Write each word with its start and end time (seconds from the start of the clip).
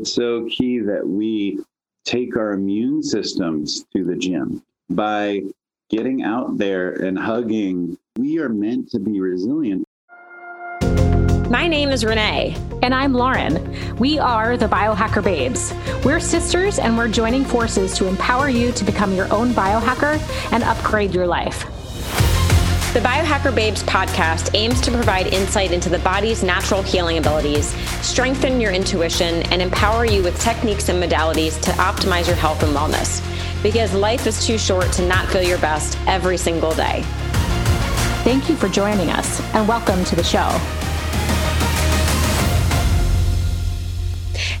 it's 0.00 0.12
so 0.12 0.46
key 0.50 0.78
that 0.80 1.06
we 1.06 1.58
take 2.04 2.36
our 2.36 2.52
immune 2.52 3.02
systems 3.02 3.84
to 3.94 4.04
the 4.04 4.14
gym 4.14 4.62
by 4.90 5.42
getting 5.88 6.22
out 6.22 6.58
there 6.58 6.92
and 6.92 7.18
hugging. 7.18 7.96
We 8.18 8.38
are 8.38 8.48
meant 8.48 8.90
to 8.90 8.98
be 8.98 9.20
resilient. 9.20 9.84
My 11.50 11.66
name 11.68 11.90
is 11.90 12.04
Renee. 12.04 12.56
And 12.82 12.94
I'm 12.94 13.14
Lauren. 13.14 13.96
We 13.96 14.18
are 14.18 14.56
the 14.56 14.66
Biohacker 14.66 15.24
Babes. 15.24 15.72
We're 16.04 16.20
sisters 16.20 16.78
and 16.78 16.98
we're 16.98 17.08
joining 17.08 17.44
forces 17.44 17.96
to 17.96 18.06
empower 18.06 18.48
you 18.48 18.72
to 18.72 18.84
become 18.84 19.14
your 19.14 19.32
own 19.32 19.50
biohacker 19.50 20.20
and 20.52 20.62
upgrade 20.62 21.14
your 21.14 21.26
life. 21.26 21.66
The 22.96 23.02
Biohacker 23.02 23.54
Babes 23.54 23.82
podcast 23.82 24.52
aims 24.54 24.80
to 24.80 24.90
provide 24.90 25.26
insight 25.26 25.70
into 25.70 25.90
the 25.90 25.98
body's 25.98 26.42
natural 26.42 26.80
healing 26.80 27.18
abilities, 27.18 27.66
strengthen 28.00 28.58
your 28.58 28.72
intuition, 28.72 29.42
and 29.52 29.60
empower 29.60 30.06
you 30.06 30.22
with 30.22 30.40
techniques 30.40 30.88
and 30.88 31.02
modalities 31.02 31.60
to 31.60 31.72
optimize 31.72 32.26
your 32.26 32.36
health 32.36 32.62
and 32.62 32.74
wellness. 32.74 33.20
Because 33.62 33.92
life 33.92 34.26
is 34.26 34.46
too 34.46 34.56
short 34.56 34.90
to 34.92 35.06
not 35.06 35.28
feel 35.28 35.42
your 35.42 35.58
best 35.58 35.98
every 36.06 36.38
single 36.38 36.74
day. 36.74 37.02
Thank 38.24 38.48
you 38.48 38.56
for 38.56 38.66
joining 38.66 39.10
us 39.10 39.42
and 39.52 39.68
welcome 39.68 40.02
to 40.06 40.16
the 40.16 40.24
show. 40.24 40.48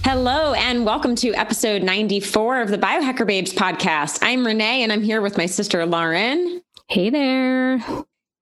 Hello, 0.04 0.52
and 0.52 0.84
welcome 0.84 1.14
to 1.16 1.32
episode 1.32 1.82
94 1.82 2.60
of 2.60 2.68
the 2.68 2.76
Biohacker 2.76 3.26
Babes 3.26 3.54
podcast. 3.54 4.18
I'm 4.20 4.44
Renee, 4.44 4.82
and 4.82 4.92
I'm 4.92 5.02
here 5.02 5.22
with 5.22 5.38
my 5.38 5.46
sister, 5.46 5.86
Lauren. 5.86 6.60
Hey 6.90 7.08
there. 7.08 7.82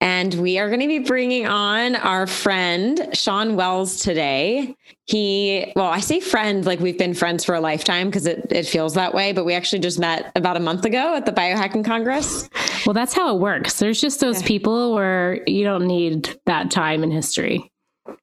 And 0.01 0.33
we 0.35 0.59
are 0.59 0.67
going 0.67 0.81
to 0.81 0.87
be 0.87 0.99
bringing 0.99 1.47
on 1.47 1.95
our 1.95 2.27
friend, 2.27 3.09
Sean 3.13 3.55
Wells, 3.55 3.99
today. 3.99 4.75
He, 5.05 5.71
well, 5.75 5.87
I 5.87 5.99
say 5.99 6.19
friend 6.19 6.65
like 6.65 6.79
we've 6.79 6.97
been 6.97 7.13
friends 7.13 7.45
for 7.45 7.55
a 7.55 7.61
lifetime 7.61 8.07
because 8.07 8.25
it, 8.25 8.51
it 8.51 8.65
feels 8.65 8.93
that 8.95 9.13
way, 9.13 9.31
but 9.31 9.45
we 9.45 9.53
actually 9.53 9.79
just 9.79 9.99
met 9.99 10.31
about 10.35 10.57
a 10.57 10.59
month 10.59 10.85
ago 10.85 11.15
at 11.15 11.25
the 11.25 11.31
Biohacking 11.31 11.85
Congress. 11.85 12.49
Well, 12.85 12.93
that's 12.93 13.13
how 13.13 13.35
it 13.35 13.39
works. 13.39 13.79
There's 13.79 14.01
just 14.01 14.19
those 14.19 14.41
yeah. 14.41 14.47
people 14.47 14.93
where 14.93 15.41
you 15.47 15.63
don't 15.63 15.87
need 15.87 16.37
that 16.45 16.71
time 16.71 17.03
in 17.03 17.11
history. 17.11 17.71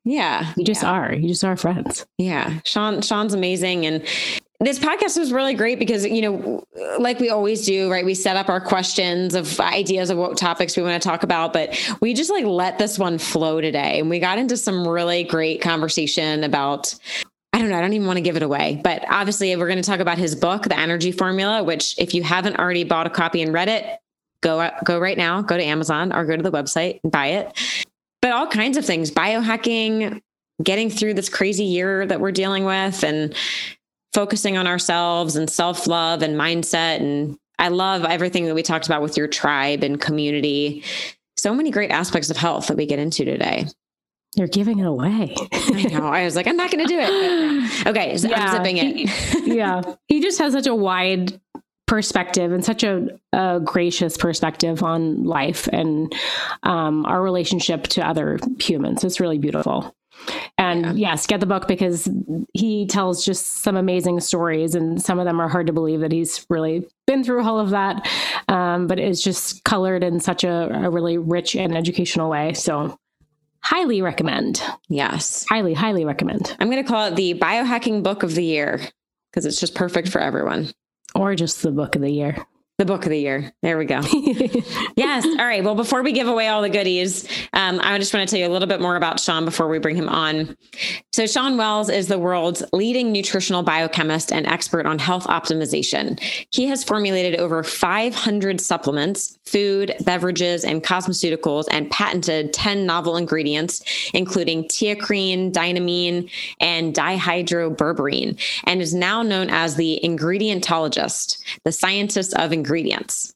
Yeah. 0.05 0.53
You 0.57 0.65
just 0.65 0.83
yeah. 0.83 0.91
are. 0.91 1.15
You 1.15 1.29
just 1.29 1.45
are 1.45 1.57
friends. 1.57 2.07
Yeah. 2.19 2.61
Sean 2.65 3.03
Sean's 3.03 3.35
amazing 3.35 3.87
and 3.87 4.05
this 4.65 4.79
podcast 4.79 5.19
was 5.19 5.33
really 5.33 5.55
great 5.55 5.79
because 5.79 6.07
you 6.07 6.23
know 6.23 6.65
like 6.99 7.19
we 7.19 7.31
always 7.31 7.65
do 7.67 7.91
right 7.91 8.05
we 8.05 8.15
set 8.15 8.37
up 8.37 8.49
our 8.49 8.61
questions 8.61 9.35
of 9.35 9.59
ideas 9.61 10.11
of 10.11 10.19
what 10.19 10.37
topics 10.37 10.77
we 10.77 10.83
want 10.83 11.01
to 11.01 11.09
talk 11.09 11.23
about 11.23 11.53
but 11.53 11.79
we 12.01 12.15
just 12.15 12.31
like 12.31 12.45
let 12.45 12.79
this 12.79 12.99
one 12.99 13.19
flow 13.19 13.61
today 13.61 13.99
and 13.99 14.09
we 14.09 14.19
got 14.19 14.39
into 14.39 14.57
some 14.57 14.87
really 14.87 15.25
great 15.25 15.61
conversation 15.61 16.45
about 16.45 16.95
I 17.55 17.59
don't 17.59 17.69
know. 17.69 17.77
I 17.77 17.83
don't 17.83 17.93
even 17.93 18.07
want 18.07 18.17
to 18.17 18.23
give 18.23 18.37
it 18.37 18.43
away, 18.43 18.81
but 18.83 19.05
obviously 19.11 19.55
we're 19.57 19.69
going 19.69 19.77
to 19.77 19.87
talk 19.87 20.01
about 20.01 20.17
his 20.17 20.35
book, 20.35 20.63
The 20.63 20.79
Energy 20.79 21.13
Formula, 21.13 21.63
which 21.63 21.95
if 21.99 22.15
you 22.15 22.23
haven't 22.23 22.59
already 22.59 22.83
bought 22.83 23.07
a 23.07 23.11
copy 23.11 23.43
and 23.43 23.53
read 23.53 23.69
it, 23.69 24.01
go 24.41 24.71
go 24.85 24.99
right 24.99 25.19
now, 25.19 25.43
go 25.43 25.59
to 25.59 25.63
Amazon 25.63 26.15
or 26.15 26.25
go 26.25 26.35
to 26.35 26.43
the 26.43 26.51
website 26.51 27.01
and 27.03 27.13
buy 27.13 27.27
it 27.27 27.55
but 28.23 28.31
all 28.31 28.47
kinds 28.47 28.79
of 28.79 28.87
things 28.87 29.11
biohacking, 29.11 30.23
getting 30.63 30.89
through 30.89 31.15
this 31.15 31.29
crazy 31.29 31.65
year 31.65 32.07
that 32.07 32.21
we're 32.21 32.33
dealing 32.33 32.65
with, 32.65 33.03
and 33.03 33.35
focusing 34.13 34.57
on 34.57 34.67
ourselves 34.67 35.37
and 35.37 35.49
self 35.49 35.87
love 35.87 36.23
and 36.23 36.37
mindset. 36.37 37.01
And 37.01 37.39
I 37.59 37.69
love 37.69 38.05
everything 38.05 38.47
that 38.47 38.55
we 38.55 38.63
talked 38.63 38.87
about 38.87 39.03
with 39.03 39.17
your 39.17 39.29
tribe 39.29 39.83
and 39.83 40.01
community. 40.01 40.85
So 41.37 41.55
many 41.55 41.71
great 41.71 41.91
aspects 41.91 42.31
of 42.31 42.37
health 42.37 42.69
that 42.69 42.77
we 42.77 42.87
get 42.87 42.99
into 42.99 43.25
today. 43.25 43.67
You're 44.35 44.49
giving 44.49 44.79
it 44.79 44.87
away. 44.87 45.35
I 45.53 45.83
know. 45.91 46.07
I 46.07 46.25
was 46.25 46.37
like, 46.37 46.47
I'm 46.47 46.57
not 46.57 46.71
going 46.71 46.87
to 46.87 46.89
do 46.89 46.99
it. 47.01 47.53
Okay. 47.87 48.17
So 48.17 48.29
yeah, 48.29 48.45
I'm 48.45 48.57
zipping 48.57 48.77
it. 48.77 49.09
He, 49.09 49.57
yeah. 49.57 49.83
He 50.07 50.21
just 50.21 50.39
has 50.39 50.53
such 50.53 50.67
a 50.67 50.75
wide 50.75 51.41
perspective 51.87 52.53
and 52.53 52.65
such 52.65 52.85
a, 52.85 53.09
a 53.33 53.61
gracious 53.63 54.17
perspective 54.17 54.83
on 54.83 55.25
life 55.25 55.69
and 55.69 56.15
um, 56.63 57.05
our 57.07 57.21
relationship 57.21 57.85
to 57.89 58.07
other 58.07 58.39
humans. 58.59 59.05
It's 59.05 59.21
really 59.21 59.39
beautiful. 59.39 59.95
And 60.59 60.99
yeah. 60.99 61.11
yes, 61.11 61.27
get 61.27 61.41
the 61.41 61.47
book 61.47 61.67
because 61.67 62.09
he 62.53 62.87
tells 62.87 63.25
just 63.25 63.63
some 63.63 63.77
amazing 63.77 64.21
stories, 64.21 64.75
and 64.75 65.03
some 65.03 65.19
of 65.19 65.25
them 65.25 65.41
are 65.41 65.49
hard 65.49 65.67
to 65.67 65.73
believe 65.73 66.01
that 66.01 66.13
he's 66.13 66.47
really 66.49 66.87
been 67.07 67.25
through 67.25 67.43
all 67.45 67.59
of 67.59 67.71
that. 67.71 68.09
Um, 68.49 68.87
but 68.87 68.99
it's 68.99 69.23
just 69.23 69.65
colored 69.65 70.05
in 70.05 70.21
such 70.21 70.45
a, 70.45 70.85
a 70.85 70.91
really 70.91 71.19
rich 71.19 71.57
and 71.57 71.77
educational 71.77 72.31
way. 72.31 72.53
So, 72.55 72.99
highly 73.63 74.03
recommend. 74.03 74.63
Yes. 74.89 75.47
Highly, 75.49 75.75
highly 75.75 76.05
recommend. 76.05 76.57
I'm 76.61 76.71
going 76.71 76.83
to 76.83 76.89
call 76.89 77.07
it 77.07 77.17
the 77.17 77.35
biohacking 77.35 78.03
book 78.03 78.23
of 78.23 78.35
the 78.35 78.45
year 78.45 78.81
because 79.31 79.47
it's 79.47 79.61
just 79.61 79.75
perfect 79.75 80.09
for 80.09 80.21
everyone. 80.21 80.71
Or 81.15 81.35
just 81.35 81.63
the 81.63 81.71
book 81.71 81.95
of 81.97 82.03
the 82.03 82.11
year. 82.11 82.47
The 82.79 82.87
book 82.87 83.05
of 83.05 83.11
the 83.11 83.19
year. 83.19 83.53
There 83.63 83.77
we 83.77 83.85
go. 83.85 84.01
yes. 84.97 85.27
All 85.27 85.47
right. 85.47 85.63
Well, 85.63 85.75
before 85.75 86.03
we 86.03 86.13
give 86.13 86.27
away 86.27 86.49
all 86.49 86.63
the 86.63 86.71
goodies, 86.71 87.29
um, 87.53 87.81
I 87.83 87.99
just 87.99 88.15
want 88.15 88.27
to 88.27 88.35
tell 88.35 88.41
you 88.41 88.51
a 88.51 88.53
little 88.53 88.67
bit 88.67 88.81
more 88.81 88.97
about 88.97 89.21
Sean 89.21 89.45
before 89.45 89.69
we 89.69 89.79
bring 89.79 89.95
him 89.95 90.09
on. 90.09 90.57
So, 91.13 91.27
Sean 91.27 91.59
Wells 91.59 91.91
is 91.91 92.09
the 92.09 92.19
world's 92.19 92.63
leading 92.73 93.13
nutritional 93.13 93.63
biochemist 93.63 94.33
and 94.33 94.47
expert 94.47 94.87
on 94.87 94.99
health 94.99 95.27
optimization. 95.27 96.19
He 96.51 96.65
has 96.69 96.83
formulated 96.83 97.39
over 97.39 97.63
500 97.63 98.59
supplements, 98.59 99.39
food, 99.45 99.95
beverages, 100.01 100.65
and 100.65 100.83
cosmeceuticals, 100.83 101.67
and 101.71 101.91
patented 101.91 102.55
10 102.55 102.87
novel 102.87 103.19
ingredients, 103.19 103.85
including 104.15 104.65
teacrine, 104.65 105.53
dynamine, 105.53 106.31
and 106.59 106.95
dihydroberberine, 106.95 108.41
and 108.65 108.81
is 108.81 108.95
now 108.95 109.23
known 109.23 109.51
as 109.51 109.77
the 109.77 110.01
ingredientologist, 110.03 111.39
the 111.65 111.73
scientist 111.73 112.33
of 112.35 112.51
ingredients. 112.63 113.35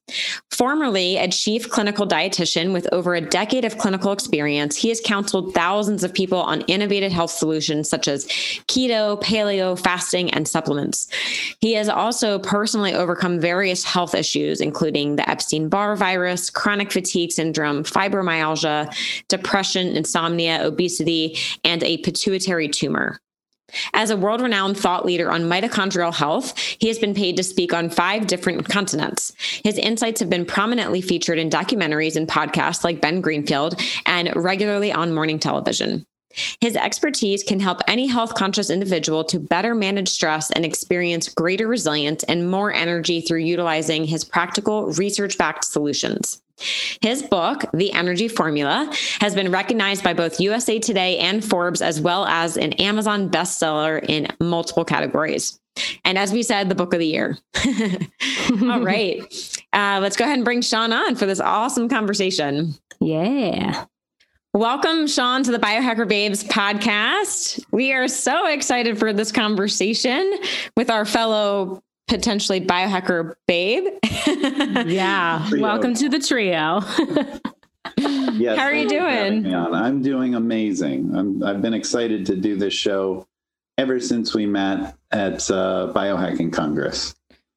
Formerly 0.53 1.16
a 1.16 1.26
chief 1.26 1.69
clinical 1.69 2.06
dietitian 2.06 2.72
with 2.72 2.87
over 2.92 3.16
a 3.16 3.20
decade 3.20 3.64
of 3.64 3.76
clinical 3.76 4.12
experience, 4.12 4.76
he 4.76 4.88
has 4.88 5.00
counseled 5.00 5.53
thousands 5.53 6.04
of 6.04 6.14
people 6.14 6.38
on 6.38 6.60
innovative 6.62 7.10
health 7.10 7.32
solutions 7.32 7.91
such 7.91 8.06
as 8.06 8.25
keto, 8.69 9.20
paleo, 9.20 9.76
fasting, 9.76 10.31
and 10.31 10.47
supplements. 10.47 11.09
He 11.60 11.72
has 11.72 11.88
also 11.88 12.38
personally 12.38 12.94
overcome 12.94 13.41
various 13.41 13.82
health 13.82 14.15
issues, 14.15 14.60
including 14.60 15.16
the 15.16 15.28
Epstein 15.28 15.69
Barr 15.69 15.97
virus, 15.97 16.50
chronic 16.50 16.92
fatigue 16.92 17.32
syndrome, 17.32 17.82
fibromyalgia, 17.82 18.94
depression, 19.26 19.88
insomnia, 19.97 20.60
obesity, 20.62 21.36
and 21.65 21.82
a 21.82 21.98
pituitary 21.98 22.69
tumor. 22.69 23.20
As 23.93 24.10
a 24.10 24.16
world 24.16 24.41
renowned 24.41 24.78
thought 24.78 25.04
leader 25.04 25.31
on 25.31 25.43
mitochondrial 25.43 26.15
health, 26.15 26.56
he 26.59 26.88
has 26.88 26.99
been 26.99 27.15
paid 27.15 27.37
to 27.37 27.43
speak 27.43 27.72
on 27.72 27.91
five 27.91 28.27
different 28.27 28.69
continents. 28.69 29.32
His 29.65 29.78
insights 29.78 30.21
have 30.21 30.31
been 30.31 30.47
prominently 30.47 31.00
featured 31.00 31.38
in 31.38 31.50
documentaries 31.50 32.16
and 32.16 32.28
podcasts 32.28 32.84
like 32.84 33.00
Ben 33.00 33.21
Greenfield 33.21 33.81
and 34.06 34.34
regularly 34.37 34.93
on 34.93 35.15
morning 35.15 35.38
television. 35.38 36.06
His 36.60 36.76
expertise 36.76 37.42
can 37.42 37.60
help 37.60 37.80
any 37.88 38.06
health 38.06 38.34
conscious 38.34 38.70
individual 38.70 39.24
to 39.24 39.38
better 39.38 39.74
manage 39.74 40.08
stress 40.08 40.50
and 40.50 40.64
experience 40.64 41.28
greater 41.28 41.66
resilience 41.66 42.24
and 42.24 42.50
more 42.50 42.72
energy 42.72 43.20
through 43.20 43.41
utilizing 43.41 44.04
his 44.04 44.24
practical, 44.24 44.92
research 44.92 45.38
backed 45.38 45.64
solutions. 45.64 46.42
His 47.02 47.22
book, 47.22 47.64
The 47.74 47.92
Energy 47.92 48.28
Formula, 48.28 48.91
has 49.20 49.34
been 49.34 49.50
recognized 49.50 50.02
by 50.02 50.14
both 50.14 50.41
USA 50.41 50.78
Today 50.78 51.19
and 51.19 51.44
Forbes, 51.44 51.82
as 51.82 52.00
well 52.00 52.24
as 52.26 52.56
an 52.56 52.72
Amazon 52.74 53.28
bestseller 53.28 54.03
in 54.08 54.28
multiple 54.41 54.84
categories. 54.84 55.60
And 56.04 56.16
as 56.16 56.32
we 56.32 56.42
said, 56.42 56.68
the 56.68 56.74
book 56.74 56.94
of 56.94 57.00
the 57.00 57.06
year. 57.06 57.36
All 58.62 58.80
right. 58.80 59.22
Uh, 59.72 59.98
let's 60.00 60.16
go 60.16 60.24
ahead 60.24 60.38
and 60.38 60.44
bring 60.44 60.62
Sean 60.62 60.91
on 60.91 61.16
for 61.16 61.26
this 61.26 61.38
awesome 61.38 61.86
conversation. 61.86 62.72
Yeah. 62.98 63.84
Welcome, 64.56 65.06
Sean, 65.06 65.43
to 65.43 65.53
the 65.53 65.59
Biohacker 65.59 66.09
Babes 66.09 66.43
podcast. 66.43 67.62
We 67.72 67.93
are 67.93 68.09
so 68.09 68.47
excited 68.47 68.99
for 68.99 69.12
this 69.12 69.31
conversation 69.31 70.39
with 70.78 70.89
our 70.89 71.05
fellow 71.05 71.83
potentially 72.09 72.63
biohacker 72.63 73.34
babe. 73.47 73.84
yeah. 74.86 75.45
Trio. 75.51 75.63
Welcome 75.63 75.92
to 75.97 76.09
the 76.09 76.19
trio. 76.21 76.80
yes, 77.98 78.59
How 78.59 78.65
are 78.65 78.72
you 78.72 78.89
doing? 78.89 79.54
I'm 79.54 80.01
doing 80.01 80.34
amazing. 80.34 81.15
I'm, 81.15 81.42
I've 81.42 81.60
been 81.60 81.75
excited 81.75 82.25
to 82.25 82.34
do 82.34 82.57
this 82.57 82.72
show 82.72 83.28
ever 83.77 84.01
since 84.01 84.33
we 84.33 84.47
met 84.47 84.97
at 85.10 85.51
uh, 85.51 85.92
Biohacking 85.95 86.51
Congress. 86.51 87.15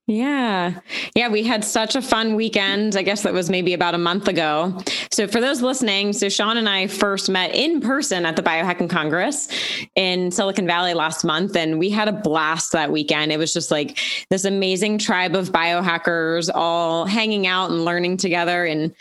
Yeah. 0.09 0.79
Yeah. 1.13 1.29
We 1.29 1.43
had 1.43 1.63
such 1.63 1.95
a 1.95 2.01
fun 2.01 2.33
weekend. 2.33 2.95
I 2.95 3.03
guess 3.03 3.21
that 3.21 3.31
was 3.31 3.47
maybe 3.47 3.75
about 3.75 3.93
a 3.93 3.99
month 3.99 4.27
ago. 4.27 4.75
So, 5.11 5.27
for 5.27 5.39
those 5.39 5.61
listening, 5.61 6.13
so 6.13 6.29
Sean 6.29 6.57
and 6.57 6.67
I 6.67 6.87
first 6.87 7.29
met 7.29 7.53
in 7.53 7.79
person 7.79 8.25
at 8.25 8.35
the 8.35 8.41
Biohacking 8.41 8.89
Congress 8.89 9.47
in 9.95 10.31
Silicon 10.31 10.65
Valley 10.65 10.95
last 10.95 11.23
month, 11.23 11.55
and 11.55 11.77
we 11.77 11.91
had 11.91 12.07
a 12.07 12.11
blast 12.11 12.71
that 12.71 12.91
weekend. 12.91 13.31
It 13.31 13.37
was 13.37 13.53
just 13.53 13.69
like 13.69 13.99
this 14.31 14.45
amazing 14.45 14.97
tribe 14.97 15.35
of 15.35 15.51
biohackers 15.51 16.49
all 16.55 17.05
hanging 17.05 17.45
out 17.45 17.69
and 17.69 17.85
learning 17.85 18.17
together. 18.17 18.65
And 18.65 18.95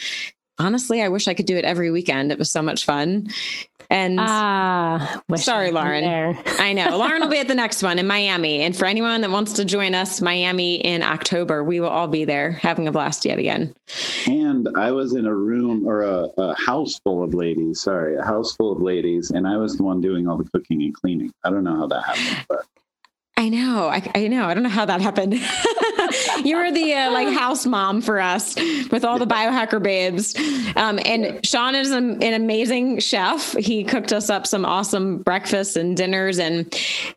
honestly, 0.59 1.01
I 1.01 1.09
wish 1.09 1.27
I 1.27 1.33
could 1.33 1.47
do 1.47 1.57
it 1.57 1.65
every 1.65 1.91
weekend. 1.91 2.33
It 2.33 2.39
was 2.39 2.51
so 2.51 2.61
much 2.61 2.85
fun. 2.85 3.29
And 3.91 4.21
ah, 4.21 5.23
sorry, 5.37 5.71
Lauren. 5.71 6.37
I 6.59 6.75
know. 6.75 6.99
Lauren 6.99 7.23
will 7.23 7.29
be 7.29 7.39
at 7.41 7.49
the 7.49 7.55
next 7.55 7.83
one 7.83 7.99
in 7.99 8.07
Miami. 8.07 8.61
And 8.61 8.77
for 8.77 8.85
anyone 8.85 9.23
that 9.23 9.31
wants 9.31 9.55
to 9.55 9.65
join 9.65 9.95
us, 9.95 10.21
Miami 10.21 10.77
in 10.77 11.03
October, 11.03 11.65
we 11.65 11.81
will 11.81 11.89
all 11.89 12.09
be 12.09 12.27
there 12.27 12.53
having 12.53 12.87
a 12.87 12.93
blast 12.93 13.25
yet 13.25 13.39
again. 13.39 13.75
And 14.27 14.69
I 14.77 14.93
was 14.93 15.15
in 15.15 15.27
a 15.27 15.35
room 15.35 15.87
or 15.87 16.03
a, 16.03 16.29
a 16.37 16.55
house 16.55 16.99
full 16.99 17.23
of 17.23 17.33
ladies, 17.33 17.81
sorry, 17.81 18.17
a 18.17 18.23
house 18.23 18.55
full 18.55 18.73
of 18.73 18.83
ladies, 18.83 19.31
and 19.31 19.47
I 19.47 19.57
was 19.57 19.77
the 19.77 19.85
one 19.85 20.03
doing 20.03 20.29
all 20.29 20.37
the 20.37 20.49
cooking 20.51 20.83
and 20.83 20.95
cleaning. 20.95 21.33
I 21.45 21.51
don't 21.51 21.65
know 21.65 21.77
how 21.77 21.87
that 21.87 22.03
happened, 22.03 22.47
but 22.49 22.67
I 23.39 23.49
know. 23.51 23.87
I, 23.87 24.03
I, 24.17 24.27
know. 24.27 24.47
I 24.47 24.55
don't 24.55 24.65
know 24.65 24.69
how 24.69 24.85
that 24.85 25.01
happened. 25.01 25.35
you 26.45 26.57
were 26.57 26.73
the 26.73 26.93
uh, 26.93 27.13
like 27.13 27.29
house 27.29 27.67
mom 27.67 28.03
for 28.03 28.19
us 28.19 28.57
with 28.91 29.05
all 29.05 29.21
the 29.21 29.29
biohacker 29.29 29.81
babes. 29.81 30.35
Um, 30.75 30.99
and 31.05 31.47
Sean 31.47 31.77
is 31.77 31.93
an, 31.93 32.21
an 32.21 32.35
amazing 32.35 32.99
chef. 32.99 33.53
He 33.53 33.85
cooked 33.85 34.13
us 34.13 34.29
up 34.29 34.45
some 34.45 34.65
awesome 34.65 35.19
breakfasts 35.19 35.77
and 35.77 35.97
dinners. 35.97 36.41
And 36.41 36.75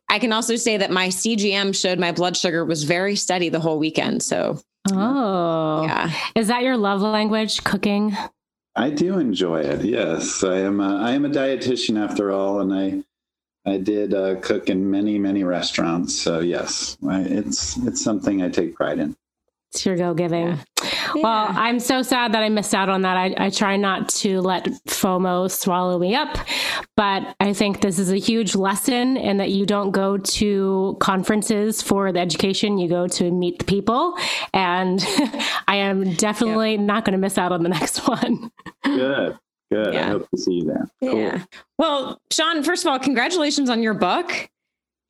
I 0.10 0.20
can 0.20 0.32
also 0.32 0.58
say 0.58 0.78
that 0.78 0.92
my 0.92 1.08
CGM 1.08 1.76
showed 1.76 1.98
my 1.98 2.12
blood 2.12 2.38
sugar 2.38 2.64
was 2.66 2.84
very 2.84 3.16
steady 3.16 3.50
the 3.50 3.60
whole 3.60 3.80
weekend. 3.80 4.22
So, 4.22 4.62
oh, 4.92 5.84
yeah. 5.86 6.14
Is 6.36 6.50
that 6.50 6.62
your 6.62 6.78
love 6.78 7.02
language, 7.02 7.64
cooking? 7.64 8.16
I 8.76 8.92
do 8.92 9.18
enjoy 9.18 9.62
it. 9.62 9.84
Yes, 9.84 10.44
I 10.44 10.60
am. 10.60 10.82
A, 10.82 10.98
I 10.98 11.12
am 11.14 11.26
a 11.26 11.30
dietitian 11.30 12.00
after 12.00 12.32
all, 12.32 12.60
and 12.60 12.72
I 12.72 13.04
I 13.66 13.78
did 13.78 14.14
uh, 14.14 14.36
cook 14.42 14.70
in 14.70 14.90
many, 14.90 15.20
many 15.20 15.44
restaurants. 15.44 16.20
So 16.20 16.40
yes, 16.40 16.98
I, 17.08 17.22
it's 17.22 17.78
it's 17.78 18.04
something 18.04 18.42
I 18.42 18.50
take 18.50 18.76
pride 18.76 19.00
in. 19.00 19.16
It's 19.72 19.86
your 19.86 19.96
go 19.96 20.14
giving. 20.14 20.48
Yeah. 20.48 20.58
Well, 21.16 21.48
I'm 21.50 21.80
so 21.80 22.02
sad 22.02 22.34
that 22.34 22.44
I 22.44 22.50
missed 22.50 22.74
out 22.74 22.90
on 22.90 23.04
that. 23.04 23.16
I, 23.16 23.34
I 23.38 23.50
try 23.50 23.78
not 23.78 24.10
to 24.10 24.42
let 24.42 24.66
FOMO 24.88 25.50
swallow 25.50 25.98
me 26.00 26.16
up, 26.16 26.38
but 26.98 27.36
I 27.40 27.54
think 27.54 27.82
this 27.82 28.00
is 28.00 28.12
a 28.12 28.18
huge 28.18 28.56
lesson 28.56 29.16
in 29.18 29.38
that 29.38 29.52
you 29.52 29.66
don't 29.66 29.92
go 29.92 30.18
to 30.18 30.98
conferences 31.00 31.82
for 31.82 32.12
the 32.12 32.20
education, 32.20 32.78
you 32.78 32.90
go 32.90 33.08
to 33.08 33.32
meet 33.32 33.60
the 33.60 33.66
people. 33.66 34.18
And 34.54 35.02
I 35.68 35.78
am 35.78 36.14
definitely 36.16 36.76
yeah. 36.76 36.82
not 36.82 37.06
going 37.06 37.14
to 37.14 37.20
miss 37.20 37.38
out 37.38 37.52
on 37.52 37.64
the 37.64 37.70
next 37.80 38.08
one. 38.08 38.52
Good. 38.84 39.38
Good. 39.72 39.94
Yeah. 39.94 40.08
I 40.08 40.10
hope 40.10 40.30
to 40.30 40.38
see 40.38 40.56
you 40.56 40.66
there. 40.66 40.88
Cool. 41.00 41.18
Yeah. 41.18 41.44
Well, 41.78 42.22
Sean, 42.30 42.62
first 42.62 42.86
of 42.86 42.92
all, 42.92 43.00
congratulations 43.00 43.70
on 43.70 43.82
your 43.82 43.94
book. 43.94 44.50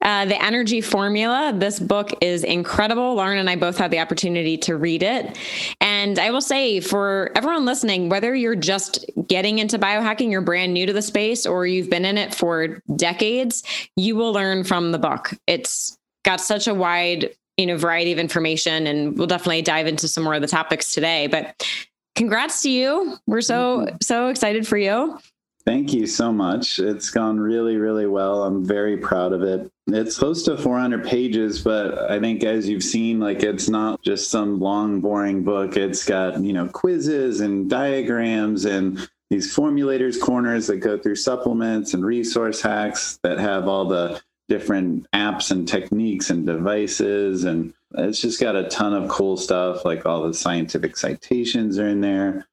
Uh, 0.03 0.25
the 0.25 0.43
Energy 0.43 0.81
Formula. 0.81 1.53
This 1.55 1.79
book 1.79 2.09
is 2.21 2.43
incredible. 2.43 3.15
Lauren 3.15 3.37
and 3.37 3.49
I 3.49 3.55
both 3.55 3.77
had 3.77 3.91
the 3.91 3.99
opportunity 3.99 4.57
to 4.59 4.75
read 4.75 5.03
it. 5.03 5.37
And 5.79 6.17
I 6.17 6.31
will 6.31 6.41
say 6.41 6.79
for 6.79 7.31
everyone 7.35 7.65
listening, 7.65 8.09
whether 8.09 8.33
you're 8.33 8.55
just 8.55 9.05
getting 9.27 9.59
into 9.59 9.77
biohacking, 9.77 10.31
you're 10.31 10.41
brand 10.41 10.73
new 10.73 10.87
to 10.87 10.93
the 10.93 11.03
space, 11.03 11.45
or 11.45 11.67
you've 11.67 11.89
been 11.89 12.05
in 12.05 12.17
it 12.17 12.33
for 12.33 12.81
decades, 12.95 13.63
you 13.95 14.15
will 14.15 14.31
learn 14.31 14.63
from 14.63 14.91
the 14.91 14.97
book. 14.97 15.33
It's 15.45 15.97
got 16.25 16.41
such 16.41 16.67
a 16.67 16.73
wide 16.73 17.29
you 17.57 17.67
know 17.67 17.77
variety 17.77 18.11
of 18.11 18.17
information 18.17 18.87
and 18.87 19.17
we'll 19.17 19.27
definitely 19.27 19.61
dive 19.61 19.85
into 19.85 20.07
some 20.07 20.23
more 20.23 20.33
of 20.33 20.41
the 20.41 20.47
topics 20.47 20.93
today 20.93 21.27
but 21.27 21.67
congrats 22.15 22.61
to 22.63 22.69
you. 22.69 23.17
We're 23.27 23.41
so, 23.41 23.87
so 24.01 24.29
excited 24.29 24.67
for 24.67 24.77
you. 24.77 25.19
Thank 25.63 25.93
you 25.93 26.07
so 26.07 26.31
much. 26.31 26.79
It's 26.79 27.11
gone 27.11 27.39
really, 27.39 27.77
really 27.77 28.07
well. 28.07 28.43
I'm 28.43 28.65
very 28.65 28.97
proud 28.97 29.31
of 29.31 29.43
it. 29.43 29.71
It's 29.87 30.17
close 30.17 30.43
to 30.43 30.57
400 30.57 31.05
pages, 31.05 31.61
but 31.61 32.09
I 32.09 32.19
think 32.19 32.43
as 32.43 32.67
you've 32.67 32.83
seen, 32.83 33.19
like 33.19 33.43
it's 33.43 33.69
not 33.69 34.01
just 34.01 34.31
some 34.31 34.59
long, 34.59 35.01
boring 35.01 35.43
book. 35.43 35.77
It's 35.77 36.03
got, 36.03 36.41
you 36.43 36.53
know, 36.53 36.67
quizzes 36.67 37.41
and 37.41 37.69
diagrams 37.69 38.65
and 38.65 39.07
these 39.29 39.55
formulators 39.55 40.19
corners 40.19 40.67
that 40.67 40.77
go 40.77 40.97
through 40.97 41.15
supplements 41.15 41.93
and 41.93 42.03
resource 42.03 42.61
hacks 42.61 43.19
that 43.23 43.39
have 43.39 43.67
all 43.67 43.85
the 43.85 44.21
different 44.49 45.09
apps 45.11 45.51
and 45.51 45.67
techniques 45.67 46.31
and 46.31 46.45
devices 46.45 47.45
and 47.45 47.73
it's 47.95 48.21
just 48.21 48.39
got 48.39 48.55
a 48.55 48.67
ton 48.69 48.93
of 48.93 49.09
cool 49.09 49.37
stuff, 49.37 49.85
like 49.85 50.05
all 50.05 50.23
the 50.23 50.33
scientific 50.33 50.97
citations 50.97 51.77
are 51.79 51.87
in 51.87 52.01
there, 52.01 52.47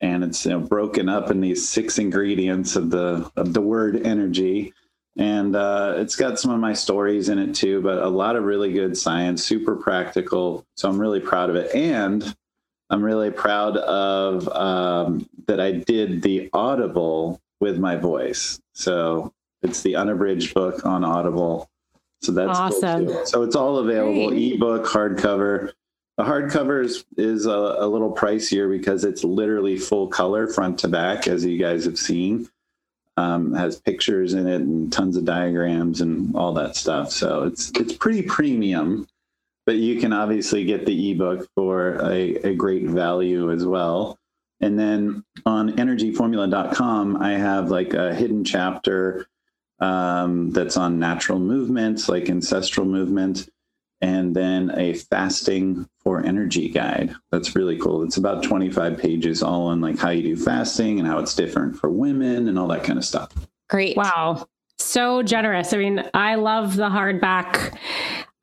and 0.00 0.24
it's 0.24 0.44
you 0.44 0.52
know, 0.52 0.60
broken 0.60 1.08
up 1.08 1.30
in 1.30 1.40
these 1.40 1.68
six 1.68 1.98
ingredients 1.98 2.76
of 2.76 2.90
the 2.90 3.30
of 3.36 3.54
the 3.54 3.60
word 3.60 4.06
energy. 4.06 4.72
And 5.16 5.54
uh, 5.54 5.94
it's 5.98 6.16
got 6.16 6.38
some 6.38 6.50
of 6.50 6.60
my 6.60 6.72
stories 6.72 7.28
in 7.28 7.38
it 7.38 7.54
too, 7.54 7.82
but 7.82 7.98
a 7.98 8.08
lot 8.08 8.34
of 8.34 8.44
really 8.44 8.72
good 8.72 8.96
science, 8.96 9.44
super 9.44 9.76
practical. 9.76 10.64
So 10.76 10.88
I'm 10.88 10.98
really 10.98 11.20
proud 11.20 11.50
of 11.50 11.56
it, 11.56 11.74
and 11.74 12.34
I'm 12.88 13.02
really 13.02 13.30
proud 13.30 13.76
of 13.76 14.48
um, 14.48 15.28
that 15.46 15.60
I 15.60 15.72
did 15.72 16.22
the 16.22 16.48
Audible 16.52 17.40
with 17.60 17.78
my 17.78 17.96
voice. 17.96 18.60
So 18.74 19.32
it's 19.62 19.82
the 19.82 19.96
unabridged 19.96 20.54
book 20.54 20.84
on 20.84 21.04
Audible 21.04 21.70
so 22.22 22.32
that's 22.32 22.58
awesome. 22.58 23.06
Cool 23.06 23.26
so 23.26 23.42
it's 23.42 23.56
all 23.56 23.78
available 23.78 24.28
Great. 24.28 24.54
ebook, 24.54 24.86
hardcover. 24.86 25.72
The 26.18 26.24
hardcover 26.24 26.84
is, 26.84 27.04
is 27.16 27.46
a, 27.46 27.50
a, 27.50 27.86
little 27.86 28.14
pricier 28.14 28.70
because 28.70 29.04
it's 29.04 29.24
literally 29.24 29.78
full 29.78 30.08
color 30.08 30.46
front 30.46 30.78
to 30.80 30.88
back, 30.88 31.26
as 31.26 31.44
you 31.44 31.58
guys 31.58 31.84
have 31.84 31.98
seen. 31.98 32.48
Um, 33.16 33.52
has 33.54 33.80
pictures 33.80 34.32
in 34.32 34.46
it 34.46 34.62
and 34.62 34.90
tons 34.90 35.16
of 35.18 35.26
diagrams 35.26 36.00
and 36.00 36.34
all 36.34 36.52
that 36.54 36.76
stuff. 36.76 37.10
So 37.10 37.42
it's 37.44 37.70
it's 37.78 37.92
pretty 37.92 38.22
premium, 38.22 39.06
but 39.66 39.76
you 39.76 40.00
can 40.00 40.14
obviously 40.14 40.64
get 40.64 40.86
the 40.86 41.10
ebook 41.10 41.46
for 41.54 41.98
a, 42.10 42.36
a 42.36 42.54
great 42.54 42.84
value 42.84 43.52
as 43.52 43.66
well. 43.66 44.18
And 44.62 44.78
then 44.78 45.24
on 45.44 45.72
energyformula.com, 45.72 47.16
I 47.20 47.32
have 47.32 47.70
like 47.70 47.92
a 47.92 48.14
hidden 48.14 48.44
chapter 48.44 49.26
um, 49.80 50.50
that's 50.50 50.76
on 50.76 50.98
natural 50.98 51.38
movements 51.38 52.08
like 52.08 52.28
ancestral 52.28 52.86
movement, 52.86 53.48
and 54.00 54.34
then 54.34 54.72
a 54.76 54.94
fasting 54.94 55.88
for 56.02 56.24
energy 56.24 56.68
guide. 56.68 57.14
That's 57.30 57.54
really 57.54 57.78
cool. 57.78 58.02
It's 58.02 58.16
about 58.16 58.42
25 58.42 58.98
pages 58.98 59.42
all 59.42 59.68
on 59.68 59.80
like 59.80 59.98
how 59.98 60.10
you 60.10 60.22
do 60.22 60.36
fasting 60.36 60.98
and 60.98 61.06
how 61.06 61.18
it's 61.18 61.34
different 61.34 61.76
for 61.76 61.88
women 61.90 62.48
and 62.48 62.58
all 62.58 62.68
that 62.68 62.84
kind 62.84 62.98
of 62.98 63.04
stuff. 63.04 63.32
Great. 63.68 63.96
Wow. 63.96 64.46
So 64.78 65.22
generous. 65.22 65.72
I 65.72 65.76
mean, 65.76 66.02
I 66.12 66.34
love 66.34 66.76
the 66.76 66.88
hardback 66.88 67.76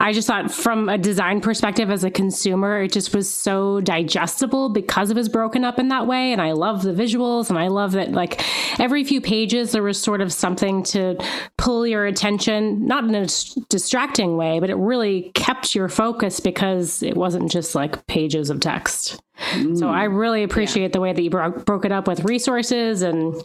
I 0.01 0.13
just 0.13 0.27
thought 0.27 0.49
from 0.49 0.87
a 0.87 0.97
design 0.97 1.41
perspective 1.41 1.91
as 1.91 2.05
a 2.05 2.09
consumer, 2.09 2.83
it 2.83 2.93
just 2.93 3.13
was 3.13 3.31
so 3.31 3.81
digestible 3.81 4.69
because 4.69 5.11
it 5.11 5.15
was 5.17 5.27
broken 5.27 5.65
up 5.65 5.77
in 5.77 5.89
that 5.89 6.07
way. 6.07 6.31
And 6.31 6.41
I 6.41 6.53
love 6.53 6.83
the 6.83 6.93
visuals 6.93 7.49
and 7.49 7.59
I 7.59 7.67
love 7.67 7.91
that 7.91 8.13
like 8.13 8.41
every 8.79 9.03
few 9.03 9.19
pages 9.19 9.73
there 9.73 9.83
was 9.83 10.01
sort 10.01 10.21
of 10.21 10.31
something 10.31 10.83
to 10.83 11.17
pull 11.57 11.85
your 11.85 12.05
attention, 12.05 12.87
not 12.87 13.03
in 13.03 13.13
a 13.13 13.27
distracting 13.67 14.37
way, 14.37 14.61
but 14.61 14.69
it 14.69 14.77
really 14.77 15.31
kept 15.35 15.75
your 15.75 15.89
focus 15.89 16.39
because 16.39 17.03
it 17.03 17.17
wasn't 17.17 17.51
just 17.51 17.75
like 17.75 18.07
pages 18.07 18.49
of 18.49 18.61
text. 18.61 19.21
Mm. 19.51 19.77
So 19.77 19.89
I 19.89 20.05
really 20.05 20.43
appreciate 20.43 20.83
yeah. 20.83 20.93
the 20.93 21.01
way 21.01 21.11
that 21.11 21.21
you 21.21 21.29
bro- 21.29 21.51
broke 21.51 21.83
it 21.83 21.91
up 21.91 22.07
with 22.07 22.23
resources 22.23 23.01
and 23.01 23.35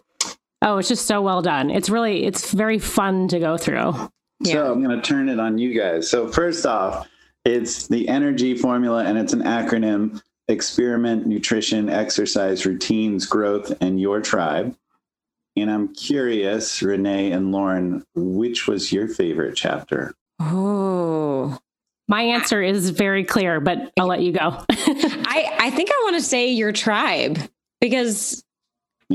oh, 0.63 0.79
it's 0.79 0.89
just 0.89 1.07
so 1.07 1.21
well 1.21 1.43
done. 1.43 1.71
It's 1.71 1.91
really 1.91 2.25
it's 2.25 2.53
very 2.53 2.79
fun 2.79 3.27
to 3.29 3.41
go 3.41 3.57
through. 3.57 4.09
Yeah. 4.41 4.55
So 4.55 4.73
I'm 4.73 4.83
going 4.83 5.01
to 5.01 5.07
turn 5.07 5.29
it 5.29 5.39
on 5.39 5.59
you 5.59 5.79
guys. 5.79 6.09
So, 6.09 6.29
first 6.29 6.67
off, 6.67 7.09
it's 7.45 7.89
the 7.89 8.09
energy 8.09 8.57
formula 8.57 9.05
and 9.05 9.19
it's 9.19 9.33
an 9.33 9.43
acronym 9.43 10.21
experiment, 10.49 11.27
nutrition, 11.27 11.89
exercise, 11.89 12.67
routines, 12.67 13.27
growth, 13.27 13.73
and 13.81 14.01
your 14.01 14.21
tribe. 14.21 14.77
And 15.57 15.71
I'm 15.71 15.95
curious, 15.95 16.83
Renee 16.83 17.31
and 17.33 17.53
Lauren, 17.53 18.05
which 18.15 18.67
was 18.67 18.93
your 18.93 19.09
favorite 19.09 19.55
chapter? 19.55 20.15
Oh, 20.41 21.59
my 22.09 22.23
answer 22.23 22.61
is 22.61 22.91
very 22.91 23.25
clear, 23.25 23.61
but 23.61 23.93
I'll 23.99 24.09
let 24.09 24.23
you 24.23 24.33
go. 24.33 24.41
I, 24.71 25.57
I 25.59 25.71
think 25.71 25.91
I 25.91 26.01
want 26.03 26.17
to 26.17 26.23
say 26.23 26.51
your 26.51 26.73
tribe 26.73 27.39
because 27.81 28.45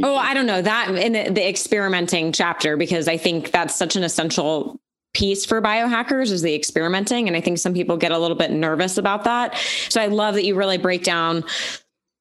Oh, 0.04 0.16
I 0.16 0.34
don't 0.34 0.46
know 0.46 0.62
that 0.62 0.90
in 0.96 1.14
the, 1.14 1.30
the, 1.32 1.48
experimenting 1.48 2.32
chapter 2.32 2.78
because 2.78 3.08
I 3.08 3.18
think 3.18 3.52
that's 3.52 3.76
such 3.76 3.96
an 3.96 4.04
essential 4.04 4.80
piece 5.14 5.46
for 5.46 5.62
biohackers 5.62 6.32
is 6.32 6.42
the 6.42 6.56
experimenting. 6.56 7.28
And 7.28 7.36
I 7.36 7.42
think 7.42 7.58
some 7.58 7.74
people 7.74 7.98
get 7.98 8.12
a 8.12 8.18
little 8.18 8.38
bit 8.38 8.52
nervous 8.52 8.98
about 8.98 9.24
that. 9.24 9.58
So 9.90 10.02
I 10.02 10.08
love 10.08 10.36
that 10.36 10.46
you 10.46 10.56
really 10.56 10.78
break 10.78 11.04
down 11.04 11.44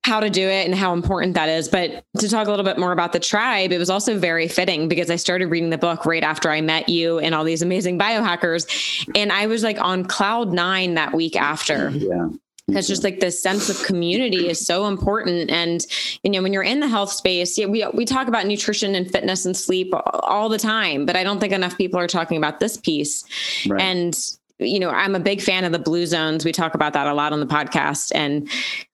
how 0.04 0.20
to 0.20 0.30
do 0.30 0.48
it 0.48 0.64
and 0.64 0.74
how 0.74 0.94
important 0.94 1.34
that 1.34 1.50
is. 1.50 1.68
But 1.68 2.02
to 2.18 2.28
talk 2.28 2.46
a 2.46 2.50
little 2.50 2.64
bit 2.64 2.78
more 2.78 2.92
about 2.92 3.12
the 3.12 3.20
tribe, 3.20 3.72
it 3.72 3.78
was 3.78 3.90
also 3.90 4.18
very 4.18 4.48
fitting 4.48 4.88
because 4.88 5.10
I 5.10 5.16
started 5.16 5.48
reading 5.48 5.70
the 5.70 5.78
book 5.78 6.06
right 6.06 6.22
after 6.22 6.50
I 6.50 6.62
met 6.62 6.88
you 6.88 7.18
and 7.18 7.34
all 7.34 7.44
these 7.44 7.60
amazing 7.60 7.98
biohackers. 7.98 9.06
And 9.14 9.30
I 9.30 9.46
was 9.46 9.62
like 9.62 9.78
on 9.78 10.04
cloud 10.04 10.52
nine 10.52 10.94
that 10.94 11.12
week 11.12 11.36
after. 11.36 11.90
Yeah 11.90 12.28
because 12.68 12.86
just 12.86 13.02
like 13.02 13.18
this 13.18 13.42
sense 13.42 13.68
of 13.68 13.82
community 13.84 14.48
is 14.48 14.64
so 14.64 14.86
important. 14.86 15.50
And 15.50 15.84
you 16.22 16.30
know 16.30 16.42
when 16.42 16.52
you're 16.52 16.62
in 16.62 16.80
the 16.80 16.88
health 16.88 17.10
space 17.10 17.58
yeah, 17.58 17.66
we 17.66 17.84
we 17.94 18.04
talk 18.04 18.28
about 18.28 18.46
nutrition 18.46 18.94
and 18.94 19.10
fitness 19.10 19.44
and 19.44 19.56
sleep 19.56 19.92
all 19.94 20.48
the 20.48 20.58
time 20.58 21.06
but 21.06 21.16
i 21.16 21.24
don't 21.24 21.40
think 21.40 21.52
enough 21.52 21.76
people 21.76 21.98
are 21.98 22.06
talking 22.06 22.36
about 22.36 22.60
this 22.60 22.76
piece. 22.76 23.24
Right. 23.66 23.80
and 23.80 24.18
you 24.58 24.78
know 24.78 24.90
i'm 24.90 25.14
a 25.14 25.20
big 25.20 25.40
fan 25.40 25.64
of 25.64 25.72
the 25.72 25.78
blue 25.78 26.06
zones. 26.06 26.44
We 26.44 26.52
talk 26.52 26.74
about 26.74 26.92
that 26.92 27.06
a 27.06 27.14
lot 27.14 27.32
on 27.32 27.40
the 27.40 27.46
podcast. 27.46 28.12
And 28.14 28.48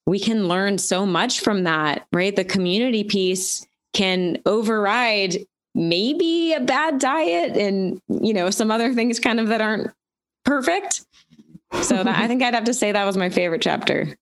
we 0.07 0.19
can 0.19 0.49
learn 0.49 0.79
so 0.79 1.05
much 1.05 1.41
from 1.41 1.65
that 1.65 2.07
right? 2.13 2.35
The 2.35 2.45
community 2.45 3.05
piece 3.05 3.67
can 3.93 4.39
override 4.47 5.47
maybe 5.75 6.53
a 6.53 6.61
bad 6.61 6.99
diet 6.99 7.57
and, 7.57 8.01
you 8.09 8.33
know, 8.33 8.51
some 8.51 8.71
other 8.71 8.95
things 8.95 9.19
kind 9.19 9.41
of 9.41 9.49
that 9.49 9.61
aren't 9.61 9.91
perfect. 10.45 11.05
So 11.83 12.03
that, 12.03 12.19
I 12.19 12.29
think 12.29 12.43
I'd 12.43 12.55
have 12.55 12.65
to 12.65 12.75
say 12.75 12.93
that 12.93 13.05
was 13.05 13.17
my 13.17 13.31
favorite 13.31 13.63
chapter. 13.63 14.17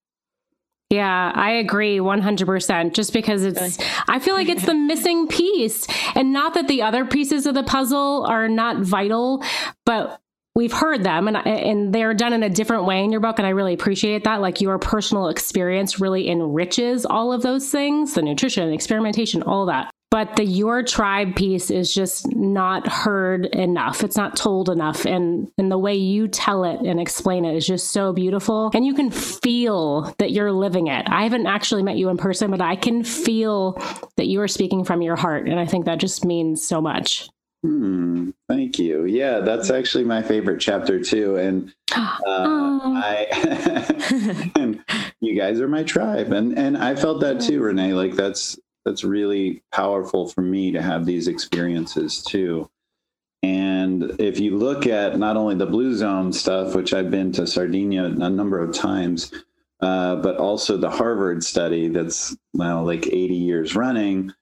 Yeah, 0.91 1.33
I 1.35 1.53
agree 1.53 1.99
100%. 1.99 2.93
Just 2.93 3.15
because 3.15 3.45
it's? 3.45 3.79
I 4.09 4.19
feel 4.19 4.35
like 4.35 4.51
it's 4.51 4.67
the 4.67 4.75
missing 4.75 5.27
piece. 5.27 5.87
And 6.15 6.35
not 6.35 6.53
that 6.55 6.69
the 6.69 6.83
other 6.83 7.07
pieces 7.07 7.47
of 7.47 7.55
the 7.55 7.63
puzzle 7.63 8.27
are 8.27 8.47
not 8.47 8.79
vital, 8.79 9.43
but 9.87 10.21
we've 10.55 10.73
heard 10.73 11.03
them 11.03 11.29
and, 11.29 11.37
and 11.47 11.95
they're 11.95 12.13
done 12.13 12.35
in 12.35 12.43
a 12.43 12.51
different 12.51 12.85
way 12.85 13.03
in 13.03 13.11
your 13.11 13.23
book. 13.23 13.39
And 13.39 13.47
I 13.47 13.51
really 13.51 13.73
appreciate 13.73 14.25
that. 14.25 14.43
Like 14.43 14.61
your 14.61 14.79
personal 14.79 15.29
experience 15.29 15.99
really 15.99 16.29
enriches 16.29 17.07
all 17.07 17.33
of 17.33 17.41
those 17.41 17.71
things 17.71 18.13
the 18.13 18.23
nutrition, 18.23 18.71
experimentation, 18.71 19.43
all 19.43 19.65
that 19.67 19.91
but 20.13 20.37
the 20.37 20.45
your 20.45 20.83
tribe 20.83 21.35
piece 21.35 21.71
is 21.71 21.93
just 21.93 22.37
not 22.37 22.87
heard 22.87 23.47
enough. 23.47 24.05
It's 24.05 24.15
not 24.15 24.37
told 24.37 24.69
enough. 24.69 25.07
And 25.07 25.51
and 25.57 25.73
the 25.73 25.79
way 25.79 25.95
you 25.95 26.29
tell 26.29 26.65
it 26.65 26.81
and 26.81 27.01
explain 27.01 27.47
it 27.47 27.57
is 27.57 27.67
just 27.67 27.93
so 27.93 28.13
beautiful. 28.13 28.71
And 28.75 28.85
you 28.85 28.93
can 28.93 29.11
feel 29.11 30.15
that 30.19 30.31
you're 30.31 30.53
living 30.53 30.89
it. 30.89 31.07
I 31.09 31.23
haven't 31.23 31.47
actually 31.47 31.83
met 31.83 31.97
you 31.97 32.11
in 32.11 32.19
person 32.19 32.51
but 32.51 32.61
i 32.61 32.77
can 32.77 33.03
feel 33.03 33.81
that 34.17 34.27
you 34.27 34.39
are 34.43 34.49
speaking 34.49 34.85
from 34.85 35.01
your 35.01 35.17
heart. 35.17 35.49
And 35.49 35.59
i 35.59 35.65
think 35.65 35.87
that 35.87 35.99
just 35.99 36.27
means 36.27 36.63
so 36.63 36.83
much. 36.83 37.31
Hmm, 37.63 38.31
thank 38.49 38.79
you. 38.79 39.05
Yeah, 39.05 39.39
that's 39.39 39.71
actually 39.71 40.05
my 40.05 40.21
favorite 40.21 40.61
chapter 40.61 41.01
too. 41.01 41.37
And 41.37 41.73
uh, 41.97 42.19
I, 42.27 44.53
and 44.57 44.85
you 45.21 45.39
guys 45.39 45.61
are 45.61 45.69
my 45.69 45.85
tribe, 45.85 46.33
and 46.33 46.59
and 46.59 46.77
I 46.77 46.97
felt 46.97 47.21
that 47.21 47.41
too, 47.41 47.61
Renee. 47.61 47.95
Like 47.95 48.15
that's 48.15 48.59
that's 48.85 49.05
really 49.05 49.63
powerful 49.73 50.29
for 50.29 50.43
me 50.43 50.73
to 50.73 50.83
have 50.83 51.07
these 51.07 51.29
experiences 51.29 52.23
too. 52.23 52.69
And 53.43 54.21
if 54.21 54.39
you 54.39 54.57
look 54.57 54.87
at 54.87 55.19
not 55.19 55.37
only 55.37 55.57
the 55.57 55.67
Blue 55.67 55.95
Zone 55.95 56.33
stuff, 56.33 56.75
which 56.75 56.95
I've 56.95 57.11
been 57.11 57.33
to 57.33 57.47
Sardinia 57.47 58.05
a 58.05 58.31
number 58.31 58.61
of 58.61 58.75
times, 58.75 59.33
uh, 59.81 60.17
but 60.17 60.37
also 60.37 60.77
the 60.77 60.91
Harvard 60.91 61.43
study 61.43 61.89
that's 61.89 62.37
well 62.55 62.85
like 62.85 63.07
80 63.07 63.35
years 63.35 63.75
running, 63.75 64.33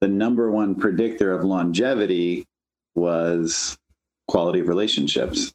the 0.00 0.08
number 0.08 0.50
one 0.50 0.74
predictor 0.74 1.32
of 1.32 1.44
longevity 1.44 2.46
was 2.94 3.78
quality 4.28 4.60
of 4.60 4.68
relationships. 4.68 5.54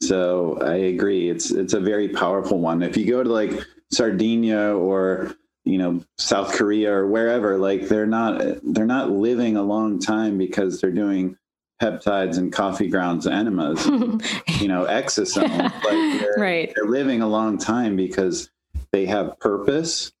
So 0.00 0.58
I 0.62 0.74
agree, 0.74 1.28
it's 1.28 1.50
it's 1.50 1.74
a 1.74 1.80
very 1.80 2.08
powerful 2.08 2.60
one. 2.60 2.82
If 2.82 2.96
you 2.96 3.06
go 3.06 3.22
to 3.22 3.28
like 3.28 3.52
Sardinia 3.90 4.74
or 4.74 5.34
you 5.64 5.78
know 5.78 6.02
South 6.16 6.52
Korea 6.52 6.92
or 6.92 7.06
wherever 7.06 7.58
like 7.58 7.88
they're 7.88 8.06
not 8.06 8.42
they're 8.62 8.86
not 8.86 9.10
living 9.10 9.56
a 9.56 9.62
long 9.62 9.98
time 9.98 10.38
because 10.38 10.80
they're 10.80 10.90
doing 10.90 11.36
peptides 11.80 12.38
and 12.38 12.52
coffee 12.52 12.88
grounds 12.88 13.26
enemas 13.26 13.84
you 14.60 14.66
know 14.66 14.84
exosomes 14.86 15.72
like 15.84 16.20
they're, 16.20 16.34
right. 16.36 16.72
they're 16.74 16.90
living 16.90 17.22
a 17.22 17.28
long 17.28 17.56
time 17.58 17.96
because 17.96 18.50
they 18.92 19.06
have 19.06 19.38
purpose. 19.38 20.12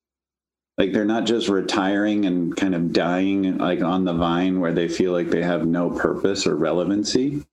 Like 0.76 0.92
they're 0.92 1.04
not 1.04 1.26
just 1.26 1.48
retiring 1.48 2.24
and 2.24 2.56
kind 2.56 2.74
of 2.74 2.92
dying 2.92 3.58
like 3.58 3.82
on 3.82 4.04
the 4.04 4.14
vine 4.14 4.60
where 4.60 4.72
they 4.72 4.88
feel 4.88 5.12
like 5.12 5.30
they 5.30 5.42
have 5.42 5.66
no 5.66 5.90
purpose 5.90 6.46
or 6.46 6.54
relevancy. 6.54 7.44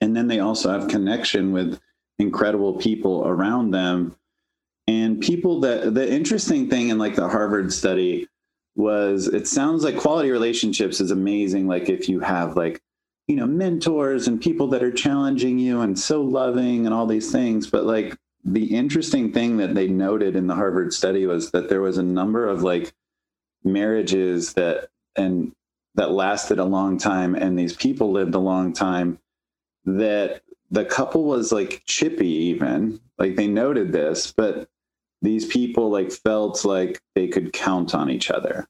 And 0.00 0.16
then 0.16 0.28
they 0.28 0.40
also 0.40 0.70
have 0.70 0.88
connection 0.88 1.52
with 1.52 1.78
incredible 2.18 2.74
people 2.74 3.26
around 3.26 3.72
them 3.72 4.16
and 4.90 5.20
people 5.20 5.60
that 5.60 5.94
the 5.94 6.12
interesting 6.12 6.68
thing 6.68 6.88
in 6.88 6.98
like 6.98 7.14
the 7.14 7.28
Harvard 7.28 7.72
study 7.72 8.26
was 8.74 9.28
it 9.28 9.46
sounds 9.46 9.84
like 9.84 9.96
quality 9.96 10.32
relationships 10.32 11.00
is 11.00 11.12
amazing. 11.12 11.68
Like 11.68 11.88
if 11.88 12.08
you 12.08 12.18
have 12.18 12.56
like, 12.56 12.82
you 13.28 13.36
know, 13.36 13.46
mentors 13.46 14.26
and 14.26 14.40
people 14.40 14.66
that 14.68 14.82
are 14.82 14.90
challenging 14.90 15.60
you 15.60 15.80
and 15.80 15.96
so 15.96 16.22
loving 16.22 16.86
and 16.86 16.94
all 16.94 17.06
these 17.06 17.30
things. 17.30 17.70
But 17.70 17.84
like 17.84 18.16
the 18.42 18.64
interesting 18.64 19.32
thing 19.32 19.58
that 19.58 19.76
they 19.76 19.86
noted 19.86 20.34
in 20.34 20.48
the 20.48 20.56
Harvard 20.56 20.92
study 20.92 21.24
was 21.24 21.52
that 21.52 21.68
there 21.68 21.80
was 21.80 21.96
a 21.96 22.02
number 22.02 22.48
of 22.48 22.64
like 22.64 22.92
marriages 23.62 24.54
that 24.54 24.88
and 25.14 25.52
that 25.94 26.10
lasted 26.10 26.58
a 26.58 26.64
long 26.64 26.98
time 26.98 27.36
and 27.36 27.56
these 27.56 27.76
people 27.76 28.10
lived 28.10 28.34
a 28.34 28.40
long 28.40 28.72
time 28.72 29.20
that 29.84 30.42
the 30.72 30.84
couple 30.84 31.26
was 31.26 31.52
like 31.52 31.82
chippy 31.84 32.28
even 32.28 32.98
like 33.18 33.36
they 33.36 33.46
noted 33.46 33.92
this 33.92 34.32
but 34.32 34.68
these 35.22 35.46
people 35.46 35.90
like 35.90 36.10
felt 36.10 36.64
like 36.64 37.00
they 37.14 37.28
could 37.28 37.52
count 37.52 37.94
on 37.94 38.10
each 38.10 38.30
other. 38.30 38.66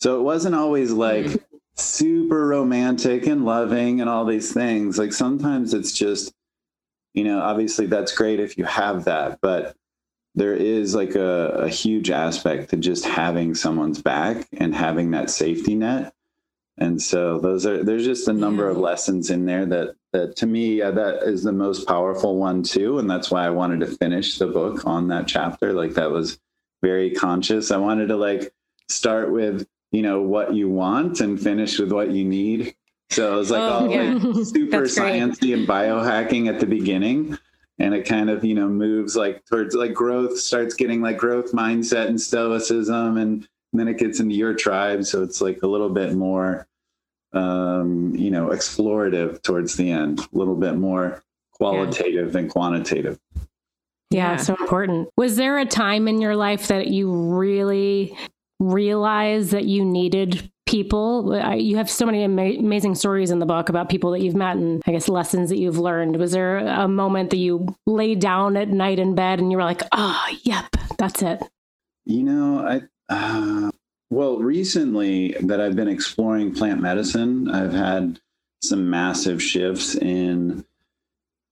So 0.00 0.18
it 0.18 0.22
wasn't 0.22 0.54
always 0.54 0.90
like 0.90 1.26
mm. 1.26 1.42
super 1.76 2.46
romantic 2.46 3.26
and 3.26 3.44
loving 3.44 4.00
and 4.00 4.08
all 4.08 4.24
these 4.24 4.52
things. 4.52 4.98
Like 4.98 5.12
sometimes 5.12 5.74
it's 5.74 5.92
just, 5.92 6.32
you 7.14 7.24
know, 7.24 7.40
obviously 7.40 7.86
that's 7.86 8.14
great 8.14 8.40
if 8.40 8.56
you 8.56 8.64
have 8.64 9.04
that, 9.04 9.38
but 9.42 9.76
there 10.34 10.54
is 10.54 10.94
like 10.94 11.14
a, 11.14 11.48
a 11.48 11.68
huge 11.68 12.10
aspect 12.10 12.70
to 12.70 12.76
just 12.76 13.04
having 13.04 13.54
someone's 13.54 14.00
back 14.00 14.48
and 14.52 14.74
having 14.74 15.10
that 15.10 15.30
safety 15.30 15.74
net. 15.74 16.14
And 16.82 17.00
so 17.00 17.38
those 17.38 17.64
are 17.64 17.84
there's 17.84 18.04
just 18.04 18.26
a 18.26 18.32
number 18.32 18.64
yeah. 18.64 18.72
of 18.72 18.76
lessons 18.76 19.30
in 19.30 19.46
there 19.46 19.64
that 19.66 19.94
that 20.12 20.34
to 20.36 20.46
me 20.46 20.78
yeah, 20.78 20.90
that 20.90 21.22
is 21.22 21.44
the 21.44 21.52
most 21.52 21.86
powerful 21.86 22.36
one 22.36 22.64
too. 22.64 22.98
And 22.98 23.08
that's 23.08 23.30
why 23.30 23.46
i 23.46 23.50
wanted 23.50 23.80
to 23.80 23.96
finish 23.98 24.36
the 24.36 24.48
book 24.48 24.84
on 24.84 25.06
that 25.08 25.28
chapter. 25.28 25.72
Like 25.72 25.94
that 25.94 26.10
was 26.10 26.40
very 26.82 27.12
conscious. 27.12 27.70
I 27.70 27.76
wanted 27.76 28.08
to 28.08 28.16
like 28.16 28.52
start 28.88 29.30
with 29.30 29.64
you 29.92 30.02
know 30.02 30.22
what 30.22 30.54
you 30.54 30.68
want 30.68 31.20
and 31.20 31.40
finish 31.40 31.78
with 31.78 31.92
what 31.92 32.10
you 32.10 32.24
need. 32.24 32.74
So 33.10 33.32
it 33.32 33.36
was 33.36 33.52
like 33.52 33.60
oh, 33.60 33.72
all 33.72 33.90
yeah. 33.90 34.14
like 34.20 34.44
super 34.44 34.82
sciencey 34.82 35.54
and 35.54 35.68
biohacking 35.68 36.48
at 36.48 36.58
the 36.58 36.66
beginning. 36.66 37.38
And 37.78 37.94
it 37.94 38.08
kind 38.08 38.28
of 38.28 38.44
you 38.44 38.56
know 38.56 38.68
moves 38.68 39.14
like 39.14 39.44
towards 39.44 39.76
like 39.76 39.94
growth 39.94 40.36
starts 40.36 40.74
getting 40.74 41.00
like 41.00 41.16
growth 41.16 41.52
mindset 41.52 42.08
and 42.08 42.20
stoicism. 42.20 43.18
And, 43.18 43.46
and 43.72 43.80
then 43.80 43.86
it 43.86 43.98
gets 43.98 44.18
into 44.18 44.34
your 44.34 44.54
tribe. 44.54 45.04
So 45.04 45.22
it's 45.22 45.40
like 45.40 45.62
a 45.62 45.68
little 45.68 45.88
bit 45.88 46.14
more 46.14 46.66
um, 47.32 48.14
you 48.14 48.30
know, 48.30 48.48
explorative 48.48 49.42
towards 49.42 49.76
the 49.76 49.90
end, 49.90 50.20
a 50.20 50.28
little 50.32 50.56
bit 50.56 50.76
more 50.76 51.22
qualitative 51.52 52.26
yeah. 52.26 52.32
than 52.32 52.48
quantitative. 52.48 53.18
Yeah, 54.10 54.32
yeah, 54.32 54.36
so 54.36 54.54
important. 54.54 55.08
Was 55.16 55.36
there 55.36 55.58
a 55.58 55.64
time 55.64 56.06
in 56.06 56.20
your 56.20 56.36
life 56.36 56.68
that 56.68 56.88
you 56.88 57.10
really 57.10 58.16
realized 58.60 59.52
that 59.52 59.64
you 59.64 59.84
needed 59.84 60.50
people? 60.66 61.34
You 61.56 61.76
have 61.76 61.88
so 61.88 62.04
many 62.04 62.22
ama- 62.22 62.58
amazing 62.58 62.94
stories 62.94 63.30
in 63.30 63.38
the 63.38 63.46
book 63.46 63.70
about 63.70 63.88
people 63.88 64.10
that 64.10 64.20
you've 64.20 64.36
met 64.36 64.56
and 64.56 64.82
I 64.86 64.92
guess 64.92 65.08
lessons 65.08 65.48
that 65.48 65.58
you've 65.58 65.78
learned. 65.78 66.16
Was 66.16 66.32
there 66.32 66.58
a 66.58 66.88
moment 66.88 67.30
that 67.30 67.38
you 67.38 67.74
lay 67.86 68.14
down 68.14 68.56
at 68.58 68.68
night 68.68 68.98
in 68.98 69.14
bed 69.14 69.38
and 69.38 69.50
you 69.50 69.56
were 69.56 69.64
like, 69.64 69.82
"Oh, 69.92 70.26
yep, 70.42 70.66
that's 70.98 71.22
it." 71.22 71.42
You 72.04 72.22
know, 72.22 72.58
I 72.66 72.82
uh, 73.08 73.70
well, 74.12 74.36
recently 74.36 75.34
that 75.40 75.58
I've 75.58 75.74
been 75.74 75.88
exploring 75.88 76.54
plant 76.54 76.82
medicine, 76.82 77.50
I've 77.50 77.72
had 77.72 78.20
some 78.62 78.90
massive 78.90 79.42
shifts 79.42 79.94
in 79.94 80.66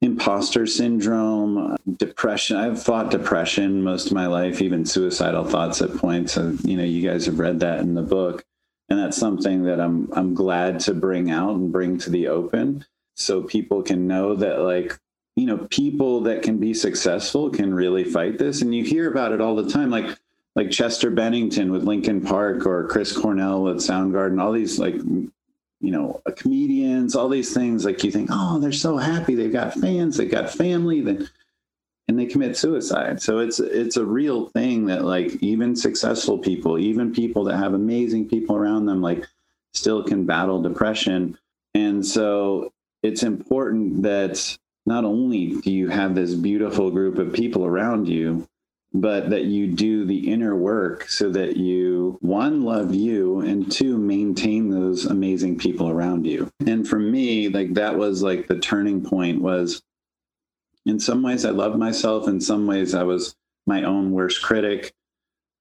imposter 0.02 0.66
syndrome, 0.66 1.78
depression. 1.96 2.58
I've 2.58 2.82
fought 2.82 3.10
depression 3.10 3.82
most 3.82 4.08
of 4.08 4.12
my 4.12 4.26
life, 4.26 4.60
even 4.60 4.84
suicidal 4.84 5.44
thoughts 5.44 5.80
at 5.80 5.96
points. 5.96 6.36
And, 6.36 6.62
you 6.62 6.76
know, 6.76 6.84
you 6.84 7.08
guys 7.08 7.24
have 7.24 7.38
read 7.38 7.60
that 7.60 7.80
in 7.80 7.94
the 7.94 8.02
book. 8.02 8.44
And 8.90 8.98
that's 8.98 9.16
something 9.16 9.64
that 9.64 9.80
I'm 9.80 10.10
I'm 10.12 10.34
glad 10.34 10.80
to 10.80 10.92
bring 10.92 11.30
out 11.30 11.54
and 11.54 11.72
bring 11.72 11.96
to 11.98 12.10
the 12.10 12.28
open 12.28 12.84
so 13.14 13.42
people 13.42 13.82
can 13.82 14.06
know 14.06 14.34
that 14.34 14.60
like 14.60 14.98
you 15.36 15.46
know 15.46 15.66
people 15.70 16.20
that 16.22 16.42
can 16.42 16.58
be 16.58 16.74
successful 16.74 17.48
can 17.50 17.72
really 17.72 18.02
fight 18.02 18.38
this 18.38 18.62
and 18.62 18.74
you 18.74 18.82
hear 18.82 19.08
about 19.08 19.30
it 19.30 19.40
all 19.40 19.54
the 19.54 19.70
time 19.70 19.90
like 19.90 20.18
like 20.56 20.70
Chester 20.70 21.10
Bennington 21.10 21.70
with 21.70 21.84
Linkin 21.84 22.20
Park 22.20 22.66
or 22.66 22.88
Chris 22.88 23.16
Cornell 23.16 23.62
with 23.62 23.78
Soundgarden, 23.78 24.42
all 24.42 24.52
these 24.52 24.78
like 24.78 24.94
you 24.94 25.30
know 25.80 26.20
comedians, 26.36 27.14
all 27.14 27.28
these 27.28 27.54
things 27.54 27.84
like 27.84 28.02
you 28.04 28.10
think, 28.10 28.30
oh, 28.32 28.58
they're 28.58 28.72
so 28.72 28.96
happy, 28.96 29.34
they've 29.34 29.52
got 29.52 29.74
fans, 29.74 30.16
they've 30.16 30.30
got 30.30 30.50
family, 30.50 31.00
then 31.00 31.28
and 32.10 32.18
they 32.18 32.26
commit 32.26 32.56
suicide. 32.56 33.22
So 33.22 33.38
it's 33.38 33.60
it's 33.60 33.96
a 33.96 34.04
real 34.04 34.48
thing 34.48 34.86
that 34.86 35.04
like 35.04 35.32
even 35.40 35.76
successful 35.76 36.38
people, 36.38 36.76
even 36.76 37.14
people 37.14 37.44
that 37.44 37.56
have 37.56 37.72
amazing 37.72 38.28
people 38.28 38.56
around 38.56 38.86
them, 38.86 39.00
like 39.00 39.26
still 39.74 40.02
can 40.02 40.26
battle 40.26 40.60
depression. 40.60 41.38
And 41.74 42.04
so 42.04 42.72
it's 43.04 43.22
important 43.22 44.02
that 44.02 44.58
not 44.86 45.04
only 45.04 45.60
do 45.60 45.70
you 45.70 45.88
have 45.88 46.16
this 46.16 46.34
beautiful 46.34 46.90
group 46.90 47.16
of 47.18 47.32
people 47.32 47.64
around 47.64 48.08
you, 48.08 48.48
but 48.92 49.30
that 49.30 49.44
you 49.44 49.68
do 49.68 50.04
the 50.04 50.30
inner 50.30 50.56
work 50.56 51.08
so 51.08 51.30
that 51.30 51.56
you 51.56 52.18
one 52.20 52.64
love 52.64 52.94
you 52.94 53.40
and 53.40 53.70
two 53.70 53.96
maintain 53.96 54.68
those 54.68 55.06
amazing 55.06 55.56
people 55.56 55.88
around 55.88 56.26
you. 56.26 56.50
And 56.66 56.86
for 56.88 56.98
me 56.98 57.48
like 57.48 57.74
that 57.74 57.96
was 57.96 58.22
like 58.22 58.48
the 58.48 58.58
turning 58.58 59.02
point 59.02 59.40
was 59.40 59.82
in 60.86 60.98
some 60.98 61.22
ways 61.22 61.44
i 61.44 61.50
loved 61.50 61.78
myself. 61.78 62.26
In 62.26 62.40
some 62.40 62.66
ways 62.66 62.94
i 62.94 63.04
was 63.04 63.36
my 63.66 63.84
own 63.84 64.10
worst 64.10 64.42
critic. 64.42 64.92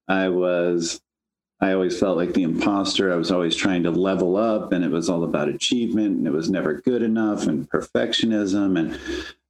I 0.08 0.30
was 0.30 1.00
I 1.62 1.74
always 1.74 2.00
felt 2.00 2.18
like 2.18 2.34
the 2.34 2.44
imposter. 2.44 3.12
I 3.12 3.18
was 3.18 3.32
always 3.32 3.56
trying 3.56 3.84
to 3.84 3.92
level 3.92 4.38
up, 4.38 4.72
and 4.72 4.84
it 4.84 4.92
was 4.92 5.10
all 5.10 5.26
about 5.26 5.50
achievement, 5.50 6.18
and 6.18 6.26
it 6.26 6.32
was 6.32 6.50
never 6.50 6.76
good 6.76 7.04
enough, 7.04 7.48
and 7.48 7.70
perfectionism, 7.70 8.80
and 8.80 9.00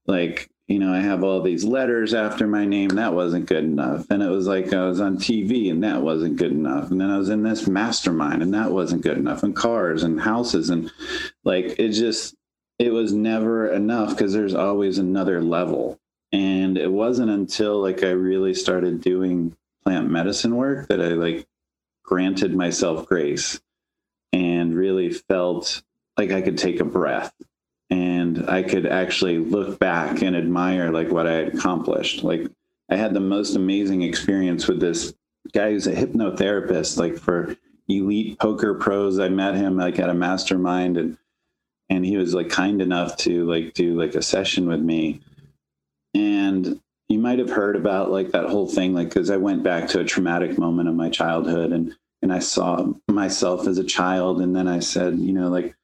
like 0.07 0.49
you 0.69 0.77
know, 0.77 0.93
I 0.93 0.99
have 0.99 1.23
all 1.23 1.41
these 1.41 1.65
letters 1.65 2.13
after 2.13 2.45
my 2.45 2.63
name. 2.63 2.89
That 2.89 3.15
wasn't 3.15 3.47
good 3.47 3.63
enough. 3.63 4.05
And 4.11 4.21
it 4.21 4.29
was 4.29 4.45
like 4.45 4.71
I 4.71 4.85
was 4.85 5.01
on 5.01 5.17
TV 5.17 5.71
and 5.71 5.83
that 5.83 6.03
wasn't 6.03 6.37
good 6.37 6.51
enough. 6.51 6.91
And 6.91 7.01
then 7.01 7.09
I 7.09 7.17
was 7.17 7.29
in 7.29 7.41
this 7.41 7.67
mastermind 7.67 8.43
and 8.43 8.53
that 8.53 8.71
wasn't 8.71 9.01
good 9.01 9.17
enough. 9.17 9.41
And 9.41 9.55
cars 9.55 10.03
and 10.03 10.21
houses 10.21 10.69
and 10.69 10.91
like 11.43 11.79
it 11.79 11.89
just, 11.89 12.35
it 12.77 12.93
was 12.93 13.11
never 13.11 13.67
enough 13.67 14.11
because 14.11 14.31
there's 14.31 14.53
always 14.53 14.99
another 14.99 15.41
level. 15.41 15.99
And 16.31 16.77
it 16.77 16.91
wasn't 16.91 17.31
until 17.31 17.81
like 17.81 18.03
I 18.03 18.11
really 18.11 18.53
started 18.53 19.01
doing 19.01 19.57
plant 19.83 20.11
medicine 20.11 20.55
work 20.55 20.87
that 20.89 21.01
I 21.01 21.09
like 21.09 21.47
granted 22.03 22.55
myself 22.55 23.07
grace 23.07 23.59
and 24.31 24.75
really 24.75 25.09
felt 25.09 25.81
like 26.15 26.29
I 26.31 26.43
could 26.43 26.59
take 26.59 26.79
a 26.79 26.85
breath 26.85 27.33
and 27.89 28.49
I 28.49 28.63
could 28.63 28.85
actually 28.85 29.39
look 29.39 29.79
back 29.79 30.21
and 30.21 30.35
admire 30.35 30.91
like 30.91 31.09
what 31.09 31.27
I 31.27 31.33
had 31.33 31.55
accomplished. 31.55 32.23
Like 32.23 32.47
I 32.89 32.95
had 32.95 33.13
the 33.13 33.19
most 33.19 33.55
amazing 33.55 34.03
experience 34.03 34.67
with 34.67 34.79
this 34.79 35.13
guy 35.53 35.71
who's 35.71 35.87
a 35.87 35.93
hypnotherapist, 35.93 36.97
like 36.97 37.17
for 37.17 37.55
elite 37.87 38.37
poker 38.39 38.75
pros. 38.75 39.19
I 39.19 39.29
met 39.29 39.55
him 39.55 39.77
like 39.77 39.99
at 39.99 40.09
a 40.09 40.13
mastermind 40.13 40.97
and 40.97 41.17
and 41.89 42.05
he 42.05 42.17
was 42.17 42.35
like 42.35 42.49
kind 42.49 42.81
enough 42.81 43.17
to 43.17 43.45
like 43.49 43.73
do 43.73 43.99
like 43.99 44.13
a 44.13 44.21
session 44.21 44.67
with 44.67 44.81
me. 44.81 45.21
And 46.13 46.79
you 47.07 47.17
might 47.17 47.39
have 47.39 47.49
heard 47.49 47.75
about 47.75 48.11
like 48.11 48.31
that 48.31 48.45
whole 48.45 48.67
thing, 48.67 48.93
like 48.93 49.09
because 49.09 49.31
I 49.31 49.37
went 49.37 49.63
back 49.63 49.87
to 49.89 49.99
a 49.99 50.05
traumatic 50.05 50.59
moment 50.59 50.89
of 50.89 50.95
my 50.95 51.09
childhood 51.09 51.71
and 51.71 51.95
and 52.21 52.33
I 52.33 52.39
saw 52.39 52.93
myself 53.07 53.65
as 53.65 53.77
a 53.77 53.83
child 53.83 54.41
and 54.41 54.55
then 54.55 54.67
I 54.67 54.79
said, 54.79 55.17
you 55.17 55.33
know, 55.33 55.49
like 55.49 55.75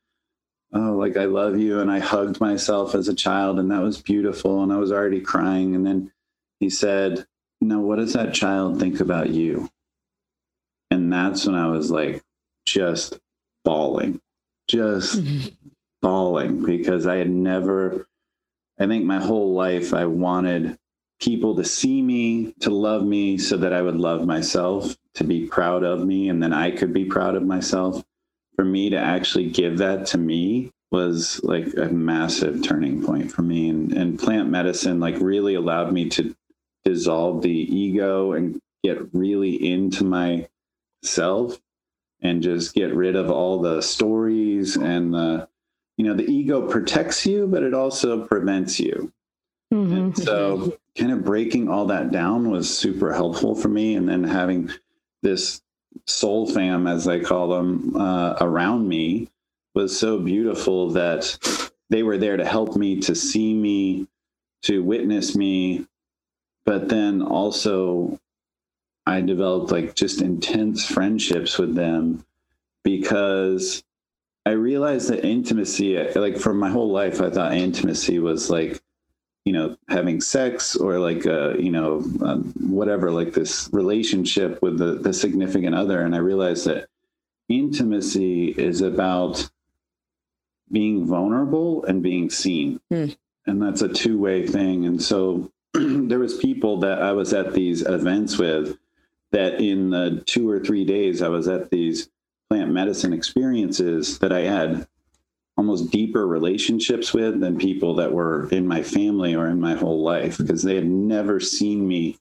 oh, 0.74 0.94
like 0.94 1.18
I 1.18 1.26
love 1.26 1.60
you. 1.60 1.80
And 1.80 1.92
I 1.92 2.00
hugged 2.00 2.40
myself 2.40 2.96
as 2.96 3.08
a 3.08 3.16
child, 3.16 3.60
and 3.60 3.72
that 3.72 3.82
was 3.82 4.02
beautiful. 4.02 4.64
And 4.64 4.72
I 4.72 4.78
was 4.78 4.92
already 4.92 5.22
crying. 5.22 5.76
And 5.76 5.86
then 5.86 6.12
he 6.60 6.70
said, 6.70 7.26
No, 7.62 7.80
what 7.80 7.98
does 7.98 8.14
that 8.14 8.34
child 8.34 8.80
think 8.80 9.00
about 9.00 9.30
you? 9.30 9.70
And 10.92 11.12
that's 11.12 11.46
when 11.46 11.56
I 11.56 11.68
was 11.68 11.92
like, 11.92 12.24
just 12.66 13.20
bawling, 13.64 14.22
just 14.68 15.18
mm-hmm. 15.18 15.50
bawling 16.02 16.66
because 16.66 17.08
I 17.08 17.18
had 17.18 17.30
never, 17.30 18.08
I 18.80 18.88
think 18.88 19.06
my 19.06 19.20
whole 19.20 19.54
life, 19.54 19.94
I 19.94 20.06
wanted 20.06 20.78
people 21.20 21.56
to 21.56 21.64
see 21.64 22.02
me, 22.02 22.54
to 22.62 22.70
love 22.70 23.04
me, 23.04 23.38
so 23.38 23.58
that 23.58 23.74
I 23.74 23.82
would 23.82 23.98
love 23.98 24.26
myself, 24.26 24.96
to 25.16 25.24
be 25.24 25.48
proud 25.48 25.84
of 25.84 26.06
me, 26.06 26.30
and 26.30 26.42
then 26.42 26.54
I 26.54 26.72
could 26.72 26.94
be 26.94 27.06
proud 27.06 27.36
of 27.36 27.44
myself 27.44 28.04
for 28.56 28.66
me 28.66 28.90
to 28.90 28.98
actually 28.98 29.50
give 29.50 29.78
that 29.80 30.06
to 30.08 30.18
me 30.18 30.72
was 30.92 31.42
like 31.44 31.76
a 31.78 31.88
massive 31.88 32.64
turning 32.64 33.04
point 33.04 33.32
for 33.32 33.42
me. 33.42 33.70
And, 33.70 33.92
and 33.94 34.20
plant 34.20 34.50
medicine 34.50 35.00
like 35.00 35.20
really 35.20 35.56
allowed 35.56 35.92
me 35.92 36.10
to 36.10 36.36
dissolve 36.84 37.42
the 37.42 37.50
ego 37.50 38.34
and 38.34 38.60
get 38.84 39.14
really 39.14 39.56
into 39.56 40.04
myself 40.04 41.60
and 42.22 42.42
just 42.42 42.74
get 42.74 42.96
rid 42.96 43.16
of 43.16 43.30
all 43.30 43.60
the 43.60 43.82
stories 43.82 44.78
and 44.78 45.14
the 45.14 45.48
you 45.98 46.06
know 46.06 46.14
the 46.14 46.30
ego 46.30 46.68
protects 46.68 47.26
you 47.26 47.48
but 47.48 47.64
it 47.64 47.74
also 47.74 48.26
prevents 48.26 48.80
you. 48.80 49.12
Mm-hmm. 49.74 49.98
and 49.98 50.18
so 50.18 50.78
kind 50.96 51.12
of 51.12 51.26
breaking 51.26 51.68
all 51.68 51.88
that 51.88 52.12
down 52.12 52.52
was 52.52 52.76
super 52.76 53.14
helpful 53.14 53.56
for 53.56 53.68
me. 53.68 53.96
And 53.96 54.08
then 54.08 54.24
having 54.24 54.72
this 55.22 55.62
soul 56.06 56.48
fam, 56.48 56.88
as 56.88 57.08
I 57.08 57.20
call 57.20 57.50
them, 57.50 57.96
uh, 57.96 58.36
around 58.42 58.88
me 58.88 59.30
was 59.74 59.98
so 59.98 60.20
beautiful 60.20 60.92
that 60.92 61.38
they 61.90 62.04
were 62.04 62.18
there 62.18 62.38
to 62.38 62.46
help 62.46 62.76
me, 62.76 63.00
to 63.02 63.16
see 63.16 63.54
me, 63.54 64.08
to 64.64 64.84
witness 64.84 65.36
me. 65.36 65.86
But 66.66 66.90
then 66.90 67.22
also, 67.22 68.20
I 69.06 69.22
developed 69.22 69.72
like 69.72 69.96
just 69.96 70.22
intense 70.22 70.86
friendships 70.86 71.58
with 71.58 71.76
them 71.76 72.26
because 72.84 73.84
I 74.46 74.52
realized 74.52 75.10
that 75.10 75.26
intimacy, 75.26 75.98
like 76.16 76.38
for 76.38 76.54
my 76.54 76.70
whole 76.70 76.92
life, 76.92 77.22
I 77.22 77.30
thought 77.30 77.54
intimacy 77.54 78.20
was 78.20 78.50
like 78.50 78.82
you 79.46 79.54
know 79.54 79.78
having 79.88 80.20
sex 80.20 80.76
or 80.76 81.00
like 81.00 81.26
uh, 81.26 81.56
you 81.58 81.72
know 81.72 82.04
um, 82.22 82.54
whatever 82.60 83.12
like 83.12 83.34
this 83.34 83.70
relationship 83.72 84.62
with 84.62 84.78
the, 84.78 84.96
the 84.96 85.14
significant 85.14 85.76
other. 85.76 86.02
And 86.02 86.16
i 86.16 86.20
realized 86.20 86.66
that 86.66 86.88
intimacy 87.48 88.50
is 88.50 88.82
about 88.82 89.50
being 90.72 91.06
vulnerable 91.06 91.86
and 91.86 92.02
being 92.02 92.30
seen. 92.30 92.80
Mm. 92.92 93.16
and 93.46 93.62
that's 93.62 93.84
a 93.84 93.88
two-way 93.88 94.48
thing. 94.48 94.86
And 94.86 95.02
so 95.02 95.52
there 95.74 96.20
was 96.20 96.38
people 96.38 96.80
that 96.80 97.02
i 97.02 97.12
was 97.12 97.34
at 97.34 97.54
these 97.54 97.82
events 97.82 98.38
with 98.38 98.78
that 99.32 99.60
in 99.60 99.90
the 99.90 100.24
two 100.26 100.50
or 100.50 100.60
three 100.60 100.86
days 100.86 101.22
i 101.22 101.28
was 101.28 101.48
at 101.50 101.70
these 101.70 102.10
plant 102.50 102.72
medicine 102.72 103.12
experiences 103.12 104.20
that 104.20 104.32
i 104.32 104.42
had 104.42 104.88
almost 105.58 105.92
deeper 105.92 106.28
relationships 106.28 107.14
with 107.14 107.40
than 107.40 107.58
people 107.58 107.96
that 107.96 108.12
were 108.12 108.50
in 108.50 108.68
my 108.68 108.84
family 108.84 109.36
or 109.36 109.48
in 109.48 109.60
my 109.60 109.74
whole 109.74 110.04
life 110.04 110.38
because 110.38 110.64
they 110.64 110.76
had 110.76 110.86
never 110.86 111.40
seen 111.40 111.88
me 111.88 112.18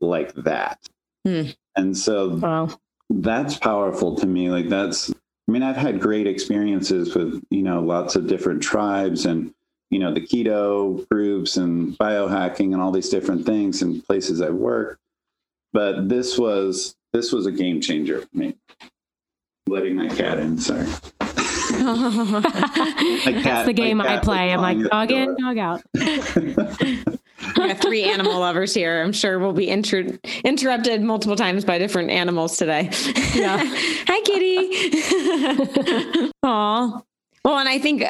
like 0.00 0.32
that. 0.34 0.78
Hmm. 1.24 1.48
And 1.74 1.96
so 1.96 2.36
wow. 2.36 2.70
that's 3.10 3.56
powerful 3.56 4.14
to 4.16 4.26
me. 4.26 4.50
Like 4.50 4.68
that's 4.68 5.12
I 5.48 5.52
mean, 5.52 5.62
I've 5.62 5.76
had 5.76 6.00
great 6.00 6.26
experiences 6.26 7.14
with, 7.14 7.42
you 7.50 7.62
know, 7.62 7.80
lots 7.80 8.16
of 8.16 8.26
different 8.26 8.62
tribes 8.62 9.26
and, 9.26 9.54
you 9.90 10.00
know, 10.00 10.12
the 10.12 10.20
keto 10.20 11.08
groups 11.08 11.56
and 11.56 11.96
biohacking 11.98 12.72
and 12.72 12.82
all 12.82 12.90
these 12.90 13.10
different 13.10 13.46
things 13.46 13.80
and 13.80 14.04
places 14.04 14.42
I've 14.42 14.54
worked. 14.54 15.00
But 15.72 16.08
this 16.08 16.36
was 16.36 16.96
this 17.12 17.32
was 17.32 17.46
a 17.46 17.52
game 17.52 17.80
changer 17.80 18.22
for 18.22 18.36
me. 18.36 18.56
Letting 19.68 19.96
my 19.96 20.08
cat 20.08 20.38
in, 20.38 20.58
sorry. 20.58 20.86
Cat, 21.76 23.44
That's 23.44 23.66
the 23.66 23.72
game 23.74 24.00
I 24.00 24.18
play. 24.18 24.52
I'm 24.52 24.60
like, 24.60 24.78
dog 24.90 25.10
in, 25.10 25.36
dog 25.36 25.58
out. 25.58 25.82
we 25.94 27.68
have 27.68 27.80
three 27.80 28.04
animal 28.04 28.38
lovers 28.40 28.74
here. 28.74 29.02
I'm 29.02 29.12
sure 29.12 29.38
we'll 29.38 29.52
be 29.52 29.68
inter- 29.68 30.18
interrupted 30.44 31.02
multiple 31.02 31.36
times 31.36 31.64
by 31.64 31.78
different 31.78 32.10
animals 32.10 32.56
today. 32.56 32.90
Yeah. 33.34 33.58
Hi, 33.62 34.20
kitty. 34.22 36.32
Aw. 36.42 37.02
Well, 37.44 37.58
and 37.58 37.68
I 37.68 37.78
think 37.78 38.02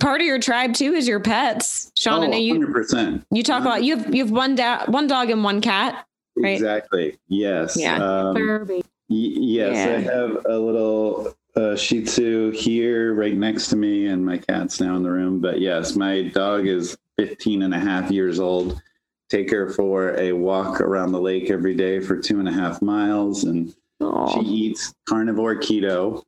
part 0.00 0.20
of 0.20 0.26
your 0.26 0.38
tribe 0.38 0.74
too 0.74 0.92
is 0.92 1.08
your 1.08 1.20
pets. 1.20 1.90
Sean, 1.96 2.24
oh, 2.24 2.32
I 2.32 2.36
you 2.36 2.60
100%. 2.60 3.24
You 3.30 3.42
talk 3.42 3.62
100%. 3.62 3.66
about 3.66 3.84
you 3.84 3.96
have 3.96 4.14
you 4.14 4.24
have 4.24 4.32
one 4.32 4.54
da- 4.54 4.84
one 4.86 5.06
dog 5.06 5.30
and 5.30 5.44
one 5.44 5.60
cat. 5.60 6.06
Right? 6.36 6.54
Exactly. 6.54 7.18
Yes. 7.28 7.76
Yeah. 7.76 7.96
Um, 7.96 8.34
y- 8.34 8.82
yes, 9.08 9.76
yeah. 9.76 9.96
I 9.96 10.00
have 10.00 10.46
a 10.46 10.58
little 10.58 11.34
uh, 11.54 11.76
Shih 11.76 12.04
Tzu 12.04 12.50
here 12.50 13.14
right 13.14 13.36
next 13.36 13.68
to 13.68 13.76
me, 13.76 14.06
and 14.06 14.24
my 14.24 14.38
cat's 14.38 14.80
now 14.80 14.96
in 14.96 15.02
the 15.02 15.10
room. 15.10 15.40
But 15.40 15.60
yes, 15.60 15.96
my 15.96 16.22
dog 16.22 16.66
is 16.66 16.96
15 17.18 17.62
and 17.62 17.74
a 17.74 17.78
half 17.78 18.10
years 18.10 18.40
old. 18.40 18.80
Take 19.28 19.50
her 19.50 19.70
for 19.70 20.18
a 20.18 20.32
walk 20.32 20.80
around 20.80 21.12
the 21.12 21.20
lake 21.20 21.50
every 21.50 21.74
day 21.74 22.00
for 22.00 22.16
two 22.16 22.38
and 22.38 22.48
a 22.48 22.52
half 22.52 22.82
miles, 22.82 23.44
and 23.44 23.74
Aww. 24.00 24.34
she 24.34 24.40
eats 24.40 24.94
carnivore 25.08 25.56
keto, 25.56 26.22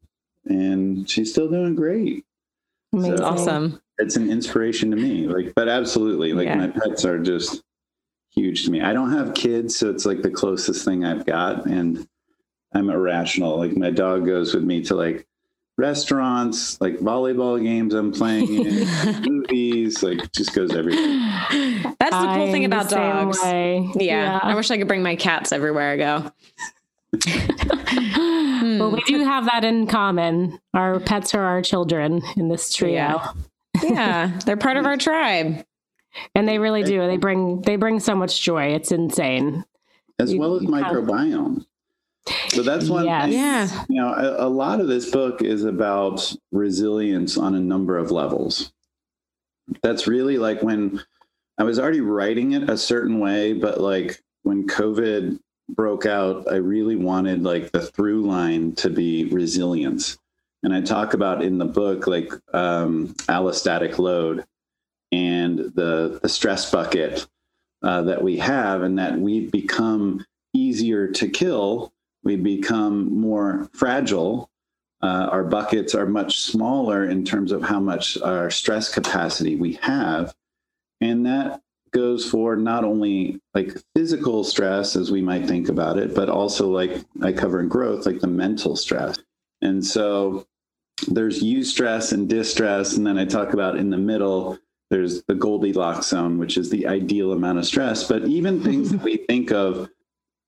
and 0.47 1.09
she's 1.09 1.31
still 1.31 1.49
doing 1.49 1.75
great. 1.75 2.25
So 2.93 3.17
awesome. 3.25 3.81
It's 3.99 4.17
an 4.17 4.31
inspiration 4.31 4.91
to 4.91 4.97
me. 4.97 5.27
Like, 5.27 5.55
but 5.55 5.69
absolutely, 5.69 6.33
like 6.33 6.47
yeah. 6.47 6.57
my 6.57 6.69
pets 6.69 7.05
are 7.05 7.19
just 7.19 7.63
huge 8.31 8.65
to 8.65 8.71
me. 8.71 8.83
I 8.83 8.93
don't 8.93 9.13
have 9.13 9.35
kids, 9.35 9.77
so 9.77 9.91
it's 9.91 10.07
like 10.07 10.23
the 10.23 10.31
closest 10.31 10.85
thing 10.85 11.05
I've 11.05 11.27
got, 11.27 11.67
and 11.67 12.07
I'm 12.75 12.91
irrational. 12.91 13.59
Like 13.59 13.77
my 13.77 13.91
dog 13.91 14.27
goes 14.27 14.55
with 14.55 14.65
me 14.65 14.83
to 14.85 14.95
like 14.95 15.27
restaurants, 15.77 16.81
like 16.81 16.99
volleyball 16.99 17.63
games 17.63 17.95
I'm 17.95 18.13
playing 18.13 18.53
in, 18.53 19.23
movies, 19.23 20.03
like 20.03 20.33
just 20.33 20.55
goes 20.55 20.75
everywhere. 20.75 21.07
That's 21.99 22.17
the 22.17 22.33
cool 22.35 22.47
I'm 22.47 22.53
thing 22.53 22.65
about 22.65 22.89
dogs. 22.89 23.39
Yeah. 23.43 23.93
yeah. 23.97 24.41
I 24.43 24.55
wish 24.55 24.71
I 24.71 24.79
could 24.79 24.89
bring 24.89 25.03
my 25.03 25.17
cats 25.17 25.53
everywhere 25.53 25.93
I 25.93 25.97
go. 25.97 26.33
Well, 28.65 28.91
we 28.91 29.01
hmm. 29.01 29.13
do 29.13 29.25
have 29.25 29.45
that 29.47 29.65
in 29.65 29.87
common. 29.87 30.59
Our 30.73 30.99
pets 30.99 31.35
are 31.35 31.43
our 31.43 31.61
children 31.61 32.23
in 32.37 32.49
this 32.49 32.73
trio. 32.73 32.95
Yeah. 32.95 33.33
yeah, 33.83 34.39
they're 34.47 34.57
part 34.57 34.79
of 34.79 34.87
our 34.87 34.97
tribe. 34.97 35.65
And 36.35 36.49
they 36.49 36.59
really 36.59 36.83
do. 36.83 37.07
They 37.07 37.17
bring 37.17 37.61
they 37.63 37.77
bring 37.77 38.01
so 38.01 38.15
much 38.15 38.41
joy. 38.41 38.67
It's 38.69 38.93
insane. 38.93 39.65
As 40.19 40.35
well 40.35 40.57
as 40.57 40.63
microbiome. 40.63 41.67
So 42.49 42.63
that's 42.63 42.89
one. 42.89 43.05
Yes. 43.05 43.33
Yeah. 43.33 43.85
You 43.89 43.97
know, 43.97 44.15
a, 44.15 44.47
a, 44.47 44.49
lot 44.49 44.81
of 44.81 44.89
this 44.89 45.11
book 45.11 45.43
is 45.43 45.65
about 45.65 46.35
resilience 46.53 47.37
on 47.37 47.55
a 47.55 47.61
number 47.61 47.99
of 47.99 48.11
levels. 48.11 48.73
That's 49.83 50.07
really 50.07 50.39
like 50.39 50.63
when 50.63 51.03
I 51.59 51.65
was 51.65 51.79
already 51.79 52.01
writing 52.01 52.53
it 52.53 52.71
a 52.71 52.79
certain 52.79 53.19
way, 53.19 53.53
but 53.53 53.81
like 53.81 54.23
when 54.43 54.67
COVID 54.67 55.39
broke 55.69 56.07
out, 56.07 56.51
I 56.51 56.57
really 56.57 56.97
wanted 56.97 57.43
like 57.43 57.73
the 57.73 57.83
through 57.83 58.23
line 58.27 58.75
to 58.77 58.91
be 58.91 59.27
resilience. 59.27 60.19
And 60.63 60.75
I 60.75 60.81
talk 60.81 61.15
about 61.15 61.43
in 61.43 61.59
the 61.59 61.65
book 61.65 62.07
like 62.07 62.33
um, 62.55 63.09
allostatic 63.29 63.99
load 63.99 64.45
and 65.13 65.59
the, 65.59 66.19
the 66.23 66.29
stress 66.29 66.71
bucket 66.71 67.27
uh, 67.83 68.03
that 68.03 68.23
we 68.23 68.39
have, 68.39 68.83
and 68.83 68.99
that 68.99 69.19
we've 69.19 69.53
become 69.53 70.25
easier 70.55 71.09
to 71.09 71.29
kill. 71.29 71.93
We 72.25 72.37
become 72.37 73.21
more 73.21 73.69
fragile. 73.73 74.51
Uh, 75.03 75.29
our 75.31 75.45
buckets 75.45 75.95
are 75.95 76.07
much 76.07 76.41
smaller 76.41 77.05
in 77.05 77.25
terms 77.25 77.53
of 77.53 77.63
how 77.63 77.79
much 77.79 78.19
our 78.23 78.51
stress 78.51 78.93
capacity 78.93 79.57
we 79.57 79.75
have. 79.83 80.35
And 81.01 81.27
that 81.27 81.61
goes 81.91 82.29
for 82.29 82.57
not 82.57 82.85
only 82.85 83.41
like 83.55 83.77
physical 83.95 84.43
stress 84.43 84.97
as 84.97 85.11
we 85.11 85.23
might 85.23 85.47
think 85.47 85.69
about 85.69 85.99
it, 85.99 86.15
but 86.15 86.29
also 86.29 86.69
like 86.69 87.05
I 87.23 87.33
cover 87.33 87.61
in 87.61 87.69
growth, 87.69 88.07
like 88.07 88.21
the 88.21 88.27
mental 88.27 88.77
stress. 88.77 89.19
And 89.63 89.85
so 89.85 90.47
there's 91.09 91.43
eustress 91.43 92.13
and 92.13 92.29
distress. 92.29 92.97
And 92.97 93.07
then 93.07 93.19
I 93.19 93.25
talk 93.25 93.53
about 93.53 93.77
in 93.77 93.91
the 93.91 93.99
middle, 93.99 94.59
there's 94.91 95.23
the 95.25 95.35
Goldilocks 95.35 96.09
zone, 96.09 96.39
which 96.39 96.57
is 96.57 96.71
the 96.71 96.87
ideal 96.87 97.33
amount 97.33 97.59
of 97.59 97.67
stress. 97.67 98.05
But 98.05 98.27
even 98.27 98.63
things 98.63 98.91
that 98.91 99.03
we 99.03 99.19
think 99.19 99.53
of 99.53 99.89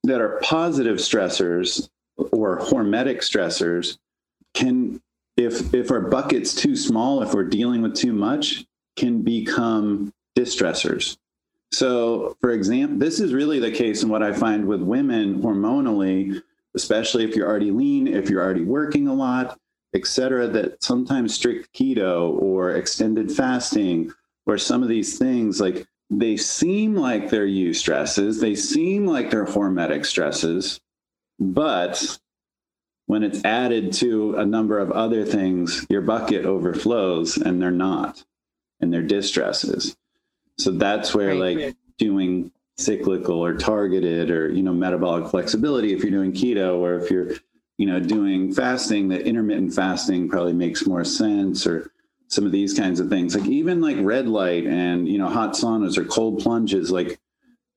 that 0.07 0.21
are 0.21 0.41
positive 0.43 0.99
stressors 0.99 1.89
or 2.17 2.59
hormetic 2.59 3.19
stressors 3.19 3.99
can, 4.55 5.01
if 5.37 5.75
if 5.75 5.91
our 5.91 6.01
bucket's 6.01 6.55
too 6.55 6.77
small, 6.77 7.23
if 7.23 7.35
we're 7.35 7.45
dealing 7.45 7.83
with 7.83 7.95
too 7.95 8.13
much, 8.13 8.65
can 8.97 9.23
become 9.23 10.13
distressors. 10.37 11.19
So, 11.73 12.37
for 12.41 12.51
example, 12.53 12.99
this 12.99 13.21
is 13.21 13.35
really 13.35 13.59
the 13.59 13.71
case 13.71 14.03
in 14.03 14.09
what 14.09 14.23
I 14.23 14.33
find 14.33 14.67
with 14.67 14.81
women 14.81 15.43
hormonally, 15.43 16.41
especially 16.75 17.25
if 17.25 17.35
you're 17.35 17.49
already 17.49 17.71
lean, 17.71 18.07
if 18.07 18.31
you're 18.31 18.43
already 18.43 18.65
working 18.65 19.09
a 19.09 19.15
lot, 19.15 19.59
et 19.95 20.07
cetera, 20.07 20.47
that 20.49 20.83
sometimes 20.83 21.35
strict 21.35 21.73
keto 21.75 22.41
or 22.41 22.73
extended 22.73 23.33
fasting 23.33 24.13
or 24.47 24.57
some 24.57 24.83
of 24.83 24.89
these 24.89 25.19
things, 25.19 25.61
like 25.61 25.87
they 26.11 26.37
seem 26.37 26.95
like 26.95 27.31
they're 27.31 27.47
eustresses, 27.47 28.41
they 28.41 28.55
seem 28.55 29.07
like 29.07 29.31
they're 29.31 29.47
hormetic 29.47 30.07
stresses, 30.07 30.81
but 31.39 32.19
when 33.07 33.23
it's 33.23 33.45
added 33.45 33.93
to 33.95 34.35
a 34.37 34.45
number 34.45 34.79
of 34.79 34.91
other 34.91 35.25
things, 35.25 35.87
your 35.89 36.01
bucket 36.01 36.45
overflows 36.45 37.37
and 37.37 37.61
they're 37.61 37.71
not, 37.71 38.25
and 38.81 38.93
they're 38.93 39.03
distresses. 39.03 39.97
So 40.59 40.73
that's 40.73 41.15
where 41.15 41.29
right. 41.29 41.59
like 41.59 41.77
doing 41.99 42.51
cyclical 42.79 43.43
or 43.43 43.55
targeted 43.55 44.31
or 44.31 44.51
you 44.51 44.63
know 44.63 44.73
metabolic 44.73 45.31
flexibility 45.31 45.95
if 45.95 46.03
you're 46.03 46.11
doing 46.11 46.33
keto 46.33 46.77
or 46.77 46.97
if 46.97 47.11
you're 47.11 47.31
you 47.79 47.87
know 47.87 47.99
doing 47.99 48.53
fasting 48.53 49.09
that 49.09 49.23
intermittent 49.23 49.73
fasting 49.73 50.29
probably 50.29 50.53
makes 50.53 50.87
more 50.87 51.03
sense 51.03 51.67
or 51.67 51.91
some 52.29 52.45
of 52.45 52.53
these 52.53 52.75
kinds 52.75 53.01
of 53.01 53.09
things. 53.09 53.37
Like 53.37 53.49
even 53.49 53.81
like 53.81 53.97
red 54.01 54.29
light 54.29 54.67
and 54.67 55.09
you 55.09 55.19
know 55.19 55.29
hot 55.29 55.53
saunas 55.53 55.97
or 55.97 56.05
cold 56.05 56.41
plunges 56.41 56.91
like 56.91 57.19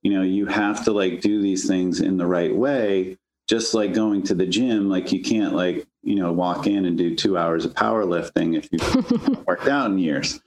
you 0.02 0.14
know 0.14 0.22
you 0.22 0.46
have 0.46 0.84
to 0.86 0.92
like 0.92 1.22
do 1.22 1.42
these 1.42 1.68
things 1.68 2.02
in 2.02 2.18
the 2.18 2.28
right 2.28 2.56
way. 2.56 3.18
Just 3.48 3.74
like 3.74 3.94
going 3.94 4.24
to 4.24 4.36
the 4.36 4.46
gym 4.46 4.90
like 4.90 5.12
you 5.12 5.24
can't 5.24 5.56
like 5.56 5.88
you 6.04 6.16
know 6.16 6.32
walk 6.32 6.68
in 6.68 6.86
and 6.86 6.98
do 6.98 7.16
two 7.16 7.38
hours 7.38 7.66
of 7.66 7.74
powerlifting 7.74 8.58
if 8.58 8.70
you've 8.72 9.48
worked 9.48 9.68
out 9.68 9.90
in 9.92 9.98
years. 9.98 10.40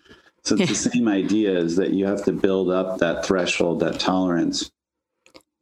So 0.44 0.56
it's 0.56 0.68
the 0.68 0.90
same 0.90 1.06
idea 1.06 1.56
is 1.56 1.76
that 1.76 1.90
you 1.90 2.04
have 2.06 2.24
to 2.24 2.32
build 2.32 2.70
up 2.70 2.98
that 2.98 3.24
threshold, 3.24 3.78
that 3.80 4.00
tolerance. 4.00 4.72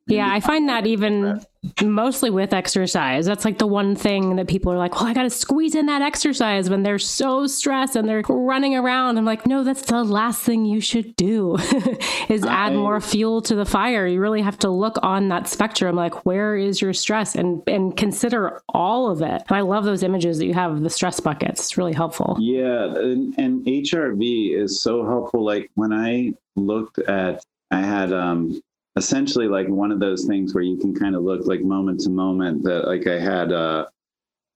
Yeah, 0.06 0.32
I 0.32 0.40
find 0.40 0.68
that 0.70 0.86
even 0.86 1.44
mostly 1.82 2.30
with 2.30 2.54
exercise. 2.54 3.26
That's 3.26 3.44
like 3.44 3.58
the 3.58 3.66
one 3.66 3.94
thing 3.94 4.36
that 4.36 4.48
people 4.48 4.72
are 4.72 4.78
like, 4.78 4.94
well, 4.94 5.06
I 5.06 5.12
got 5.12 5.24
to 5.24 5.30
squeeze 5.30 5.74
in 5.74 5.86
that 5.86 6.00
exercise 6.00 6.70
when 6.70 6.82
they're 6.82 6.98
so 6.98 7.46
stressed 7.46 7.96
and 7.96 8.08
they're 8.08 8.22
running 8.28 8.74
around. 8.74 9.18
I'm 9.18 9.26
like, 9.26 9.46
no, 9.46 9.62
that's 9.62 9.82
the 9.82 10.02
last 10.02 10.40
thing 10.40 10.64
you 10.64 10.80
should 10.80 11.14
do 11.16 11.56
is 12.28 12.44
I, 12.44 12.68
add 12.68 12.72
more 12.72 13.00
fuel 13.00 13.42
to 13.42 13.54
the 13.54 13.66
fire. 13.66 14.06
You 14.06 14.20
really 14.20 14.40
have 14.40 14.58
to 14.60 14.70
look 14.70 14.96
on 15.02 15.28
that 15.28 15.48
spectrum, 15.48 15.96
like 15.96 16.24
where 16.24 16.56
is 16.56 16.80
your 16.80 16.94
stress 16.94 17.34
and, 17.34 17.62
and 17.66 17.94
consider 17.94 18.62
all 18.70 19.10
of 19.10 19.20
it. 19.20 19.42
And 19.48 19.56
I 19.56 19.60
love 19.60 19.84
those 19.84 20.02
images 20.02 20.38
that 20.38 20.46
you 20.46 20.54
have 20.54 20.72
of 20.72 20.82
the 20.82 20.90
stress 20.90 21.20
buckets. 21.20 21.60
It's 21.60 21.76
really 21.76 21.94
helpful. 21.94 22.36
Yeah. 22.40 22.86
And, 22.86 23.34
and 23.38 23.64
HRV 23.66 24.56
is 24.56 24.80
so 24.82 25.04
helpful. 25.04 25.44
Like 25.44 25.70
when 25.74 25.92
I 25.92 26.32
looked 26.56 26.98
at, 27.00 27.44
I 27.70 27.82
had, 27.82 28.12
um, 28.12 28.62
essentially 29.00 29.48
like 29.48 29.66
one 29.66 29.90
of 29.90 29.98
those 29.98 30.26
things 30.26 30.52
where 30.52 30.62
you 30.62 30.76
can 30.76 30.94
kind 30.94 31.16
of 31.16 31.22
look 31.22 31.46
like 31.46 31.62
moment 31.62 32.00
to 32.00 32.10
moment 32.10 32.62
that 32.62 32.86
like 32.86 33.06
I 33.06 33.18
had 33.18 33.50
a, 33.50 33.88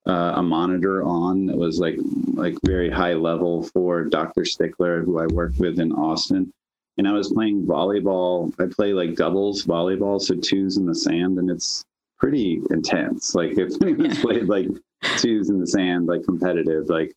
a 0.04 0.42
monitor 0.42 1.02
on 1.02 1.46
that 1.46 1.56
was 1.56 1.80
like 1.80 1.96
like 2.34 2.54
very 2.62 2.90
high 2.90 3.14
level 3.14 3.62
for 3.62 4.04
Dr. 4.04 4.44
Stickler, 4.44 5.02
who 5.02 5.18
I 5.18 5.26
work 5.28 5.52
with 5.58 5.80
in 5.80 5.92
Austin. 5.92 6.52
And 6.98 7.08
I 7.08 7.12
was 7.12 7.32
playing 7.32 7.66
volleyball. 7.66 8.52
I 8.60 8.66
play 8.70 8.92
like 8.92 9.16
doubles 9.16 9.64
volleyball, 9.64 10.20
so 10.20 10.34
twos 10.34 10.76
in 10.76 10.84
the 10.84 10.94
sand, 10.94 11.38
and 11.38 11.50
it's 11.50 11.82
pretty 12.18 12.60
intense. 12.70 13.34
Like 13.34 13.56
if 13.56 13.72
anyone's 13.82 14.20
played 14.20 14.44
like 14.44 14.68
twos 15.16 15.48
in 15.48 15.58
the 15.58 15.66
sand, 15.66 16.06
like 16.06 16.22
competitive, 16.24 16.90
like 16.90 17.14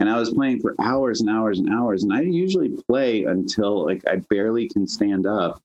and 0.00 0.10
I 0.10 0.18
was 0.18 0.34
playing 0.34 0.58
for 0.58 0.74
hours 0.80 1.20
and 1.20 1.30
hours 1.30 1.60
and 1.60 1.72
hours. 1.72 2.02
And 2.02 2.12
I 2.12 2.22
usually 2.22 2.70
play 2.88 3.24
until 3.24 3.86
like 3.86 4.02
I 4.08 4.16
barely 4.28 4.68
can 4.68 4.88
stand 4.88 5.24
up 5.24 5.62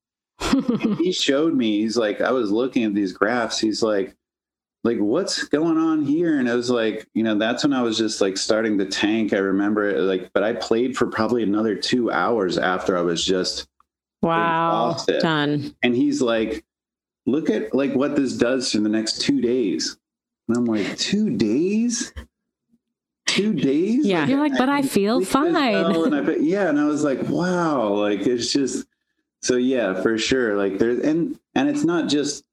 he 0.97 1.12
showed 1.12 1.54
me, 1.54 1.82
he's 1.82 1.97
like, 1.97 2.21
I 2.21 2.32
was 2.32 2.52
looking 2.52 2.84
at 2.84 2.93
these 2.93 3.13
graphs. 3.13 3.60
He's 3.60 3.84
like, 3.84 4.15
like, 4.84 4.97
what's 4.97 5.43
going 5.43 5.78
on 5.78 6.06
here? 6.06 6.39
And 6.39 6.49
i 6.49 6.56
was 6.56 6.69
like, 6.69 7.08
you 7.13 7.23
know, 7.23 7.38
that's 7.38 7.63
when 7.63 7.73
I 7.73 7.82
was 7.82 7.97
just 7.97 8.21
like 8.21 8.38
starting 8.38 8.78
to 8.78 8.86
tank. 8.86 9.34
I 9.34 9.38
remember 9.39 9.89
it 9.89 9.99
like, 10.02 10.32
but 10.34 10.43
I 10.43 10.54
played 10.54 10.95
for 10.95 11.08
probably 11.08 11.43
another 11.43 11.75
two 11.75 12.12
hours 12.12 12.58
after 12.58 12.97
I 12.97 13.02
was 13.02 13.23
just 13.23 13.67
wow 14.21 14.91
exhausted. 14.91 15.21
done. 15.21 15.75
And 15.84 15.95
he's 15.95 16.21
like, 16.21 16.63
look 17.25 17.49
at 17.49 17.73
like 17.75 17.93
what 17.93 18.15
this 18.15 18.34
does 18.34 18.71
for 18.71 18.80
the 18.80 18.89
next 18.89 19.21
two 19.21 19.41
days. 19.41 19.97
And 20.47 20.58
I'm 20.58 20.65
like, 20.65 20.97
two 20.97 21.30
days? 21.30 22.13
Two 23.28 23.54
days? 23.54 24.06
Yeah. 24.06 24.21
Like, 24.21 24.30
You're 24.30 24.39
like, 24.39 24.58
but 24.58 24.69
I, 24.69 24.78
I 24.78 24.82
feel 24.82 25.23
fine. 25.23 25.56
And 25.56 26.15
I, 26.15 26.36
yeah. 26.38 26.69
And 26.69 26.80
I 26.80 26.86
was 26.86 27.04
like, 27.04 27.21
wow, 27.23 27.89
like 27.89 28.21
it's 28.21 28.52
just 28.52 28.88
so 29.41 29.56
yeah, 29.56 30.02
for 30.02 30.17
sure. 30.17 30.58
Like 30.58 30.80
there's 30.80 30.99
and 30.99 31.39
and 31.56 31.69
it's 31.69 31.84
not 31.84 32.10
just 32.10 32.43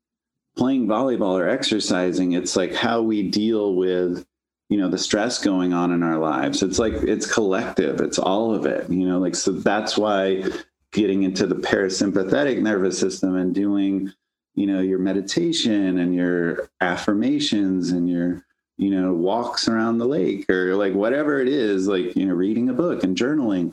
playing 0.56 0.86
volleyball 0.86 1.38
or 1.38 1.48
exercising. 1.48 2.32
It's 2.32 2.56
like 2.56 2.74
how 2.74 3.02
we 3.02 3.28
deal 3.28 3.74
with 3.74 4.24
you 4.68 4.78
know 4.78 4.88
the 4.88 4.98
stress 4.98 5.42
going 5.42 5.72
on 5.72 5.92
in 5.92 6.02
our 6.02 6.18
lives. 6.18 6.62
It's 6.62 6.78
like 6.78 6.94
it's 6.94 7.32
collective. 7.32 8.00
It's 8.00 8.18
all 8.18 8.54
of 8.54 8.66
it. 8.66 8.88
You 8.90 9.06
know, 9.06 9.18
like 9.18 9.34
so 9.34 9.52
that's 9.52 9.96
why 9.98 10.44
getting 10.92 11.24
into 11.24 11.46
the 11.46 11.56
parasympathetic 11.56 12.60
nervous 12.60 12.98
system 12.98 13.36
and 13.36 13.54
doing 13.54 14.12
you 14.54 14.66
know 14.66 14.80
your 14.80 14.98
meditation 14.98 15.98
and 15.98 16.14
your 16.14 16.70
affirmations 16.80 17.90
and 17.90 18.08
your 18.08 18.44
you 18.78 18.90
know 18.90 19.12
walks 19.12 19.68
around 19.68 19.98
the 19.98 20.06
lake 20.06 20.48
or 20.48 20.74
like 20.74 20.94
whatever 20.94 21.40
it 21.40 21.48
is 21.48 21.86
like 21.86 22.16
you 22.16 22.26
know 22.26 22.34
reading 22.34 22.68
a 22.68 22.72
book 22.72 23.04
and 23.04 23.16
journaling 23.16 23.72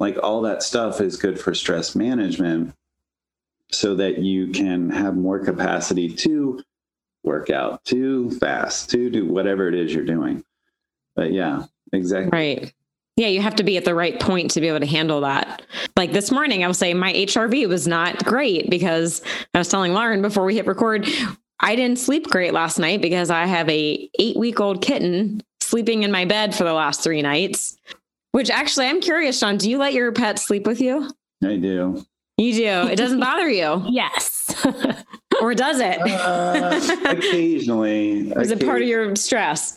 like 0.00 0.18
all 0.22 0.40
that 0.42 0.62
stuff 0.62 1.00
is 1.00 1.16
good 1.16 1.38
for 1.38 1.54
stress 1.54 1.94
management 1.94 2.74
so 3.70 3.94
that 3.94 4.18
you 4.18 4.48
can 4.48 4.90
have 4.90 5.14
more 5.14 5.38
capacity 5.38 6.12
to 6.12 6.60
work 7.22 7.50
out, 7.50 7.84
to 7.84 8.30
fast, 8.32 8.90
to 8.90 9.10
do 9.10 9.26
whatever 9.26 9.68
it 9.68 9.74
is 9.74 9.94
you're 9.94 10.04
doing. 10.04 10.42
But 11.14 11.32
yeah, 11.32 11.64
exactly. 11.92 12.30
Right. 12.32 12.74
Yeah, 13.16 13.26
you 13.26 13.42
have 13.42 13.56
to 13.56 13.62
be 13.62 13.76
at 13.76 13.84
the 13.84 13.94
right 13.94 14.18
point 14.18 14.50
to 14.52 14.60
be 14.62 14.68
able 14.68 14.80
to 14.80 14.86
handle 14.86 15.20
that. 15.20 15.62
Like 15.96 16.12
this 16.12 16.30
morning, 16.30 16.64
I 16.64 16.68
was 16.68 16.78
saying 16.78 16.98
my 16.98 17.12
HRV 17.12 17.68
was 17.68 17.86
not 17.86 18.24
great 18.24 18.70
because 18.70 19.22
I 19.52 19.58
was 19.58 19.68
telling 19.68 19.92
Lauren 19.92 20.22
before 20.22 20.46
we 20.46 20.54
hit 20.54 20.66
record, 20.66 21.06
I 21.60 21.76
didn't 21.76 21.98
sleep 21.98 22.28
great 22.28 22.54
last 22.54 22.78
night 22.78 23.02
because 23.02 23.28
I 23.28 23.44
have 23.44 23.68
a 23.68 24.08
eight 24.18 24.36
week 24.38 24.58
old 24.60 24.80
kitten 24.80 25.42
sleeping 25.60 26.02
in 26.02 26.10
my 26.10 26.24
bed 26.24 26.54
for 26.54 26.64
the 26.64 26.72
last 26.72 27.02
three 27.02 27.20
nights. 27.20 27.76
Which 28.32 28.50
actually, 28.50 28.86
I'm 28.86 29.00
curious, 29.00 29.38
Sean. 29.38 29.56
Do 29.56 29.68
you 29.70 29.78
let 29.78 29.92
your 29.92 30.12
pet 30.12 30.38
sleep 30.38 30.66
with 30.66 30.80
you? 30.80 31.10
I 31.44 31.56
do. 31.56 32.04
You 32.36 32.54
do. 32.54 32.88
It 32.88 32.96
doesn't 32.96 33.20
bother 33.28 33.48
you. 33.48 33.84
yes. 33.88 34.54
or 35.40 35.54
does 35.54 35.80
it? 35.80 36.00
Uh, 36.00 36.80
occasionally. 37.06 38.30
Is 38.36 38.50
it 38.50 38.64
part 38.64 38.82
of 38.82 38.88
your 38.88 39.16
stress? 39.16 39.74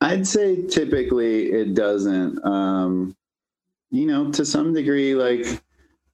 I'd 0.00 0.26
say 0.26 0.66
typically 0.66 1.52
it 1.52 1.74
doesn't. 1.74 2.44
Um, 2.44 3.16
you 3.90 4.06
know, 4.06 4.30
to 4.32 4.44
some 4.44 4.72
degree, 4.72 5.14
like 5.14 5.60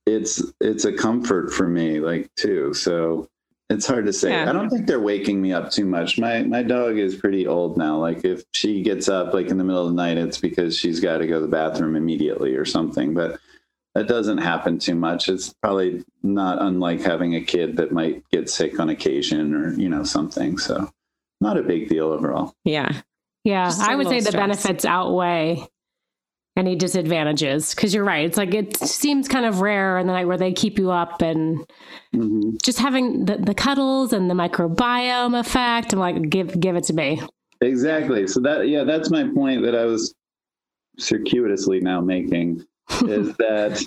it's 0.06 0.42
it's 0.60 0.84
a 0.84 0.92
comfort 0.92 1.52
for 1.52 1.68
me, 1.68 2.00
like 2.00 2.30
too. 2.36 2.72
So 2.74 3.28
it's 3.68 3.86
hard 3.86 4.06
to 4.06 4.12
say. 4.12 4.30
Yeah. 4.30 4.48
I 4.48 4.52
don't 4.52 4.70
think 4.70 4.86
they're 4.86 5.00
waking 5.00 5.42
me 5.42 5.52
up 5.52 5.70
too 5.70 5.86
much. 5.86 6.18
My 6.18 6.42
my 6.42 6.62
dog 6.62 6.98
is 6.98 7.16
pretty 7.16 7.46
old 7.46 7.76
now. 7.76 7.96
Like 7.96 8.24
if 8.24 8.44
she 8.52 8.82
gets 8.82 9.08
up 9.08 9.34
like 9.34 9.48
in 9.48 9.58
the 9.58 9.64
middle 9.64 9.82
of 9.82 9.88
the 9.88 9.96
night, 9.96 10.18
it's 10.18 10.38
because 10.38 10.76
she's 10.76 11.00
got 11.00 11.18
to 11.18 11.26
go 11.26 11.34
to 11.34 11.40
the 11.40 11.48
bathroom 11.48 11.96
immediately 11.96 12.54
or 12.54 12.64
something. 12.64 13.12
But 13.12 13.40
that 13.94 14.08
doesn't 14.08 14.38
happen 14.38 14.78
too 14.78 14.94
much. 14.94 15.28
It's 15.28 15.54
probably 15.54 16.04
not 16.22 16.60
unlike 16.60 17.00
having 17.00 17.34
a 17.34 17.40
kid 17.40 17.78
that 17.78 17.92
might 17.92 18.22
get 18.30 18.50
sick 18.50 18.78
on 18.78 18.90
occasion 18.90 19.54
or, 19.54 19.72
you 19.72 19.88
know, 19.88 20.04
something. 20.04 20.58
So 20.58 20.90
not 21.40 21.56
a 21.56 21.62
big 21.62 21.88
deal 21.88 22.12
overall. 22.12 22.54
Yeah. 22.64 23.00
Yeah. 23.42 23.64
Just 23.64 23.80
a 23.80 23.90
I 23.90 23.94
would 23.96 24.06
say 24.06 24.18
little 24.18 24.32
the 24.32 24.38
benefits 24.38 24.84
outweigh 24.84 25.66
any 26.56 26.74
disadvantages 26.74 27.74
because 27.74 27.92
you're 27.94 28.04
right. 28.04 28.24
It's 28.24 28.38
like 28.38 28.54
it 28.54 28.76
seems 28.78 29.28
kind 29.28 29.44
of 29.44 29.60
rare 29.60 29.98
in 29.98 30.06
the 30.06 30.12
night 30.14 30.26
where 30.26 30.38
they 30.38 30.52
keep 30.52 30.78
you 30.78 30.90
up 30.90 31.20
and 31.20 31.64
Mhm. 32.14 32.60
just 32.62 32.78
having 32.78 33.26
the, 33.26 33.36
the 33.36 33.54
cuddles 33.54 34.12
and 34.12 34.30
the 34.30 34.34
microbiome 34.34 35.38
effect. 35.38 35.92
I'm 35.92 35.98
like, 35.98 36.30
give 36.30 36.58
give 36.58 36.76
it 36.76 36.84
to 36.84 36.94
me. 36.94 37.20
Exactly. 37.60 38.26
So 38.26 38.40
that, 38.40 38.68
yeah, 38.68 38.84
that's 38.84 39.10
my 39.10 39.24
point 39.28 39.62
that 39.62 39.74
I 39.74 39.84
was 39.84 40.14
circuitously 40.98 41.80
now 41.80 42.00
making 42.00 42.64
is 43.06 43.34
that 43.38 43.82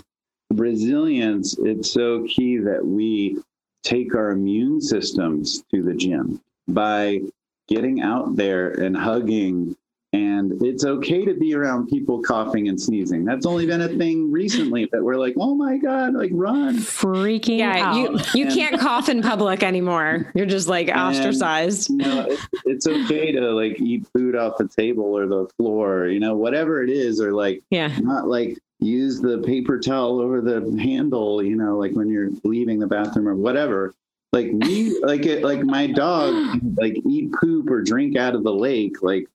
resilience, 0.53 1.57
it's 1.59 1.91
so 1.91 2.25
key 2.27 2.57
that 2.57 2.85
we 2.85 3.37
take 3.83 4.13
our 4.15 4.31
immune 4.31 4.81
systems 4.81 5.63
to 5.71 5.81
the 5.81 5.93
gym 5.93 6.41
by 6.67 7.21
getting 7.67 8.01
out 8.01 8.35
there 8.35 8.69
and 8.71 8.95
hugging. 8.95 9.75
And 10.11 10.59
it's 10.63 10.83
okay 10.85 11.23
to 11.23 11.35
be 11.35 11.53
around 11.53 11.87
people 11.87 12.19
coughing 12.23 12.67
and 12.67 12.81
sneezing. 12.81 13.25
That's 13.25 13.45
only 13.45 13.67
been 13.67 13.81
a 13.81 13.87
thing 13.89 14.31
recently 14.31 14.89
that 14.91 15.03
we're 15.03 15.17
like, 15.17 15.35
oh 15.37 15.53
my 15.53 15.77
God, 15.77 16.15
like 16.15 16.31
run. 16.33 16.77
Freaking 16.77 17.59
Yeah, 17.59 17.89
out. 17.91 17.95
you 17.95 18.19
you 18.41 18.45
And- 18.47 18.55
can't 18.55 18.79
cough 18.79 19.07
in 19.07 19.21
public 19.21 19.61
anymore. 19.61 20.31
You're 20.33 20.47
just 20.47 20.67
like 20.67 20.89
ostracized. 20.89 21.91
You 21.91 21.97
know, 21.97 22.25
it's, 22.27 22.47
it's 22.65 22.87
okay 22.87 23.31
to 23.33 23.51
like 23.51 23.79
eat 23.79 24.07
food 24.11 24.35
off 24.35 24.57
the 24.57 24.67
table 24.67 25.03
or 25.15 25.27
the 25.27 25.47
floor, 25.57 26.07
you 26.07 26.19
know, 26.19 26.35
whatever 26.35 26.81
it 26.83 26.89
is, 26.89 27.21
or 27.21 27.31
like 27.33 27.61
Yeah. 27.69 27.95
not 27.99 28.27
like 28.27 28.57
use 28.79 29.21
the 29.21 29.37
paper 29.39 29.79
towel 29.79 30.19
over 30.21 30.41
the 30.41 30.75
handle, 30.81 31.43
you 31.43 31.55
know, 31.55 31.77
like 31.77 31.91
when 31.91 32.09
you're 32.09 32.29
leaving 32.43 32.79
the 32.79 32.87
bathroom 32.87 33.27
or 33.27 33.35
whatever. 33.35 33.93
Like 34.33 34.47
we 34.53 34.97
like 35.01 35.25
it 35.27 35.43
like 35.43 35.61
my 35.63 35.85
dog 35.87 36.61
like 36.77 36.95
eat 37.07 37.31
poop 37.39 37.69
or 37.69 37.81
drink 37.83 38.15
out 38.15 38.33
of 38.35 38.43
the 38.43 38.53
lake. 38.53 39.03
Like 39.03 39.27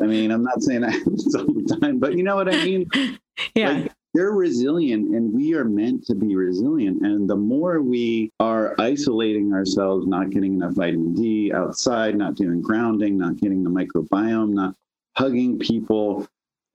I 0.00 0.06
mean, 0.06 0.30
I'm 0.30 0.42
not 0.42 0.62
saying 0.62 0.82
that 0.82 0.92
happens 0.92 1.34
all 1.34 1.46
the 1.46 1.78
time, 1.80 1.98
but 1.98 2.16
you 2.16 2.22
know 2.22 2.36
what 2.36 2.52
I 2.52 2.64
mean? 2.64 2.88
Yeah. 3.54 3.72
Like, 3.72 3.92
they're 4.14 4.32
resilient 4.32 5.14
and 5.14 5.30
we 5.30 5.54
are 5.54 5.64
meant 5.64 6.06
to 6.06 6.14
be 6.14 6.36
resilient. 6.36 7.02
And 7.02 7.28
the 7.28 7.36
more 7.36 7.82
we 7.82 8.32
are 8.40 8.74
isolating 8.78 9.52
ourselves, 9.52 10.06
not 10.06 10.30
getting 10.30 10.54
enough 10.54 10.72
vitamin 10.72 11.12
D 11.12 11.52
outside, 11.52 12.16
not 12.16 12.34
doing 12.34 12.62
grounding, 12.62 13.18
not 13.18 13.36
getting 13.36 13.62
the 13.62 13.68
microbiome, 13.68 14.54
not 14.54 14.74
hugging 15.16 15.58
people, 15.58 16.26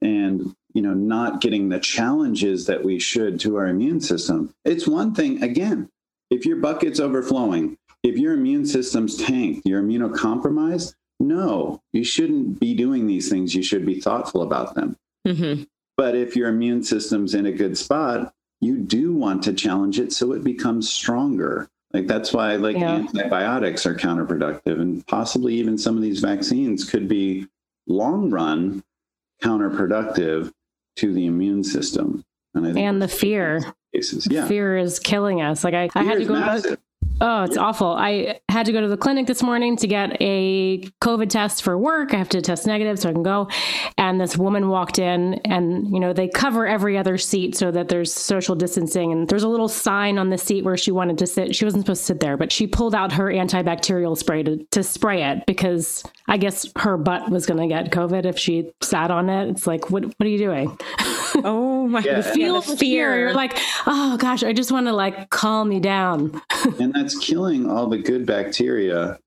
and 0.03 0.55
you 0.73 0.81
know, 0.81 0.93
not 0.93 1.41
getting 1.41 1.69
the 1.69 1.79
challenges 1.79 2.65
that 2.67 2.83
we 2.83 2.99
should 2.99 3.39
to 3.39 3.57
our 3.57 3.67
immune 3.67 3.99
system. 4.01 4.53
It's 4.63 4.87
one 4.87 5.13
thing, 5.13 5.43
again, 5.43 5.89
if 6.29 6.45
your 6.45 6.57
bucket's 6.57 6.99
overflowing, 6.99 7.77
if 8.03 8.17
your 8.17 8.33
immune 8.33 8.65
system's 8.65 9.17
tanked, 9.17 9.63
you're 9.65 9.81
immunocompromised, 9.81 10.93
no, 11.21 11.81
you 11.93 12.03
shouldn't 12.03 12.59
be 12.59 12.73
doing 12.73 13.07
these 13.07 13.29
things. 13.29 13.53
You 13.55 13.63
should 13.63 13.85
be 13.85 13.99
thoughtful 14.01 14.41
about 14.41 14.75
them. 14.75 14.97
hmm 15.27 15.63
But 15.97 16.15
if 16.15 16.35
your 16.35 16.49
immune 16.49 16.83
system's 16.83 17.35
in 17.35 17.45
a 17.45 17.51
good 17.51 17.77
spot, 17.77 18.33
you 18.59 18.77
do 18.77 19.13
want 19.13 19.43
to 19.43 19.53
challenge 19.53 19.99
it 19.99 20.11
so 20.13 20.33
it 20.33 20.43
becomes 20.43 20.89
stronger. 20.91 21.67
Like 21.93 22.07
that's 22.07 22.31
why 22.33 22.55
like 22.55 22.77
Yeah. 22.77 22.95
antibiotics 22.95 23.85
are 23.85 23.95
counterproductive 23.95 24.79
and 24.79 25.05
possibly 25.07 25.55
even 25.55 25.77
some 25.77 25.95
of 25.97 26.01
these 26.01 26.19
vaccines 26.21 26.89
could 26.89 27.07
be 27.07 27.47
long 27.87 28.29
run 28.29 28.83
counterproductive 29.43 30.51
to 30.97 31.13
the 31.13 31.25
immune 31.25 31.63
system. 31.63 32.23
And 32.53 32.65
I 32.67 32.73
think 32.73 32.85
and 32.85 33.01
the 33.01 33.07
fear. 33.07 33.61
cases. 33.93 34.27
Yeah. 34.29 34.47
Fear 34.47 34.77
is 34.77 34.99
killing 34.99 35.41
us. 35.41 35.63
Like 35.63 35.73
I, 35.73 35.89
I 35.95 36.03
had 36.03 36.19
to 36.19 36.25
go. 36.25 36.77
Oh, 37.23 37.43
it's 37.43 37.55
awful. 37.55 37.89
I 37.89 38.39
had 38.49 38.65
to 38.65 38.71
go 38.71 38.81
to 38.81 38.87
the 38.87 38.97
clinic 38.97 39.27
this 39.27 39.43
morning 39.43 39.77
to 39.77 39.85
get 39.85 40.19
a 40.19 40.79
COVID 41.03 41.29
test 41.29 41.61
for 41.61 41.77
work. 41.77 42.15
I 42.15 42.17
have 42.17 42.29
to 42.29 42.41
test 42.41 42.65
negative 42.65 42.97
so 42.97 43.09
I 43.09 43.13
can 43.13 43.21
go. 43.21 43.47
And 43.95 44.19
this 44.19 44.35
woman 44.35 44.69
walked 44.69 44.97
in 44.97 45.35
and, 45.45 45.87
you 45.93 45.99
know, 45.99 46.13
they 46.13 46.27
cover 46.27 46.65
every 46.65 46.97
other 46.97 47.19
seat 47.19 47.55
so 47.55 47.69
that 47.69 47.89
there's 47.89 48.11
social 48.11 48.55
distancing. 48.55 49.11
And 49.11 49.27
there's 49.27 49.43
a 49.43 49.47
little 49.47 49.67
sign 49.67 50.17
on 50.17 50.31
the 50.31 50.37
seat 50.39 50.65
where 50.65 50.75
she 50.75 50.89
wanted 50.89 51.19
to 51.19 51.27
sit. 51.27 51.55
She 51.55 51.63
wasn't 51.63 51.83
supposed 51.83 52.01
to 52.01 52.05
sit 52.05 52.19
there, 52.21 52.37
but 52.37 52.51
she 52.51 52.65
pulled 52.65 52.95
out 52.95 53.11
her 53.11 53.25
antibacterial 53.25 54.17
spray 54.17 54.41
to, 54.41 54.57
to 54.71 54.81
spray 54.81 55.23
it 55.23 55.45
because 55.45 56.03
I 56.27 56.37
guess 56.37 56.65
her 56.77 56.97
butt 56.97 57.29
was 57.29 57.45
going 57.45 57.59
to 57.59 57.67
get 57.67 57.91
COVID 57.91 58.25
if 58.25 58.39
she 58.39 58.71
sat 58.81 59.11
on 59.11 59.29
it. 59.29 59.47
It's 59.47 59.67
like, 59.67 59.91
what, 59.91 60.05
what 60.05 60.25
are 60.25 60.27
you 60.27 60.39
doing? 60.39 60.75
Oh 61.37 61.87
my 61.87 61.99
Yeah. 62.01 62.21
God. 62.21 62.33
Feel 62.33 62.61
the 62.61 62.71
the 62.71 62.77
fear. 62.77 63.17
You're 63.19 63.33
like, 63.33 63.57
oh 63.87 64.17
gosh, 64.17 64.43
I 64.43 64.53
just 64.53 64.71
want 64.71 64.87
to 64.87 64.93
like 64.93 65.29
calm 65.29 65.69
me 65.69 65.79
down. 65.79 66.41
and 66.79 66.93
that's 66.93 67.17
killing 67.17 67.69
all 67.69 67.87
the 67.87 67.97
good 67.97 68.25
bacteria 68.25 69.19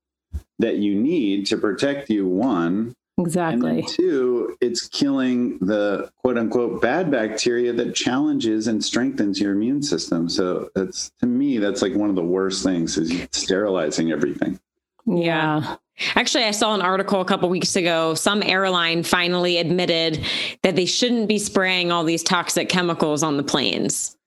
that 0.59 0.77
you 0.77 0.95
need 0.95 1.45
to 1.47 1.57
protect 1.57 2.09
you 2.09 2.27
one 2.27 2.93
Exactly. 3.17 3.81
then 3.81 3.85
two 3.87 4.57
it's 4.59 4.87
killing 4.89 5.57
the 5.59 6.09
quote 6.17 6.37
unquote 6.37 6.81
bad 6.81 7.09
bacteria 7.09 7.71
that 7.71 7.95
challenges 7.95 8.67
and 8.67 8.83
strengthens 8.83 9.39
your 9.39 9.53
immune 9.53 9.81
system 9.81 10.27
so 10.27 10.69
that's 10.75 11.11
to 11.21 11.25
me 11.25 11.57
that's 11.57 11.81
like 11.81 11.93
one 11.93 12.09
of 12.09 12.15
the 12.17 12.23
worst 12.23 12.61
things 12.63 12.97
is 12.97 13.25
sterilizing 13.31 14.11
everything 14.11 14.59
Yeah. 15.05 15.77
Actually, 16.15 16.43
I 16.43 16.51
saw 16.51 16.73
an 16.73 16.81
article 16.81 17.21
a 17.21 17.25
couple 17.25 17.47
weeks 17.49 17.75
ago. 17.75 18.15
Some 18.15 18.43
airline 18.43 19.03
finally 19.03 19.57
admitted 19.57 20.23
that 20.61 20.75
they 20.75 20.85
shouldn't 20.85 21.27
be 21.27 21.37
spraying 21.39 21.91
all 21.91 22.03
these 22.03 22.23
toxic 22.23 22.67
chemicals 22.67 23.23
on 23.23 23.37
the 23.37 23.43
planes. 23.43 24.17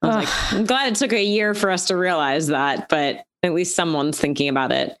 I 0.00 0.06
was 0.06 0.16
Ugh. 0.16 0.24
like, 0.24 0.52
I'm 0.52 0.64
glad 0.64 0.92
it 0.92 0.96
took 0.96 1.12
a 1.12 1.22
year 1.22 1.54
for 1.54 1.70
us 1.70 1.86
to 1.88 1.96
realize 1.96 2.46
that, 2.48 2.88
but 2.88 3.24
at 3.42 3.54
least 3.54 3.74
someone's 3.74 4.18
thinking 4.18 4.48
about 4.48 4.72
it. 4.72 4.96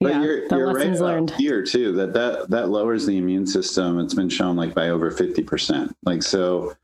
but 0.00 0.12
yeah. 0.12 0.22
you're, 0.22 0.48
the 0.48 0.56
you're 0.56 0.72
lessons 0.72 1.00
about 1.00 1.06
learned. 1.14 1.30
here 1.32 1.64
too 1.64 1.92
that, 1.92 2.12
that 2.12 2.50
that 2.50 2.68
lowers 2.68 3.06
the 3.06 3.16
immune 3.16 3.46
system 3.46 3.98
it's 4.00 4.14
been 4.14 4.28
shown 4.28 4.56
like 4.56 4.74
by 4.74 4.88
over 4.88 5.10
50% 5.10 5.94
like 6.04 6.22
so 6.22 6.74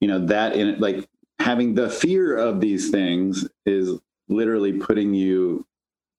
you 0.00 0.08
know 0.08 0.18
that 0.26 0.56
in 0.56 0.78
like 0.80 1.08
having 1.38 1.74
the 1.74 1.88
fear 1.88 2.36
of 2.36 2.60
these 2.60 2.90
things 2.90 3.48
is 3.64 3.98
literally 4.28 4.72
putting 4.72 5.14
you 5.14 5.64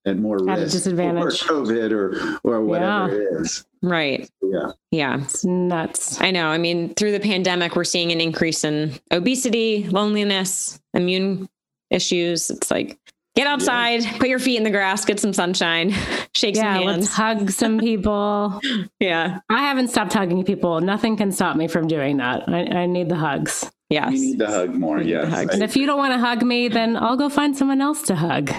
at 0.08 0.18
more 0.18 0.50
At 0.50 0.60
a 0.60 0.64
disadvantage. 0.66 1.42
for 1.42 1.54
COVID 1.56 1.92
or 1.92 2.40
or 2.44 2.62
whatever 2.62 3.22
it 3.22 3.42
is. 3.42 3.66
Right. 3.84 4.30
Yeah. 4.42 4.72
Yeah. 4.92 5.22
It's 5.24 5.46
nuts. 5.46 6.20
I 6.22 6.32
know. 6.32 6.48
I 6.48 6.58
mean, 6.58 6.94
through 6.96 7.12
the 7.12 7.20
pandemic, 7.20 7.76
we're 7.76 7.84
seeing 7.84 8.12
an 8.12 8.20
increase 8.22 8.64
in 8.64 8.94
obesity, 9.12 9.84
loneliness, 9.90 10.80
immune 10.94 11.48
issues. 11.92 12.50
It's 12.50 12.72
like, 12.72 12.98
get 13.36 13.46
outside, 13.48 14.04
put 14.20 14.30
your 14.30 14.40
feet 14.40 14.58
in 14.58 14.64
the 14.64 14.72
grass, 14.72 15.06
get 15.06 15.20
some 15.20 15.32
sunshine, 15.34 15.94
shake 16.34 16.56
Yeah, 16.56 16.78
some 16.78 16.86
let's 16.86 17.16
hands. 17.16 17.40
hug 17.40 17.52
some 17.52 17.78
people. 17.90 18.60
Yeah. 19.00 19.40
I 19.50 19.60
haven't 19.62 19.90
stopped 19.90 20.14
hugging 20.14 20.44
people. 20.44 20.82
Nothing 20.82 21.16
can 21.18 21.32
stop 21.32 21.56
me 21.56 21.68
from 21.68 21.88
doing 21.88 22.18
that. 22.18 22.50
I, 22.50 22.62
I 22.66 22.86
need 22.88 23.10
the 23.10 23.16
hugs. 23.16 23.70
Yes. 23.90 24.14
You 24.14 24.20
need 24.20 24.40
to 24.40 24.48
hug 24.48 24.76
more. 24.76 25.00
You 25.02 25.16
Yes. 25.16 25.30
hug. 25.34 25.54
And 25.54 25.64
if 25.64 25.76
you 25.78 25.86
don't 25.86 25.98
want 25.98 26.14
to 26.14 26.20
hug 26.20 26.44
me, 26.44 26.68
then 26.68 26.98
I'll 26.98 27.16
go 27.16 27.30
find 27.30 27.56
someone 27.56 27.80
else 27.82 28.02
to 28.04 28.16
hug. 28.16 28.52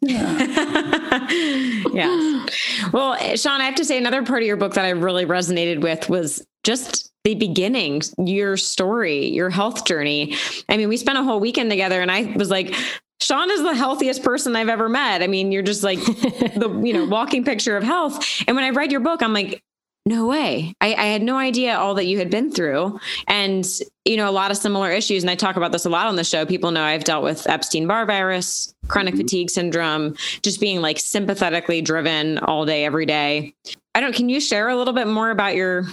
Yeah. 0.00 1.28
yes. 1.92 2.90
Well, 2.92 3.16
Sean, 3.36 3.60
I 3.60 3.64
have 3.66 3.74
to 3.76 3.84
say 3.84 3.98
another 3.98 4.22
part 4.24 4.42
of 4.42 4.46
your 4.46 4.56
book 4.56 4.74
that 4.74 4.84
I 4.84 4.90
really 4.90 5.26
resonated 5.26 5.82
with 5.82 6.08
was 6.08 6.46
just 6.64 7.12
the 7.24 7.34
beginning, 7.34 8.00
your 8.18 8.56
story, 8.56 9.26
your 9.28 9.50
health 9.50 9.84
journey. 9.84 10.34
I 10.68 10.76
mean, 10.78 10.88
we 10.88 10.96
spent 10.96 11.18
a 11.18 11.22
whole 11.22 11.40
weekend 11.40 11.70
together 11.70 12.00
and 12.00 12.10
I 12.10 12.32
was 12.36 12.48
like, 12.50 12.74
Sean 13.20 13.50
is 13.50 13.62
the 13.62 13.74
healthiest 13.74 14.22
person 14.22 14.54
I've 14.56 14.68
ever 14.68 14.88
met. 14.88 15.22
I 15.22 15.26
mean, 15.26 15.50
you're 15.52 15.62
just 15.62 15.82
like 15.82 15.98
the, 16.04 16.80
you 16.82 16.92
know, 16.92 17.04
walking 17.04 17.44
picture 17.44 17.76
of 17.76 17.82
health. 17.82 18.24
And 18.46 18.56
when 18.56 18.64
I 18.64 18.70
read 18.70 18.92
your 18.92 19.00
book, 19.00 19.22
I'm 19.22 19.32
like, 19.32 19.62
no 20.06 20.26
way. 20.26 20.74
I, 20.80 20.94
I 20.94 21.04
had 21.06 21.22
no 21.22 21.36
idea 21.36 21.76
all 21.76 21.94
that 21.94 22.06
you 22.06 22.18
had 22.18 22.30
been 22.30 22.50
through. 22.50 22.98
And, 23.26 23.66
you 24.06 24.16
know, 24.16 24.28
a 24.28 24.32
lot 24.32 24.50
of 24.50 24.56
similar 24.56 24.90
issues. 24.90 25.22
And 25.22 25.30
I 25.30 25.34
talk 25.34 25.56
about 25.56 25.70
this 25.72 25.84
a 25.84 25.90
lot 25.90 26.06
on 26.06 26.16
the 26.16 26.24
show. 26.24 26.46
People 26.46 26.70
know 26.70 26.82
I've 26.82 27.04
dealt 27.04 27.22
with 27.24 27.46
Epstein 27.48 27.86
Barr 27.86 28.06
virus, 28.06 28.72
chronic 28.88 29.14
Mhm. 29.14 29.18
fatigue 29.18 29.50
syndrome, 29.50 30.16
just 30.42 30.60
being 30.60 30.80
like 30.80 30.98
sympathetically 30.98 31.82
driven 31.82 32.38
all 32.38 32.64
day, 32.64 32.84
every 32.86 33.04
day. 33.04 33.54
I 33.94 34.00
don't, 34.00 34.14
can 34.14 34.28
you 34.30 34.40
share 34.40 34.68
a 34.68 34.76
little 34.76 34.94
bit 34.94 35.08
more 35.08 35.30
about 35.30 35.56
your 35.56 35.86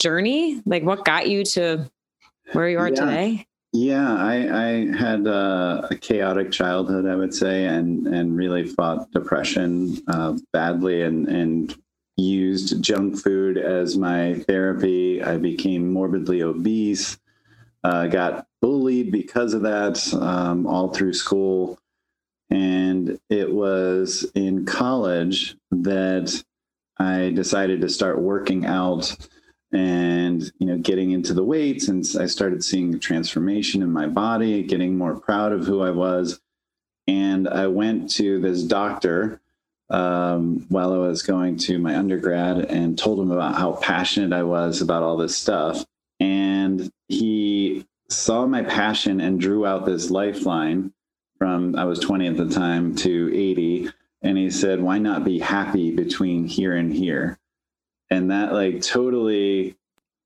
journey? 0.00 0.60
Like 0.66 0.82
what 0.82 1.04
got 1.04 1.28
you 1.28 1.44
to 1.44 1.88
where 2.52 2.68
you 2.68 2.78
are 2.78 2.88
Yeah. 2.88 2.94
today? 2.94 3.46
Yeah, 3.74 4.12
I, 4.14 4.34
I 4.68 4.96
had 4.96 5.26
uh, 5.26 5.86
a 5.90 5.94
chaotic 5.96 6.50
childhood, 6.52 7.06
I 7.06 7.14
would 7.16 7.32
say, 7.34 7.64
and 7.64 8.06
and 8.06 8.36
really 8.36 8.66
fought 8.66 9.10
depression 9.12 9.96
uh, 10.08 10.36
badly, 10.52 11.00
and 11.00 11.26
and 11.26 11.74
used 12.22 12.82
junk 12.82 13.18
food 13.18 13.58
as 13.58 13.96
my 13.96 14.34
therapy. 14.46 15.22
I 15.22 15.36
became 15.36 15.92
morbidly 15.92 16.42
obese, 16.42 17.18
uh, 17.84 18.06
got 18.06 18.46
bullied 18.60 19.10
because 19.10 19.54
of 19.54 19.62
that 19.62 20.12
um, 20.14 20.66
all 20.66 20.92
through 20.92 21.14
school, 21.14 21.78
and 22.50 23.18
it 23.28 23.52
was 23.52 24.30
in 24.34 24.64
college 24.64 25.56
that 25.70 26.42
I 26.98 27.30
decided 27.30 27.80
to 27.80 27.88
start 27.88 28.20
working 28.20 28.64
out 28.66 29.16
and 29.72 30.52
you 30.58 30.66
know 30.66 30.78
getting 30.78 31.12
into 31.12 31.34
the 31.34 31.44
weights. 31.44 31.88
And 31.88 32.04
i 32.20 32.26
started 32.26 32.62
seeing 32.62 32.94
a 32.94 32.98
transformation 32.98 33.82
in 33.82 33.90
my 33.90 34.06
body 34.06 34.62
getting 34.62 34.96
more 34.96 35.18
proud 35.18 35.52
of 35.52 35.66
who 35.66 35.80
i 35.82 35.90
was. 35.90 36.40
And 37.08 37.48
i 37.48 37.66
went 37.66 38.10
to 38.10 38.40
this 38.40 38.62
doctor 38.62 39.41
um, 39.92 40.64
while 40.68 40.92
i 40.92 40.96
was 40.96 41.22
going 41.22 41.56
to 41.56 41.78
my 41.78 41.96
undergrad 41.96 42.64
and 42.64 42.98
told 42.98 43.20
him 43.20 43.30
about 43.30 43.54
how 43.54 43.72
passionate 43.74 44.32
i 44.32 44.42
was 44.42 44.80
about 44.80 45.02
all 45.02 45.16
this 45.16 45.36
stuff. 45.36 45.84
And 46.18 46.90
he 47.08 47.86
saw 48.08 48.46
my 48.46 48.62
passion 48.62 49.20
and 49.20 49.40
drew 49.40 49.66
out 49.66 49.86
this 49.86 50.10
lifeline 50.10 50.92
from 51.38 51.76
i 51.76 51.84
was 51.84 51.98
20 52.00 52.26
at 52.26 52.36
the 52.36 52.48
time 52.48 52.94
to 52.96 53.30
80 53.32 53.90
and 54.22 54.38
he 54.38 54.50
said 54.50 54.80
why 54.80 54.98
not 54.98 55.24
be 55.24 55.38
happy 55.38 55.94
between 55.94 56.46
here 56.46 56.76
and 56.76 56.92
here? 56.92 57.38
And 58.10 58.30
that 58.30 58.52
like 58.52 58.80
totally 58.80 59.76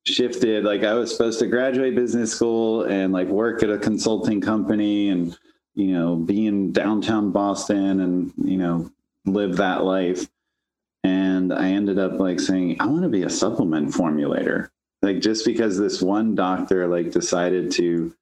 shifted. 0.04 0.64
Like 0.64 0.84
i 0.84 0.94
was 0.94 1.10
supposed 1.10 1.38
to 1.40 1.46
graduate 1.46 1.94
business 1.96 2.32
school 2.32 2.84
and 2.84 3.12
like 3.12 3.28
work 3.28 3.62
at 3.62 3.70
a 3.70 3.78
consulting 3.78 4.40
company 4.40 5.08
and 5.08 5.36
you 5.74 5.88
know 5.88 6.16
be 6.16 6.46
in 6.46 6.72
downtown 6.72 7.32
boston 7.32 8.00
and 8.00 8.32
you 8.42 8.56
know 8.56 8.90
live 9.26 9.56
that 9.56 9.84
life. 9.84 10.28
And 11.04 11.52
i 11.52 11.70
ended 11.70 11.98
up 11.98 12.18
like 12.18 12.40
saying 12.40 12.80
i 12.80 12.86
want 12.86 13.02
to 13.02 13.08
be 13.08 13.22
a 13.22 13.30
supplement 13.30 13.90
formulator. 13.90 14.70
Like 15.02 15.20
just 15.20 15.44
because 15.44 15.78
this 15.78 16.02
one 16.02 16.34
doctor 16.34 16.86
like 16.88 17.10
decided 17.10 17.70
to 17.72 18.14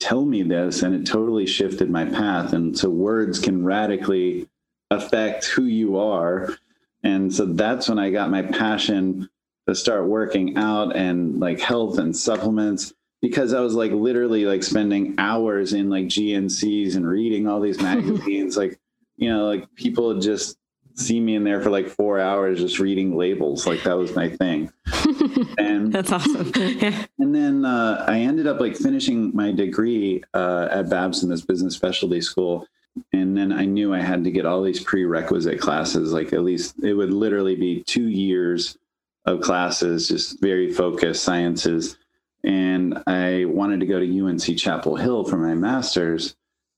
tell 0.00 0.24
me 0.24 0.42
this 0.42 0.82
and 0.82 0.94
it 0.94 1.06
totally 1.06 1.46
shifted 1.46 1.90
my 1.90 2.04
path. 2.04 2.52
And 2.52 2.76
so 2.76 2.90
words 2.90 3.38
can 3.38 3.64
radically 3.64 4.48
affect 4.90 5.46
who 5.46 5.64
you 5.64 5.96
are. 5.98 6.56
And 7.02 7.32
so 7.32 7.46
that's 7.46 7.88
when 7.88 7.98
I 7.98 8.10
got 8.10 8.30
my 8.30 8.42
passion 8.42 9.28
to 9.68 9.74
start 9.74 10.06
working 10.06 10.56
out 10.56 10.96
and 10.96 11.38
like 11.40 11.60
health 11.60 11.98
and 11.98 12.16
supplements 12.16 12.92
because 13.20 13.54
I 13.54 13.60
was 13.60 13.74
like 13.74 13.92
literally 13.92 14.44
like 14.44 14.64
spending 14.64 15.14
hours 15.18 15.72
in 15.72 15.88
like 15.88 16.06
GNCs 16.06 16.96
and 16.96 17.08
reading 17.08 17.46
all 17.46 17.60
these 17.60 17.80
magazines. 17.82 18.56
like, 18.56 18.78
you 19.16 19.28
know, 19.28 19.46
like 19.46 19.72
people 19.74 20.18
just 20.18 20.56
see 20.94 21.20
me 21.20 21.34
in 21.34 21.44
there 21.44 21.62
for 21.62 21.70
like 21.70 21.88
four 21.88 22.20
hours 22.20 22.60
just 22.60 22.78
reading 22.78 23.16
labels. 23.16 23.66
Like 23.66 23.82
that 23.84 23.96
was 23.96 24.14
my 24.14 24.28
thing. 24.28 24.70
and 25.58 25.92
that's 25.92 26.12
awesome. 26.12 26.52
yeah. 26.56 27.06
And 27.18 27.34
then 27.34 27.64
uh, 27.64 28.04
I 28.06 28.20
ended 28.20 28.46
up 28.46 28.60
like 28.60 28.76
finishing 28.76 29.34
my 29.34 29.52
degree 29.52 30.22
uh, 30.34 30.68
at 30.70 30.90
Babson, 30.90 31.30
this 31.30 31.42
business 31.42 31.74
specialty 31.74 32.20
school 32.20 32.66
and 33.12 33.36
then 33.36 33.52
I 33.52 33.64
knew 33.64 33.94
I 33.94 34.00
had 34.00 34.24
to 34.24 34.30
get 34.30 34.46
all 34.46 34.62
these 34.62 34.82
prerequisite 34.82 35.60
classes. 35.60 36.12
Like 36.12 36.32
at 36.32 36.42
least 36.42 36.82
it 36.82 36.94
would 36.94 37.12
literally 37.12 37.56
be 37.56 37.82
two 37.84 38.08
years 38.08 38.76
of 39.24 39.40
classes, 39.40 40.08
just 40.08 40.40
very 40.40 40.72
focused 40.72 41.22
sciences. 41.22 41.96
And 42.44 43.02
I 43.06 43.44
wanted 43.46 43.80
to 43.80 43.86
go 43.86 44.00
to 44.00 44.26
UNC 44.26 44.58
Chapel 44.58 44.96
Hill 44.96 45.24
for 45.24 45.36
my 45.36 45.54
master's 45.54 46.36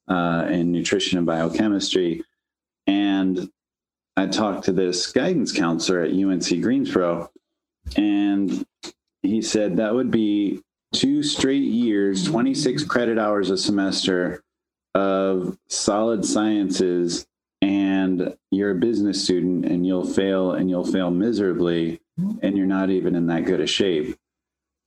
uh, 0.09 0.47
in 0.51 0.73
nutrition 0.73 1.19
and 1.19 1.27
biochemistry. 1.27 2.23
And 2.87 3.51
I 4.17 4.27
talked 4.27 4.65
to 4.65 4.73
this 4.73 5.11
guidance 5.11 5.53
counselor 5.53 6.03
at 6.03 6.13
UNC 6.13 6.63
Greensboro, 6.63 7.31
and 7.97 8.65
he 9.23 9.43
said 9.43 9.77
that 9.77 9.95
would 9.95 10.11
be 10.11 10.63
two 10.93 11.23
straight 11.23 11.65
years, 11.65 12.25
26 12.25 12.85
credit 12.85 13.19
hours 13.19 13.51
a 13.51 13.59
semester 13.59 14.43
of 14.95 15.59
solid 15.69 16.25
sciences 16.25 17.27
and 17.61 18.37
you're 18.51 18.73
a 18.73 18.77
business 18.77 19.25
student 19.25 19.65
and 19.65 19.87
you'll 19.87 20.07
fail 20.07 20.53
and 20.53 20.71
you'll 20.71 20.85
fail 20.85 21.11
miserably 21.11 22.01
and 22.43 22.57
you're 22.57 22.67
not 22.67 22.91
even 22.91 23.17
in 23.17 23.27
that 23.27 23.45
good 23.45 23.61
a 23.61 23.67
shape. 23.67 24.17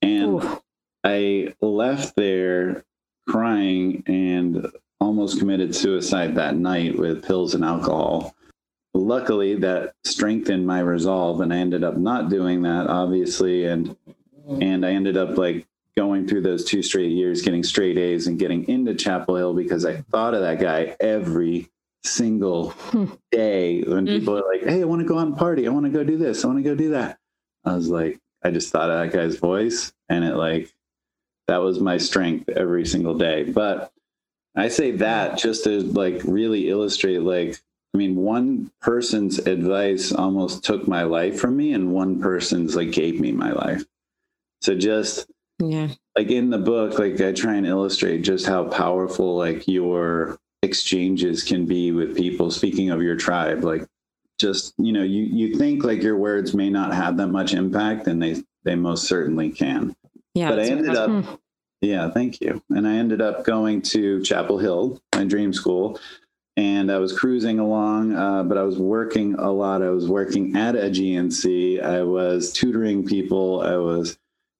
And 0.01 0.43
Ooh. 0.43 0.61
I 1.03 1.55
left 1.61 2.15
there 2.15 2.85
crying 3.27 4.03
and 4.05 4.71
almost 4.99 5.39
committed 5.39 5.75
suicide 5.75 6.35
that 6.35 6.55
night 6.55 6.97
with 6.97 7.25
pills 7.25 7.53
and 7.55 7.63
alcohol. 7.63 8.35
Luckily, 8.93 9.55
that 9.55 9.93
strengthened 10.03 10.65
my 10.65 10.79
resolve, 10.79 11.41
and 11.41 11.53
I 11.53 11.57
ended 11.57 11.83
up 11.83 11.97
not 11.97 12.29
doing 12.29 12.63
that, 12.63 12.87
obviously, 12.87 13.65
and 13.65 13.95
and 14.61 14.85
I 14.85 14.91
ended 14.91 15.17
up 15.17 15.37
like 15.37 15.67
going 15.97 16.27
through 16.27 16.41
those 16.41 16.63
two 16.63 16.83
straight 16.83 17.11
years, 17.11 17.41
getting 17.41 17.63
straight 17.63 17.97
A's 17.97 18.27
and 18.27 18.39
getting 18.39 18.67
into 18.69 18.93
Chapel 18.93 19.35
Hill 19.35 19.53
because 19.53 19.83
I 19.83 19.97
thought 20.11 20.35
of 20.35 20.41
that 20.41 20.59
guy 20.59 20.95
every 20.99 21.69
single 22.03 22.73
day 23.31 23.81
when 23.81 24.05
mm-hmm. 24.05 24.19
people 24.19 24.37
are 24.37 24.47
like, 24.47 24.63
Hey, 24.63 24.81
I 24.81 24.85
want 24.85 25.01
to 25.01 25.07
go 25.07 25.17
out 25.17 25.27
and 25.27 25.35
party. 25.35 25.67
I 25.67 25.71
want 25.71 25.85
to 25.85 25.91
go 25.91 26.03
do 26.03 26.17
this. 26.17 26.43
I 26.43 26.47
want 26.47 26.59
to 26.59 26.63
go 26.63 26.75
do 26.75 26.91
that. 26.91 27.17
I 27.65 27.73
was 27.73 27.89
like, 27.89 28.19
I 28.43 28.51
just 28.51 28.71
thought 28.71 28.91
of 28.91 28.99
that 28.99 29.17
guy's 29.17 29.37
voice 29.37 29.91
and 30.07 30.23
it 30.23 30.35
like, 30.35 30.71
that 31.47 31.57
was 31.57 31.79
my 31.79 31.97
strength 31.97 32.47
every 32.49 32.85
single 32.85 33.17
day. 33.17 33.43
But 33.43 33.91
I 34.57 34.69
say 34.69 34.91
that 34.91 35.37
just 35.37 35.63
to 35.65 35.81
like 35.81 36.21
really 36.23 36.69
illustrate, 36.69 37.19
like, 37.19 37.59
I 37.93 37.97
mean, 37.97 38.15
one 38.15 38.71
person's 38.81 39.39
advice 39.39 40.11
almost 40.11 40.63
took 40.63 40.87
my 40.87 41.03
life 41.03 41.39
from 41.39 41.55
me 41.55 41.73
and 41.73 41.93
one 41.93 42.19
person's 42.19 42.75
like 42.75 42.91
gave 42.91 43.19
me 43.19 43.31
my 43.31 43.51
life. 43.51 43.85
So 44.61 44.75
just 44.75 45.27
yeah. 45.59 45.89
Like 46.15 46.29
in 46.29 46.49
the 46.49 46.57
book, 46.57 46.99
like 46.99 47.19
I 47.21 47.31
try 47.31 47.55
and 47.55 47.65
illustrate 47.65 48.21
just 48.21 48.45
how 48.45 48.65
powerful 48.65 49.37
like 49.37 49.67
your 49.67 50.37
exchanges 50.61 51.43
can 51.43 51.65
be 51.65 51.91
with 51.91 52.15
people. 52.15 52.51
Speaking 52.51 52.89
of 52.91 53.01
your 53.01 53.15
tribe, 53.15 53.63
like 53.63 53.85
just, 54.39 54.73
you 54.77 54.93
know, 54.93 55.03
you 55.03 55.23
you 55.23 55.55
think 55.55 55.83
like 55.83 56.03
your 56.03 56.17
words 56.17 56.53
may 56.53 56.69
not 56.69 56.93
have 56.93 57.17
that 57.17 57.27
much 57.27 57.53
impact 57.53 58.07
and 58.07 58.21
they 58.21 58.43
they 58.63 58.75
most 58.75 59.07
certainly 59.07 59.49
can. 59.49 59.95
Yeah. 60.35 60.49
But 60.49 60.59
I 60.59 60.63
ended 60.63 60.95
up 60.95 61.09
hmm. 61.09 61.33
Yeah, 61.81 62.09
thank 62.09 62.41
you. 62.41 62.61
And 62.69 62.87
I 62.87 62.95
ended 62.95 63.21
up 63.21 63.43
going 63.45 63.81
to 63.83 64.23
Chapel 64.23 64.57
Hill, 64.57 65.01
my 65.15 65.25
dream 65.25 65.53
school, 65.53 65.99
and 66.55 66.91
I 66.91 66.97
was 66.97 67.17
cruising 67.17 67.59
along, 67.59 68.15
uh, 68.15 68.43
but 68.43 68.57
I 68.57 68.63
was 68.63 68.77
working 68.77 69.35
a 69.35 69.51
lot. 69.51 69.83
I 69.83 69.89
was 69.89 70.07
working 70.07 70.55
at 70.55 70.75
a 70.75 70.89
GNC. 70.89 71.83
I 71.83 72.01
was 72.03 72.51
tutoring 72.51 73.05
people. 73.05 73.61
I 73.61 73.75
was 73.75 74.17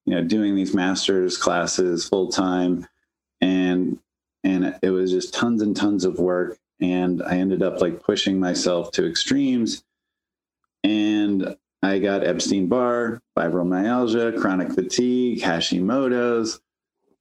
you 0.08 0.14
know 0.14 0.24
doing 0.24 0.54
these 0.56 0.74
masters 0.74 1.36
classes 1.36 2.08
full 2.08 2.28
time 2.30 2.88
and 3.42 3.98
and 4.42 4.74
it 4.80 4.88
was 4.88 5.10
just 5.10 5.34
tons 5.34 5.60
and 5.60 5.76
tons 5.76 6.06
of 6.06 6.18
work 6.18 6.58
and 6.80 7.22
i 7.24 7.36
ended 7.36 7.62
up 7.62 7.82
like 7.82 8.02
pushing 8.02 8.40
myself 8.40 8.90
to 8.90 9.06
extremes 9.06 9.84
and 10.82 11.54
i 11.82 11.98
got 11.98 12.24
epstein-barr 12.24 13.20
fibromyalgia 13.36 14.40
chronic 14.40 14.72
fatigue 14.72 15.42
hashimoto's 15.42 16.58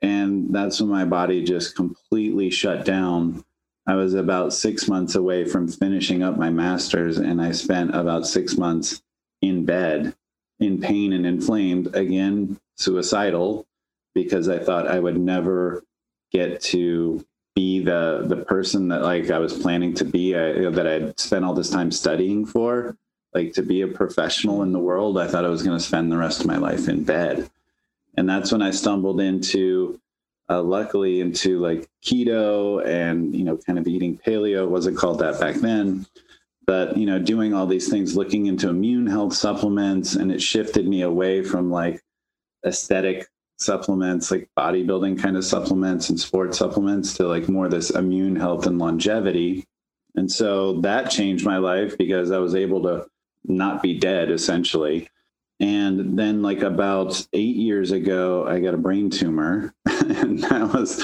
and 0.02 0.54
that's 0.54 0.80
when 0.80 0.90
my 0.90 1.06
body 1.06 1.44
just 1.44 1.76
completely 1.76 2.50
shut 2.50 2.86
down. 2.86 3.44
I 3.86 3.96
was 3.96 4.14
about 4.14 4.54
six 4.54 4.88
months 4.88 5.16
away 5.16 5.46
from 5.46 5.68
finishing 5.68 6.22
up 6.22 6.38
my 6.38 6.50
masters 6.50 7.18
and 7.18 7.42
i 7.42 7.54
spent 7.54 7.96
about 7.96 8.28
six 8.28 8.58
months 8.58 9.02
in 9.42 9.66
bed 9.66 10.14
in 10.60 10.82
pain 10.82 11.14
and 11.14 11.26
inflamed 11.26 11.96
again 11.96 12.60
suicidal 12.76 13.66
because 14.14 14.50
I 14.50 14.60
thought 14.60 14.88
I 14.88 15.00
would 15.00 15.18
never 15.18 15.84
get 16.32 16.62
to 16.62 17.24
be 17.56 17.84
the 17.84 18.26
the 18.28 18.38
person 18.38 18.88
that 18.90 19.02
like 19.02 19.30
I 19.30 19.40
was 19.40 19.54
planning 19.54 19.94
to 19.96 20.06
be 20.06 20.36
I, 20.36 20.70
that 20.70 20.88
I'd 20.88 21.20
spent 21.20 21.46
all 21.46 21.54
this 21.54 21.70
time 21.70 21.92
studying 21.92 22.46
for 22.46 22.98
like 23.34 23.54
to 23.54 23.64
be 23.64 23.82
a 23.82 23.88
professional 23.88 24.64
in 24.64 24.72
the 24.72 24.80
world 24.80 25.18
I 25.18 25.28
thought 25.28 25.46
I 25.46 25.50
was 25.50 25.64
going 25.64 25.78
to 25.78 25.84
spend 25.84 26.12
the 26.12 26.18
rest 26.18 26.42
of 26.42 26.48
my 26.48 26.58
life 26.58 26.88
in 26.88 27.04
bed 27.04 27.50
and 28.18 28.28
that's 28.28 28.52
when 28.52 28.64
I 28.64 28.72
stumbled 28.72 29.22
into 29.22 30.00
uh, 30.50 30.62
luckily 30.62 31.22
into 31.22 31.60
like 31.60 31.88
keto 32.04 32.86
and 32.86 33.36
you 33.36 33.44
know 33.44 33.58
kind 33.58 33.78
of 33.80 33.88
eating 33.88 34.18
paleo. 34.18 34.68
Wasn't 34.68 34.98
called 34.98 35.20
that 35.20 35.40
back 35.40 35.56
then. 35.56 36.06
But 36.66 36.98
you 36.98 37.06
know 37.06 37.20
doing 37.20 37.54
all 37.54 37.68
these 37.68 37.90
things 37.90 38.18
looking 38.18 38.48
into 38.48 38.70
immune 38.70 39.08
health 39.08 39.34
supplements 39.34 40.16
and 40.16 40.32
it 40.32 40.42
shifted 40.42 40.88
me 40.88 41.04
away 41.04 41.44
from 41.44 41.72
like 41.72 42.02
aesthetic 42.66 43.28
supplements 43.60 44.30
like 44.30 44.50
bodybuilding 44.58 45.20
kind 45.20 45.36
of 45.36 45.44
supplements 45.44 46.10
and 46.10 46.20
sports 46.20 46.60
supplements 46.60 47.16
to 47.16 47.28
like 47.28 47.50
more 47.50 47.68
this 47.68 47.90
immune 47.92 48.36
health 48.36 48.66
and 48.68 48.78
longevity. 48.80 49.66
And 50.16 50.32
so 50.32 50.82
that 50.82 51.12
changed 51.12 51.46
my 51.46 51.58
life 51.58 51.98
because 51.98 52.32
i 52.32 52.40
was 52.40 52.56
able 52.56 52.82
to 52.84 53.08
not 53.46 53.82
be 53.82 53.98
dead 53.98 54.32
essentially 54.32 55.08
and 55.60 56.18
then 56.18 56.42
like 56.42 56.62
about 56.62 57.26
eight 57.34 57.56
years 57.56 57.92
ago 57.92 58.46
i 58.48 58.60
got 58.60 58.74
a 58.74 58.78
brain 58.78 59.10
tumor. 59.10 59.74
And 60.08 60.40
that 60.44 60.74
was 60.74 60.98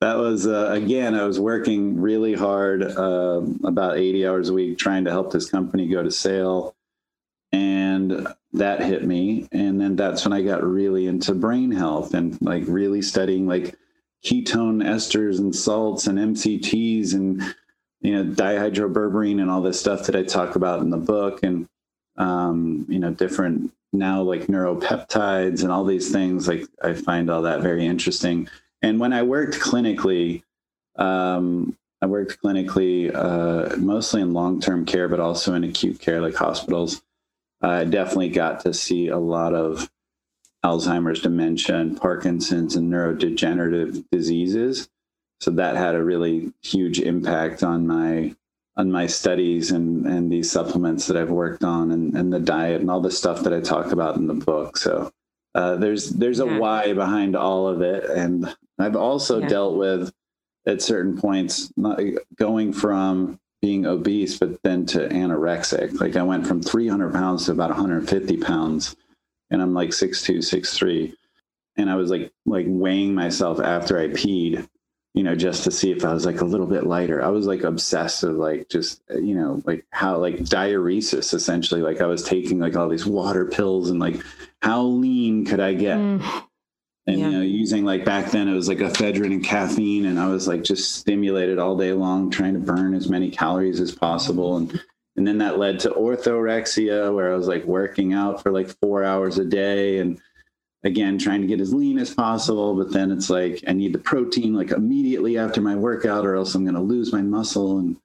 that 0.00 0.16
was 0.16 0.46
uh, 0.46 0.70
again 0.70 1.16
i 1.16 1.24
was 1.24 1.40
working 1.40 2.00
really 2.00 2.34
hard 2.34 2.84
uh, 2.84 3.40
about 3.64 3.98
80 3.98 4.26
hours 4.26 4.48
a 4.48 4.52
week 4.52 4.78
trying 4.78 5.04
to 5.06 5.10
help 5.10 5.32
this 5.32 5.50
company 5.50 5.88
go 5.88 6.02
to 6.04 6.10
sale. 6.10 6.76
And 7.50 8.28
that 8.52 8.82
hit 8.82 9.04
me. 9.04 9.48
And 9.50 9.80
then 9.80 9.96
that's 9.96 10.24
when 10.24 10.32
i 10.32 10.40
got 10.40 10.62
really 10.62 11.06
into 11.08 11.34
brain 11.34 11.72
health 11.72 12.14
and 12.14 12.40
like 12.40 12.62
really 12.68 13.02
studying 13.02 13.48
like 13.48 13.76
ketone 14.24 14.84
esters 14.84 15.38
and 15.38 15.54
salts 15.54 16.06
and 16.06 16.18
mcts 16.18 17.12
and 17.12 17.42
you 18.00 18.12
know 18.14 18.32
dihydroberberine 18.32 19.40
and 19.40 19.50
all 19.50 19.60
this 19.60 19.80
stuff 19.80 20.06
that 20.06 20.16
i 20.16 20.22
talk 20.22 20.54
about 20.54 20.80
in 20.80 20.90
the 20.90 20.96
book. 20.96 21.42
And 21.42 21.68
um, 22.16 22.86
you 22.88 22.98
know, 22.98 23.10
different 23.10 23.72
now 23.92 24.22
like 24.22 24.48
neuropeptides 24.48 25.62
and 25.62 25.70
all 25.70 25.84
these 25.84 26.10
things. 26.10 26.48
Like 26.48 26.66
I 26.82 26.94
find 26.94 27.30
all 27.30 27.42
that 27.42 27.60
very 27.60 27.86
interesting. 27.86 28.48
And 28.82 29.00
when 29.00 29.12
I 29.12 29.22
worked 29.22 29.54
clinically, 29.60 30.42
um, 30.96 31.76
I 32.02 32.06
worked 32.06 32.42
clinically 32.42 33.14
uh, 33.14 33.76
mostly 33.76 34.20
in 34.20 34.34
long 34.34 34.60
term 34.60 34.84
care, 34.84 35.08
but 35.08 35.20
also 35.20 35.54
in 35.54 35.64
acute 35.64 36.00
care, 36.00 36.20
like 36.20 36.34
hospitals. 36.34 37.02
I 37.62 37.84
definitely 37.84 38.28
got 38.28 38.60
to 38.60 38.74
see 38.74 39.08
a 39.08 39.18
lot 39.18 39.54
of 39.54 39.90
Alzheimer's, 40.64 41.20
dementia, 41.20 41.76
and 41.76 41.98
Parkinson's 41.98 42.76
and 42.76 42.92
neurodegenerative 42.92 44.04
diseases. 44.10 44.88
So 45.40 45.50
that 45.52 45.76
had 45.76 45.94
a 45.94 46.02
really 46.02 46.52
huge 46.62 47.00
impact 47.00 47.62
on 47.62 47.86
my 47.86 48.34
on 48.76 48.90
my 48.90 49.06
studies 49.06 49.70
and 49.70 50.06
and 50.06 50.30
these 50.30 50.50
supplements 50.50 51.06
that 51.06 51.16
I've 51.16 51.30
worked 51.30 51.64
on 51.64 51.92
and, 51.92 52.16
and 52.16 52.32
the 52.32 52.40
diet 52.40 52.80
and 52.80 52.90
all 52.90 53.00
the 53.00 53.10
stuff 53.10 53.42
that 53.42 53.52
I 53.52 53.60
talk 53.60 53.92
about 53.92 54.16
in 54.16 54.26
the 54.26 54.34
book. 54.34 54.76
So 54.76 55.10
uh, 55.54 55.76
there's 55.76 56.10
there's 56.10 56.40
a 56.40 56.46
why 56.46 56.92
behind 56.92 57.36
all 57.36 57.68
of 57.68 57.80
it, 57.82 58.04
and 58.10 58.54
I've 58.78 58.96
also 58.96 59.40
yeah. 59.40 59.48
dealt 59.48 59.76
with 59.76 60.12
at 60.66 60.82
certain 60.82 61.16
points 61.16 61.70
not, 61.76 62.00
going 62.36 62.72
from 62.72 63.38
being 63.60 63.86
obese, 63.86 64.38
but 64.38 64.60
then 64.62 64.84
to 64.86 65.08
anorexic. 65.08 66.00
Like 66.00 66.16
I 66.16 66.22
went 66.22 66.46
from 66.46 66.62
300 66.62 67.12
pounds 67.12 67.46
to 67.46 67.52
about 67.52 67.70
150 67.70 68.36
pounds, 68.38 68.96
and 69.50 69.62
I'm 69.62 69.74
like 69.74 69.92
six 69.92 70.22
two, 70.22 70.42
six 70.42 70.76
three, 70.76 71.14
and 71.76 71.88
I 71.88 71.94
was 71.94 72.10
like 72.10 72.32
like 72.44 72.66
weighing 72.68 73.14
myself 73.14 73.60
after 73.60 73.98
I 73.98 74.08
peed 74.08 74.66
you 75.14 75.22
know, 75.22 75.36
just 75.36 75.62
to 75.62 75.70
see 75.70 75.92
if 75.92 76.04
I 76.04 76.12
was 76.12 76.26
like 76.26 76.40
a 76.40 76.44
little 76.44 76.66
bit 76.66 76.86
lighter. 76.86 77.22
I 77.22 77.28
was 77.28 77.46
like 77.46 77.62
obsessed 77.62 78.24
with 78.24 78.34
like 78.34 78.68
just, 78.68 79.00
you 79.10 79.36
know, 79.36 79.62
like 79.64 79.86
how 79.90 80.18
like 80.18 80.38
diuresis 80.38 81.32
essentially. 81.32 81.80
Like 81.80 82.00
I 82.00 82.06
was 82.06 82.24
taking 82.24 82.58
like 82.58 82.76
all 82.76 82.88
these 82.88 83.06
water 83.06 83.46
pills 83.46 83.90
and 83.90 84.00
like 84.00 84.20
how 84.60 84.82
lean 84.82 85.46
could 85.46 85.60
I 85.60 85.74
get? 85.74 85.98
Mm. 85.98 86.44
And 87.06 87.20
yeah. 87.20 87.26
you 87.26 87.32
know, 87.32 87.42
using 87.42 87.84
like 87.84 88.04
back 88.04 88.32
then 88.32 88.48
it 88.48 88.54
was 88.54 88.66
like 88.66 88.78
ephedrine 88.78 89.26
and 89.26 89.44
caffeine, 89.44 90.06
and 90.06 90.18
I 90.18 90.28
was 90.28 90.48
like 90.48 90.64
just 90.64 90.96
stimulated 90.96 91.58
all 91.58 91.76
day 91.76 91.92
long, 91.92 92.30
trying 92.30 92.54
to 92.54 92.60
burn 92.60 92.94
as 92.94 93.10
many 93.10 93.30
calories 93.30 93.78
as 93.78 93.92
possible. 93.92 94.56
And 94.56 94.80
and 95.14 95.26
then 95.26 95.38
that 95.38 95.58
led 95.58 95.80
to 95.80 95.90
orthorexia, 95.90 97.14
where 97.14 97.32
I 97.32 97.36
was 97.36 97.46
like 97.46 97.64
working 97.66 98.14
out 98.14 98.42
for 98.42 98.50
like 98.50 98.68
four 98.80 99.04
hours 99.04 99.38
a 99.38 99.44
day 99.44 99.98
and 99.98 100.18
again 100.84 101.18
trying 101.18 101.40
to 101.40 101.46
get 101.46 101.60
as 101.60 101.74
lean 101.74 101.98
as 101.98 102.14
possible 102.14 102.74
but 102.74 102.92
then 102.92 103.10
it's 103.10 103.30
like 103.30 103.62
i 103.66 103.72
need 103.72 103.92
the 103.92 103.98
protein 103.98 104.54
like 104.54 104.70
immediately 104.70 105.38
after 105.38 105.60
my 105.60 105.74
workout 105.74 106.26
or 106.26 106.36
else 106.36 106.54
i'm 106.54 106.64
going 106.64 106.74
to 106.74 106.80
lose 106.80 107.12
my 107.12 107.22
muscle 107.22 107.78
and 107.78 107.96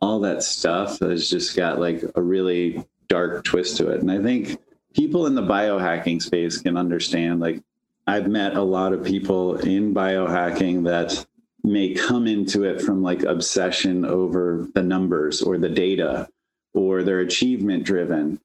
all 0.00 0.20
that 0.20 0.42
stuff 0.42 1.00
has 1.00 1.28
just 1.28 1.56
got 1.56 1.78
like 1.78 2.02
a 2.14 2.22
really 2.22 2.84
dark 3.08 3.42
twist 3.44 3.76
to 3.76 3.90
it. 3.90 4.00
And 4.00 4.10
i 4.10 4.22
think 4.22 4.58
people 4.94 5.26
in 5.26 5.34
the 5.34 5.42
biohacking 5.42 6.22
space 6.22 6.58
can 6.58 6.76
understand 6.76 7.40
like 7.40 7.62
i've 8.06 8.28
met 8.28 8.56
a 8.56 8.62
lot 8.62 8.92
of 8.92 9.04
people 9.04 9.56
in 9.58 9.94
biohacking 9.94 10.84
that 10.84 11.26
may 11.64 11.92
come 11.92 12.26
into 12.26 12.64
it 12.64 12.80
from 12.80 13.02
like 13.02 13.22
obsession 13.24 14.04
over 14.04 14.66
the 14.74 14.82
numbers 14.82 15.42
or 15.42 15.58
the 15.58 15.68
data 15.68 16.28
or 16.72 17.02
they're 17.02 17.20
achievement 17.20 17.84
driven 17.84 18.40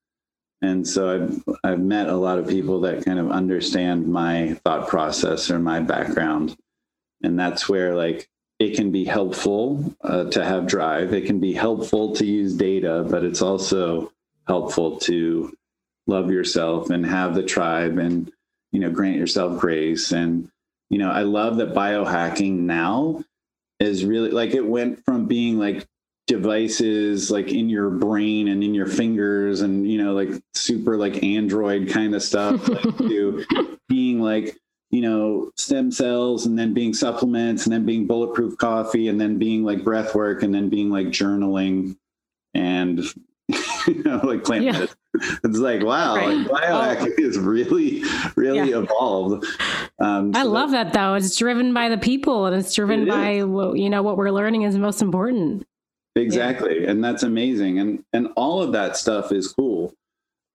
and 0.64 0.88
so 0.88 1.10
I've 1.14 1.44
I've 1.64 1.80
met 1.80 2.08
a 2.08 2.16
lot 2.16 2.40
of 2.40 2.48
people 2.48 2.80
that 2.82 3.06
kind 3.06 3.20
of 3.20 3.32
understand 3.32 4.08
my 4.08 4.54
thought 4.64 4.88
process 4.88 5.52
or 5.52 5.60
my 5.60 5.82
background, 5.82 6.58
and 7.22 7.38
that's 7.38 7.68
where 7.68 7.96
like 7.96 8.30
it 8.60 8.76
can 8.76 8.92
be 8.92 9.04
helpful 9.04 9.94
uh, 10.02 10.26
to 10.26 10.44
have 10.44 10.66
drive. 10.66 11.14
It 11.14 11.26
can 11.26 11.40
be 11.40 11.54
helpful 11.54 12.16
to 12.16 12.26
use 12.26 12.56
data, 12.56 13.06
but 13.10 13.24
it's 13.24 13.42
also 13.42 14.12
helpful 14.48 14.98
to 15.00 15.54
love 16.08 16.32
yourself 16.32 16.90
and 16.90 17.06
have 17.06 17.36
the 17.36 17.44
tribe 17.44 17.98
and 17.98 18.32
you 18.72 18.80
know 18.80 18.90
grant 18.90 19.16
yourself 19.16 19.60
grace 19.60 20.12
and 20.12 20.50
you 20.90 20.98
know 20.98 21.10
i 21.10 21.22
love 21.22 21.56
that 21.58 21.74
biohacking 21.74 22.54
now 22.60 23.24
is 23.80 24.04
really 24.04 24.30
like 24.30 24.54
it 24.54 24.66
went 24.66 25.04
from 25.06 25.28
being 25.28 25.58
like 25.58 25.88
devices 26.26 27.30
like 27.30 27.52
in 27.52 27.70
your 27.70 27.90
brain 27.90 28.48
and 28.48 28.64
in 28.64 28.74
your 28.74 28.86
fingers 28.86 29.62
and 29.62 29.90
you 29.90 30.02
know 30.02 30.14
like 30.14 30.30
super 30.54 30.98
like 30.98 31.22
android 31.22 31.90
kind 31.90 32.16
of 32.16 32.24
stuff 32.24 32.66
like 32.70 32.82
to 32.98 33.46
being 33.90 34.22
like 34.22 34.58
you 34.90 35.02
know 35.02 35.52
stem 35.58 35.92
cells 35.92 36.46
and 36.46 36.58
then 36.58 36.74
being 36.74 36.94
supplements 36.94 37.66
and 37.66 37.74
then 37.74 37.86
being 37.86 38.08
bulletproof 38.08 38.58
coffee 38.58 39.10
and 39.10 39.20
then 39.20 39.38
being 39.38 39.66
like 39.66 39.84
breath 39.84 40.16
work 40.16 40.44
and 40.44 40.54
then 40.54 40.70
being 40.70 40.90
like 40.90 41.08
journaling 41.08 41.98
and 42.54 43.00
you 43.88 44.02
know 44.04 44.22
like 44.24 44.46
plant 44.46 44.64
yeah. 44.64 44.86
it's 45.44 45.58
like 45.58 45.84
wow 45.84 46.16
right. 46.16 46.38
like 46.38 46.64
biohacking 46.64 47.14
oh. 47.20 47.24
is 47.24 47.38
really 47.38 48.02
really 48.38 48.70
yeah. 48.70 48.78
evolved 48.78 49.46
um, 50.00 50.34
so 50.34 50.40
i 50.40 50.44
love 50.44 50.72
that, 50.72 50.94
though 50.94 51.16
it's 51.16 51.36
driven 51.36 51.74
by 51.74 51.90
the 51.90 51.98
people 51.98 52.46
and 52.46 52.56
it's 52.56 52.74
driven 52.74 53.02
it 53.02 53.10
by 53.10 53.44
what 53.44 53.78
you 53.78 53.90
know 53.90 54.02
what 54.02 54.16
we're 54.16 54.32
learning 54.32 54.62
is 54.62 54.78
most 54.78 55.02
important 55.02 55.68
Exactly. 56.16 56.82
Yeah. 56.84 56.92
And 56.92 57.04
that's 57.04 57.24
amazing. 57.24 57.80
And 57.80 58.04
and 58.14 58.30
all 58.36 58.62
of 58.62 58.72
that 58.74 58.98
stuff 58.98 59.32
is 59.32 59.48
cool. 59.48 59.96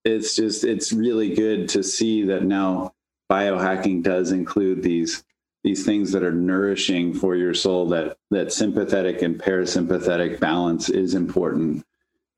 It's 0.05 0.37
just 0.37 0.65
it's 0.65 0.93
really 0.93 1.35
good 1.35 1.69
to 1.71 1.83
see 1.83 2.25
that 2.25 2.45
now 2.45 2.95
biohacking 3.31 4.03
does 4.03 4.33
include 4.33 4.83
these 4.83 5.25
these 5.65 5.85
things 5.85 6.13
that 6.13 6.23
are 6.23 6.33
nourishing 6.33 7.13
for 7.13 7.35
your 7.35 7.55
soul 7.55 7.87
that 7.89 8.17
that 8.31 8.53
sympathetic 8.53 9.23
and 9.23 9.39
parasympathetic 9.39 10.39
balance 10.39 10.89
is 10.89 11.15
important. 11.15 11.85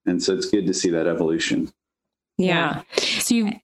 And 0.07 0.23
so 0.23 0.35
it's 0.35 0.49
good 0.49 0.67
to 0.67 0.75
see 0.75 0.91
that 0.91 1.07
evolution. 1.07 1.71
Yeah. 2.39 2.83
So 2.97 3.35
you 3.35 3.61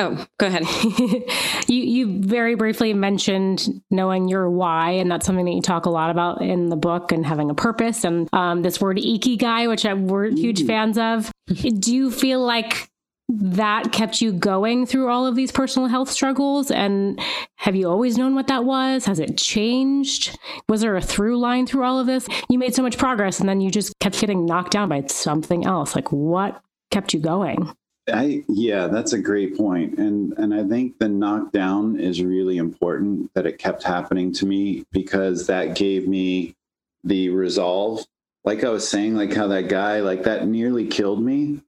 Oh, 0.00 0.26
go 0.38 0.46
ahead. 0.46 0.64
you 1.68 1.82
you 1.82 2.20
very 2.22 2.54
briefly 2.54 2.94
mentioned 2.94 3.68
knowing 3.90 4.28
your 4.28 4.48
why, 4.48 4.92
and 4.92 5.10
that's 5.10 5.26
something 5.26 5.44
that 5.44 5.52
you 5.52 5.60
talk 5.60 5.84
a 5.84 5.90
lot 5.90 6.08
about 6.08 6.40
in 6.40 6.70
the 6.70 6.76
book, 6.76 7.12
and 7.12 7.26
having 7.26 7.50
a 7.50 7.54
purpose, 7.54 8.02
and 8.02 8.26
um, 8.32 8.62
this 8.62 8.80
word 8.80 8.96
ikigai, 8.96 9.68
which 9.68 9.84
I, 9.84 9.92
we're 9.92 10.30
huge 10.30 10.62
mm. 10.62 10.66
fans 10.66 10.96
of. 10.96 11.30
Do 11.80 11.94
you 11.94 12.10
feel 12.10 12.40
like 12.40 12.88
that 13.28 13.92
kept 13.92 14.22
you 14.22 14.32
going 14.32 14.86
through 14.86 15.10
all 15.10 15.26
of 15.26 15.36
these 15.36 15.52
personal 15.52 15.86
health 15.86 16.10
struggles? 16.10 16.70
And 16.70 17.20
have 17.56 17.76
you 17.76 17.86
always 17.86 18.16
known 18.16 18.34
what 18.34 18.46
that 18.46 18.64
was? 18.64 19.04
Has 19.04 19.20
it 19.20 19.36
changed? 19.36 20.38
Was 20.66 20.80
there 20.80 20.96
a 20.96 21.02
through 21.02 21.38
line 21.38 21.66
through 21.66 21.84
all 21.84 22.00
of 22.00 22.06
this? 22.06 22.26
You 22.48 22.58
made 22.58 22.74
so 22.74 22.82
much 22.82 22.96
progress, 22.96 23.38
and 23.38 23.46
then 23.46 23.60
you 23.60 23.70
just 23.70 23.92
kept 24.00 24.18
getting 24.18 24.46
knocked 24.46 24.72
down 24.72 24.88
by 24.88 25.04
something 25.08 25.66
else. 25.66 25.94
Like 25.94 26.10
what 26.10 26.62
kept 26.90 27.12
you 27.12 27.20
going? 27.20 27.70
I 28.12 28.42
yeah, 28.48 28.86
that's 28.86 29.12
a 29.12 29.18
great 29.18 29.56
point. 29.56 29.98
And 29.98 30.32
and 30.38 30.54
I 30.54 30.64
think 30.64 30.98
the 30.98 31.08
knockdown 31.08 31.98
is 31.98 32.22
really 32.22 32.56
important 32.56 33.32
that 33.34 33.46
it 33.46 33.58
kept 33.58 33.82
happening 33.82 34.32
to 34.34 34.46
me 34.46 34.84
because 34.92 35.46
that 35.46 35.74
gave 35.74 36.08
me 36.08 36.56
the 37.04 37.30
resolve. 37.30 38.04
Like 38.44 38.64
I 38.64 38.70
was 38.70 38.88
saying, 38.88 39.16
like 39.16 39.34
how 39.34 39.48
that 39.48 39.68
guy, 39.68 40.00
like 40.00 40.22
that 40.24 40.46
nearly 40.46 40.86
killed 40.86 41.22
me, 41.22 41.60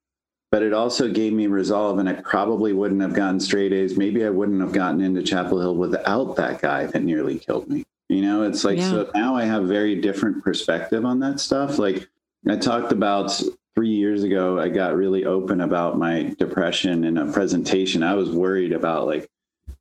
but 0.50 0.62
it 0.62 0.72
also 0.72 1.08
gave 1.08 1.32
me 1.32 1.46
resolve 1.46 1.98
and 1.98 2.08
I 2.08 2.14
probably 2.14 2.72
wouldn't 2.72 3.00
have 3.02 3.14
gotten 3.14 3.40
straight 3.40 3.72
A's. 3.72 3.96
Maybe 3.96 4.24
I 4.24 4.30
wouldn't 4.30 4.60
have 4.60 4.72
gotten 4.72 5.00
into 5.00 5.22
Chapel 5.22 5.60
Hill 5.60 5.76
without 5.76 6.36
that 6.36 6.60
guy 6.60 6.86
that 6.86 7.02
nearly 7.02 7.38
killed 7.38 7.68
me. 7.68 7.84
You 8.08 8.22
know, 8.22 8.42
it's 8.42 8.64
like 8.64 8.78
yeah. 8.78 8.90
so 8.90 9.10
now 9.14 9.34
I 9.34 9.44
have 9.44 9.64
very 9.64 10.00
different 10.00 10.44
perspective 10.44 11.04
on 11.04 11.20
that 11.20 11.40
stuff. 11.40 11.78
Like 11.78 12.08
I 12.48 12.56
talked 12.56 12.92
about 12.92 13.42
three 13.74 13.90
years 13.90 14.22
ago, 14.22 14.58
I 14.58 14.68
got 14.68 14.94
really 14.94 15.24
open 15.24 15.60
about 15.60 15.98
my 15.98 16.34
depression 16.38 17.04
in 17.04 17.16
a 17.18 17.32
presentation. 17.32 18.02
I 18.02 18.14
was 18.14 18.30
worried 18.30 18.72
about 18.72 19.06
like 19.06 19.28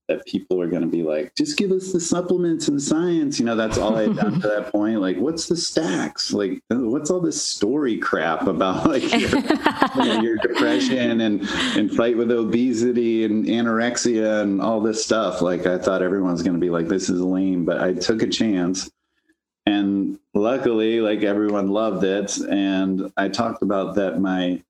that 0.08 0.26
people 0.26 0.58
were 0.58 0.68
going 0.68 0.82
to 0.82 0.88
be 0.88 1.04
like, 1.04 1.34
just 1.36 1.58
give 1.58 1.72
us 1.72 1.92
the 1.92 2.00
supplements 2.00 2.68
and 2.68 2.82
science. 2.82 3.40
You 3.40 3.46
know, 3.46 3.56
that's 3.56 3.78
all 3.78 3.96
I 3.96 4.04
had 4.04 4.16
done 4.18 4.42
to 4.42 4.48
that 4.48 4.72
point. 4.72 5.00
Like, 5.00 5.18
what's 5.18 5.48
the 5.48 5.56
stacks? 5.56 6.34
Like, 6.34 6.62
what's 6.70 7.10
all 7.10 7.22
this 7.22 7.42
story 7.42 7.98
crap 7.98 8.48
about 8.48 8.88
like 8.90 9.04
your, 9.12 9.30
you 9.30 9.96
know, 9.96 10.22
your 10.22 10.38
depression 10.38 11.22
and 11.22 11.42
and 11.78 11.92
fight 11.92 12.18
with 12.18 12.32
obesity 12.32 13.24
and 13.24 13.46
anorexia 13.46 14.42
and 14.42 14.62
all 14.62 14.82
this 14.82 15.04
stuff? 15.04 15.42
Like, 15.42 15.66
I 15.66 15.78
thought 15.78 16.02
everyone's 16.02 16.42
going 16.42 16.56
to 16.56 16.60
be 16.60 16.70
like, 16.70 16.88
this 16.88 17.10
is 17.10 17.22
lame, 17.22 17.66
but 17.66 17.82
I 17.82 17.94
took 17.94 18.22
a 18.22 18.28
chance 18.28 18.90
and 19.66 20.20
luckily 20.34 21.02
like 21.02 21.24
everyone 21.24 21.70
loved 21.70 22.04
it. 22.04 22.38
And 22.38 23.12
i 23.18 23.30
talked 23.30 23.62
about 23.62 23.96
that 23.96 24.20
my 24.20 24.62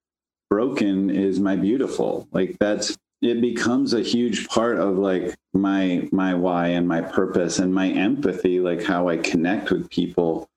broken 0.49 1.09
is 1.09 1.39
my 1.39 1.55
beautiful. 1.55 2.27
Like 2.31 2.57
that's 2.59 2.97
it 3.21 3.39
becomes 3.39 3.93
a 3.93 4.01
huge 4.01 4.47
part 4.47 4.79
of 4.79 4.97
like 4.97 5.35
my 5.53 6.09
my 6.11 6.33
why 6.33 6.67
and 6.67 6.87
my 6.87 7.01
purpose 7.01 7.59
and 7.59 7.73
my 7.73 7.89
empathy 7.89 8.59
like 8.59 8.83
how 8.83 9.07
i 9.07 9.17
connect 9.17 9.71
with 9.71 9.89
people. 9.89 10.49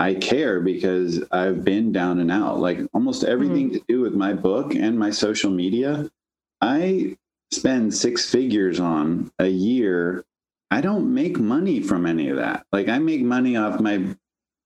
I 0.00 0.14
care 0.14 0.60
because 0.60 1.22
i've 1.30 1.64
been 1.64 1.92
down 1.92 2.18
and 2.18 2.30
out. 2.30 2.58
Like 2.58 2.80
almost 2.92 3.24
everything 3.24 3.68
mm-hmm. 3.68 3.78
to 3.78 3.84
do 3.88 4.00
with 4.00 4.14
my 4.14 4.32
book 4.32 4.74
and 4.74 4.98
my 4.98 5.10
social 5.10 5.50
media 5.50 6.10
i 6.60 7.16
spend 7.50 7.94
six 7.94 8.28
figures 8.30 8.78
on 8.80 9.30
a 9.38 9.48
year 9.48 10.24
I 10.70 10.80
don't 10.80 11.12
make 11.12 11.38
money 11.38 11.80
from 11.80 12.06
any 12.06 12.28
of 12.28 12.36
that. 12.36 12.66
Like 12.72 12.88
I 12.88 12.98
make 12.98 13.22
money 13.22 13.56
off 13.56 13.80
my 13.80 14.02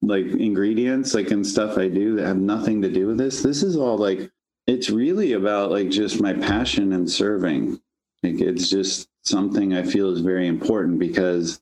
like 0.02 0.26
ingredients, 0.26 1.14
like 1.14 1.30
and 1.30 1.46
stuff 1.46 1.78
I 1.78 1.88
do 1.88 2.16
that 2.16 2.26
have 2.26 2.38
nothing 2.38 2.82
to 2.82 2.90
do 2.90 3.06
with 3.06 3.18
this. 3.18 3.42
This 3.42 3.62
is 3.62 3.76
all 3.76 3.96
like 3.96 4.30
it's 4.66 4.90
really 4.90 5.32
about 5.32 5.70
like 5.70 5.90
just 5.90 6.20
my 6.20 6.32
passion 6.32 6.92
and 6.92 7.10
serving. 7.10 7.80
Like 8.22 8.40
it's 8.40 8.68
just 8.68 9.08
something 9.22 9.74
I 9.74 9.82
feel 9.82 10.10
is 10.10 10.20
very 10.20 10.48
important 10.48 10.98
because 10.98 11.60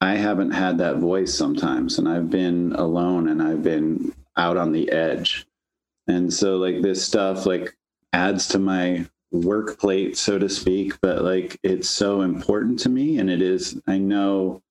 I 0.00 0.14
haven't 0.14 0.52
had 0.52 0.78
that 0.78 0.96
voice 0.96 1.34
sometimes 1.34 1.98
and 1.98 2.08
I've 2.08 2.30
been 2.30 2.72
alone 2.72 3.28
and 3.28 3.42
I've 3.42 3.62
been 3.62 4.14
out 4.36 4.56
on 4.56 4.72
the 4.72 4.90
edge. 4.90 5.46
And 6.08 6.32
so 6.32 6.56
like 6.56 6.82
this 6.82 7.04
stuff 7.04 7.46
like 7.46 7.76
adds 8.12 8.48
to 8.48 8.58
my 8.58 9.06
work 9.32 9.78
plate 9.78 10.16
so 10.16 10.38
to 10.38 10.48
speak, 10.48 11.00
but 11.00 11.22
like 11.22 11.58
it's 11.62 11.88
so 11.88 12.22
important 12.22 12.78
to 12.80 12.88
me 12.88 13.18
and 13.18 13.30
it 13.30 13.42
is 13.42 13.80
I 13.86 13.98
know 13.98 14.62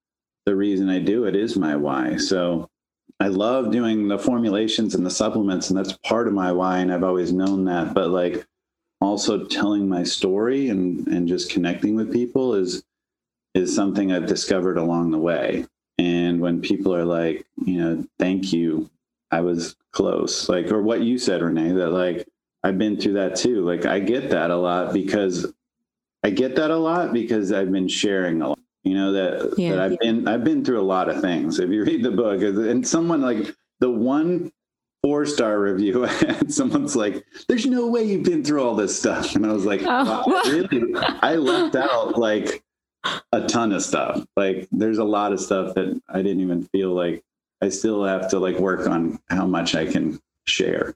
the 0.45 0.55
reason 0.55 0.89
I 0.89 0.99
do 0.99 1.25
it 1.25 1.35
is 1.35 1.57
my 1.57 1.75
why. 1.75 2.17
So 2.17 2.69
I 3.19 3.27
love 3.27 3.71
doing 3.71 4.07
the 4.07 4.17
formulations 4.17 4.95
and 4.95 5.05
the 5.05 5.11
supplements, 5.11 5.69
and 5.69 5.77
that's 5.77 5.93
part 6.05 6.27
of 6.27 6.33
my 6.33 6.51
why, 6.51 6.79
and 6.79 6.91
I've 6.91 7.03
always 7.03 7.33
known 7.33 7.65
that. 7.65 7.93
But 7.93 8.09
like 8.09 8.45
also 9.01 9.45
telling 9.45 9.87
my 9.87 10.03
story 10.03 10.69
and 10.69 11.07
and 11.07 11.27
just 11.27 11.51
connecting 11.51 11.95
with 11.95 12.11
people 12.13 12.55
is 12.55 12.83
is 13.53 13.75
something 13.75 14.11
I've 14.11 14.27
discovered 14.27 14.77
along 14.77 15.11
the 15.11 15.17
way. 15.17 15.65
And 15.97 16.39
when 16.39 16.61
people 16.61 16.95
are 16.95 17.05
like, 17.05 17.45
you 17.65 17.79
know, 17.81 18.07
thank 18.19 18.53
you, 18.53 18.89
I 19.31 19.41
was 19.41 19.75
close, 19.91 20.47
like, 20.47 20.71
or 20.71 20.81
what 20.81 21.01
you 21.01 21.17
said, 21.17 21.41
Renee, 21.41 21.73
that 21.73 21.89
like 21.89 22.25
I've 22.63 22.77
been 22.77 22.99
through 22.99 23.13
that 23.13 23.35
too. 23.35 23.65
Like 23.65 23.85
I 23.85 23.99
get 23.99 24.29
that 24.31 24.51
a 24.51 24.55
lot 24.55 24.93
because 24.93 25.51
I 26.23 26.29
get 26.29 26.55
that 26.57 26.71
a 26.71 26.77
lot 26.77 27.13
because 27.13 27.51
I've 27.51 27.71
been 27.71 27.87
sharing 27.87 28.41
a 28.41 28.49
lot 28.49 28.59
you 28.83 28.93
know 28.93 29.11
that 29.11 29.53
yeah. 29.57 29.71
that 29.71 29.79
I've 29.79 29.99
been 29.99 30.27
I've 30.27 30.43
been 30.43 30.63
through 30.63 30.79
a 30.79 30.83
lot 30.83 31.09
of 31.09 31.21
things. 31.21 31.59
If 31.59 31.69
you 31.69 31.83
read 31.83 32.03
the 32.03 32.11
book, 32.11 32.41
and 32.41 32.87
someone 32.87 33.21
like 33.21 33.53
the 33.79 33.89
one 33.89 34.51
four 35.03 35.25
star 35.25 35.59
review, 35.59 36.05
and 36.27 36.53
someone's 36.53 36.95
like, 36.95 37.23
"There's 37.47 37.65
no 37.65 37.87
way 37.87 38.03
you've 38.03 38.23
been 38.23 38.43
through 38.43 38.63
all 38.63 38.75
this 38.75 38.97
stuff," 38.97 39.35
and 39.35 39.45
I 39.45 39.51
was 39.51 39.65
like, 39.65 39.81
oh. 39.83 39.85
wow, 39.85 40.23
"Really?" 40.45 40.93
I 40.95 41.35
left 41.35 41.75
out 41.75 42.17
like 42.17 42.63
a 43.31 43.45
ton 43.47 43.73
of 43.73 43.81
stuff. 43.81 44.25
Like, 44.35 44.67
there's 44.71 44.97
a 44.97 45.03
lot 45.03 45.33
of 45.33 45.41
stuff 45.41 45.75
that 45.75 46.01
I 46.09 46.21
didn't 46.21 46.41
even 46.41 46.63
feel 46.63 46.93
like 46.93 47.23
I 47.61 47.69
still 47.69 48.05
have 48.05 48.29
to 48.29 48.39
like 48.39 48.57
work 48.59 48.87
on 48.87 49.19
how 49.29 49.45
much 49.45 49.75
I 49.75 49.85
can 49.85 50.21
share. 50.47 50.95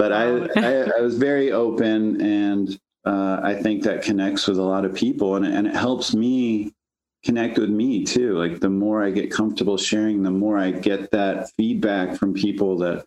But 0.00 0.12
I. 0.12 0.24
I, 0.56 0.98
I 0.98 1.00
was 1.02 1.18
very 1.18 1.52
open 1.52 2.20
and 2.22 2.80
uh, 3.04 3.40
I 3.42 3.54
think 3.54 3.82
that 3.82 4.02
connects 4.02 4.46
with 4.46 4.58
a 4.58 4.62
lot 4.62 4.86
of 4.86 4.94
people 4.94 5.36
and, 5.36 5.44
and 5.44 5.66
it 5.66 5.76
helps 5.76 6.14
me 6.14 6.72
connect 7.22 7.58
with 7.58 7.68
me 7.68 8.04
too. 8.04 8.38
Like 8.38 8.60
the 8.60 8.70
more 8.70 9.04
I 9.04 9.10
get 9.10 9.30
comfortable 9.30 9.76
sharing, 9.76 10.22
the 10.22 10.30
more 10.30 10.56
I 10.56 10.70
get 10.70 11.10
that 11.10 11.50
feedback 11.56 12.16
from 12.16 12.32
people 12.32 12.78
that 12.78 13.04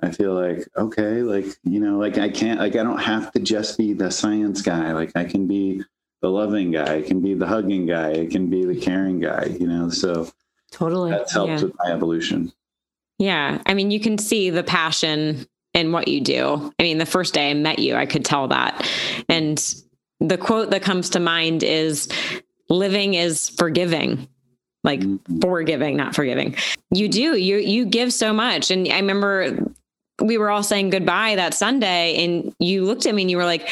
I 0.00 0.10
feel 0.10 0.32
like, 0.32 0.66
okay, 0.78 1.20
like, 1.20 1.44
you 1.64 1.78
know, 1.78 1.98
like 1.98 2.16
I 2.16 2.30
can't, 2.30 2.58
like, 2.58 2.74
I 2.74 2.82
don't 2.82 3.02
have 3.12 3.32
to 3.32 3.40
just 3.40 3.76
be 3.76 3.92
the 3.92 4.10
science 4.10 4.62
guy. 4.62 4.92
Like 4.92 5.12
I 5.14 5.24
can 5.24 5.46
be 5.46 5.82
the 6.22 6.30
loving 6.30 6.70
guy, 6.70 6.96
I 6.96 7.02
can 7.02 7.20
be 7.20 7.34
the 7.34 7.46
hugging 7.46 7.84
guy, 7.84 8.12
I 8.12 8.26
can 8.26 8.48
be 8.48 8.64
the 8.64 8.80
caring 8.80 9.20
guy, 9.20 9.44
you 9.60 9.66
know? 9.66 9.90
So 9.90 10.30
totally 10.70 11.10
that's 11.10 11.32
helped 11.32 11.50
yeah. 11.50 11.62
with 11.64 11.74
my 11.84 11.92
evolution. 11.92 12.50
Yeah. 13.18 13.60
I 13.66 13.74
mean, 13.74 13.90
you 13.90 14.00
can 14.00 14.16
see 14.16 14.48
the 14.48 14.62
passion 14.62 15.46
in 15.80 15.92
what 15.92 16.08
you 16.08 16.20
do. 16.20 16.72
I 16.78 16.82
mean, 16.82 16.98
the 16.98 17.06
first 17.06 17.34
day 17.34 17.50
I 17.50 17.54
met 17.54 17.78
you, 17.80 17.96
I 17.96 18.06
could 18.06 18.24
tell 18.24 18.48
that. 18.48 18.88
And 19.28 19.74
the 20.20 20.38
quote 20.38 20.70
that 20.70 20.82
comes 20.82 21.10
to 21.10 21.20
mind 21.20 21.62
is 21.62 22.08
living 22.68 23.14
is 23.14 23.48
forgiving 23.48 24.28
like 24.84 25.00
mm-hmm. 25.00 25.40
forgiving 25.40 25.96
not 25.96 26.14
forgiving 26.14 26.54
you 26.94 27.08
do 27.08 27.36
you 27.36 27.56
you 27.56 27.84
give 27.84 28.12
so 28.12 28.32
much 28.32 28.70
and 28.70 28.88
i 28.88 28.96
remember 28.96 29.58
we 30.22 30.38
were 30.38 30.50
all 30.50 30.62
saying 30.62 30.90
goodbye 30.90 31.34
that 31.34 31.54
sunday 31.54 32.24
and 32.24 32.54
you 32.58 32.84
looked 32.84 33.06
at 33.06 33.14
me 33.14 33.22
and 33.22 33.30
you 33.30 33.36
were 33.36 33.44
like 33.44 33.68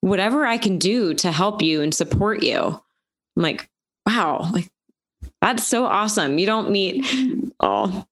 whatever 0.00 0.44
i 0.44 0.58
can 0.58 0.78
do 0.78 1.14
to 1.14 1.32
help 1.32 1.62
you 1.62 1.80
and 1.80 1.94
support 1.94 2.42
you 2.42 2.58
i'm 2.58 3.42
like 3.42 3.68
wow 4.06 4.48
like 4.52 4.68
that's 5.40 5.66
so 5.66 5.84
awesome 5.84 6.38
you 6.38 6.46
don't 6.46 6.70
meet 6.70 7.04
oh 7.60 8.04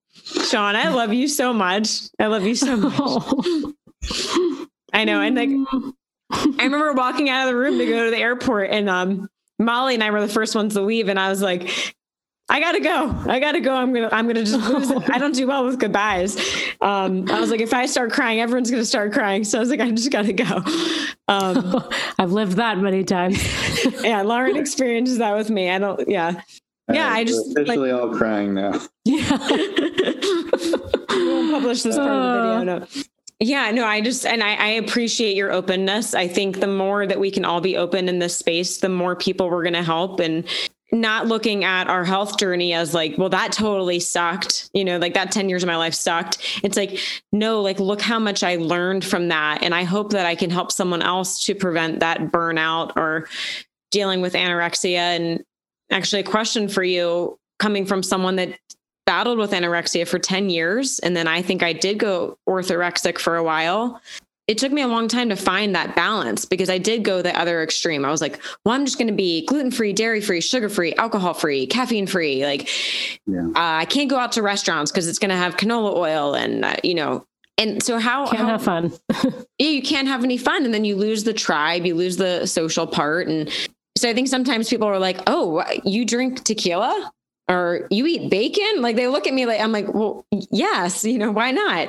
shawn 0.48 0.76
i 0.76 0.88
love 0.88 1.12
you 1.12 1.28
so 1.28 1.52
much 1.52 2.02
i 2.18 2.26
love 2.26 2.44
you 2.44 2.54
so 2.54 2.76
much 2.76 3.74
i 4.92 5.04
know 5.04 5.20
and 5.20 5.36
like 5.36 5.50
i 6.58 6.64
remember 6.64 6.92
walking 6.92 7.28
out 7.28 7.46
of 7.46 7.52
the 7.52 7.58
room 7.58 7.78
to 7.78 7.86
go 7.86 8.04
to 8.04 8.10
the 8.10 8.18
airport 8.18 8.70
and 8.70 8.88
um 8.88 9.28
Molly 9.60 9.94
and 9.94 10.02
I 10.02 10.10
were 10.10 10.20
the 10.20 10.32
first 10.32 10.54
ones 10.54 10.74
to 10.74 10.80
leave, 10.80 11.08
and 11.08 11.20
I 11.20 11.28
was 11.28 11.42
like, 11.42 11.94
I 12.48 12.58
gotta 12.58 12.80
go. 12.80 13.14
I 13.28 13.38
gotta 13.38 13.60
go. 13.60 13.74
I'm 13.74 13.92
gonna 13.92 14.08
I'm 14.10 14.26
gonna 14.26 14.44
just 14.44 14.68
lose 14.68 14.90
it. 14.90 15.08
I 15.10 15.18
don't 15.18 15.34
do 15.34 15.46
well 15.46 15.64
with 15.64 15.78
goodbyes. 15.78 16.36
Um, 16.80 17.30
I 17.30 17.38
was 17.38 17.50
like, 17.50 17.60
if 17.60 17.72
I 17.72 17.86
start 17.86 18.10
crying, 18.10 18.40
everyone's 18.40 18.70
gonna 18.70 18.84
start 18.84 19.12
crying. 19.12 19.44
So 19.44 19.58
I 19.58 19.60
was 19.60 19.70
like, 19.70 19.80
I 19.80 19.90
just 19.90 20.10
gotta 20.10 20.32
go. 20.32 20.62
Um, 21.28 21.88
I've 22.18 22.32
lived 22.32 22.52
that 22.52 22.78
many 22.78 23.04
times. 23.04 23.38
yeah, 24.02 24.22
Lauren 24.22 24.56
experiences 24.56 25.18
that 25.18 25.36
with 25.36 25.50
me. 25.50 25.70
I 25.70 25.78
don't. 25.78 26.08
Yeah, 26.08 26.40
yeah. 26.94 27.12
I 27.12 27.24
just 27.24 27.50
officially 27.52 27.92
like, 27.92 28.00
all 28.00 28.14
crying 28.14 28.54
now. 28.54 28.80
Yeah. 29.04 29.48
we 29.50 31.28
won't 31.28 31.52
publish 31.52 31.82
this 31.82 31.96
part 31.96 32.08
uh, 32.08 32.14
of 32.14 32.22
the 32.22 32.58
video. 32.58 32.78
No. 32.78 32.86
Yeah, 33.42 33.70
no, 33.70 33.86
I 33.86 34.02
just, 34.02 34.26
and 34.26 34.42
I, 34.42 34.54
I, 34.54 34.68
appreciate 34.72 35.34
your 35.34 35.50
openness. 35.50 36.14
I 36.14 36.28
think 36.28 36.60
the 36.60 36.66
more 36.66 37.06
that 37.06 37.18
we 37.18 37.30
can 37.30 37.46
all 37.46 37.62
be 37.62 37.74
open 37.74 38.06
in 38.06 38.18
this 38.18 38.36
space, 38.36 38.78
the 38.78 38.90
more 38.90 39.16
people 39.16 39.48
we're 39.48 39.62
going 39.62 39.72
to 39.72 39.82
help 39.82 40.20
and 40.20 40.46
not 40.92 41.26
looking 41.26 41.64
at 41.64 41.88
our 41.88 42.04
health 42.04 42.38
journey 42.38 42.74
as 42.74 42.92
like, 42.92 43.16
well, 43.16 43.30
that 43.30 43.52
totally 43.52 44.00
sucked. 44.00 44.68
You 44.74 44.84
know, 44.84 44.98
like 44.98 45.14
that 45.14 45.32
10 45.32 45.48
years 45.48 45.62
of 45.62 45.68
my 45.68 45.76
life 45.76 45.94
sucked. 45.94 46.60
It's 46.62 46.76
like, 46.76 46.98
no, 47.32 47.62
like, 47.62 47.80
look 47.80 48.02
how 48.02 48.18
much 48.18 48.42
I 48.42 48.56
learned 48.56 49.04
from 49.04 49.28
that. 49.28 49.62
And 49.62 49.74
I 49.74 49.84
hope 49.84 50.10
that 50.10 50.26
I 50.26 50.34
can 50.34 50.50
help 50.50 50.72
someone 50.72 51.02
else 51.02 51.44
to 51.44 51.54
prevent 51.54 52.00
that 52.00 52.18
burnout 52.32 52.96
or 52.96 53.28
dealing 53.90 54.20
with 54.20 54.34
anorexia. 54.34 54.96
And 54.96 55.44
actually, 55.90 56.20
a 56.20 56.24
question 56.24 56.68
for 56.68 56.82
you 56.82 57.38
coming 57.58 57.86
from 57.86 58.02
someone 58.02 58.36
that 58.36 58.58
battled 59.06 59.38
with 59.38 59.50
anorexia 59.50 60.06
for 60.06 60.18
10 60.18 60.50
years. 60.50 60.98
And 61.00 61.16
then 61.16 61.26
I 61.26 61.42
think 61.42 61.62
I 61.62 61.72
did 61.72 61.98
go 61.98 62.38
orthorexic 62.48 63.18
for 63.18 63.36
a 63.36 63.42
while. 63.42 64.00
It 64.46 64.58
took 64.58 64.72
me 64.72 64.82
a 64.82 64.88
long 64.88 65.08
time 65.08 65.28
to 65.28 65.36
find 65.36 65.74
that 65.76 65.94
balance 65.94 66.44
because 66.44 66.68
I 66.68 66.78
did 66.78 67.04
go 67.04 67.22
the 67.22 67.36
other 67.38 67.62
extreme. 67.62 68.04
I 68.04 68.10
was 68.10 68.20
like, 68.20 68.40
well, 68.64 68.74
I'm 68.74 68.84
just 68.84 68.98
going 68.98 69.08
to 69.08 69.14
be 69.14 69.46
gluten 69.46 69.70
free, 69.70 69.92
dairy 69.92 70.20
free, 70.20 70.40
sugar 70.40 70.68
free, 70.68 70.94
alcohol 70.94 71.34
free, 71.34 71.66
caffeine 71.66 72.06
free. 72.06 72.44
Like, 72.44 72.68
yeah. 73.26 73.46
uh, 73.48 73.52
I 73.54 73.84
can't 73.84 74.10
go 74.10 74.16
out 74.16 74.32
to 74.32 74.42
restaurants 74.42 74.90
because 74.90 75.06
it's 75.06 75.18
going 75.18 75.30
to 75.30 75.36
have 75.36 75.56
canola 75.56 75.94
oil 75.94 76.34
and, 76.34 76.64
uh, 76.64 76.76
you 76.82 76.94
know, 76.94 77.24
and 77.58 77.82
so 77.82 77.98
how 77.98 78.26
can't 78.26 78.38
how, 78.38 78.46
have 78.46 78.62
fun. 78.62 78.92
yeah, 79.58 79.68
you 79.68 79.82
can't 79.82 80.08
have 80.08 80.24
any 80.24 80.38
fun, 80.38 80.64
and 80.64 80.72
then 80.72 80.84
you 80.84 80.96
lose 80.96 81.24
the 81.24 81.34
tribe, 81.34 81.84
you 81.84 81.94
lose 81.94 82.16
the 82.16 82.46
social 82.46 82.86
part, 82.86 83.28
and 83.28 83.50
so 84.00 84.08
I 84.08 84.14
think 84.14 84.28
sometimes 84.28 84.68
people 84.68 84.88
are 84.88 84.98
like, 84.98 85.18
"Oh, 85.26 85.64
you 85.84 86.04
drink 86.04 86.44
tequila? 86.44 87.12
or 87.50 87.88
you 87.90 88.06
eat 88.06 88.30
bacon? 88.30 88.80
Like 88.80 88.96
they 88.96 89.08
look 89.08 89.26
at 89.26 89.34
me 89.34 89.44
like, 89.44 89.60
I'm 89.60 89.72
like, 89.72 89.92
well, 89.92 90.24
yes, 90.30 91.04
you 91.04 91.18
know, 91.18 91.32
why 91.32 91.50
not? 91.50 91.88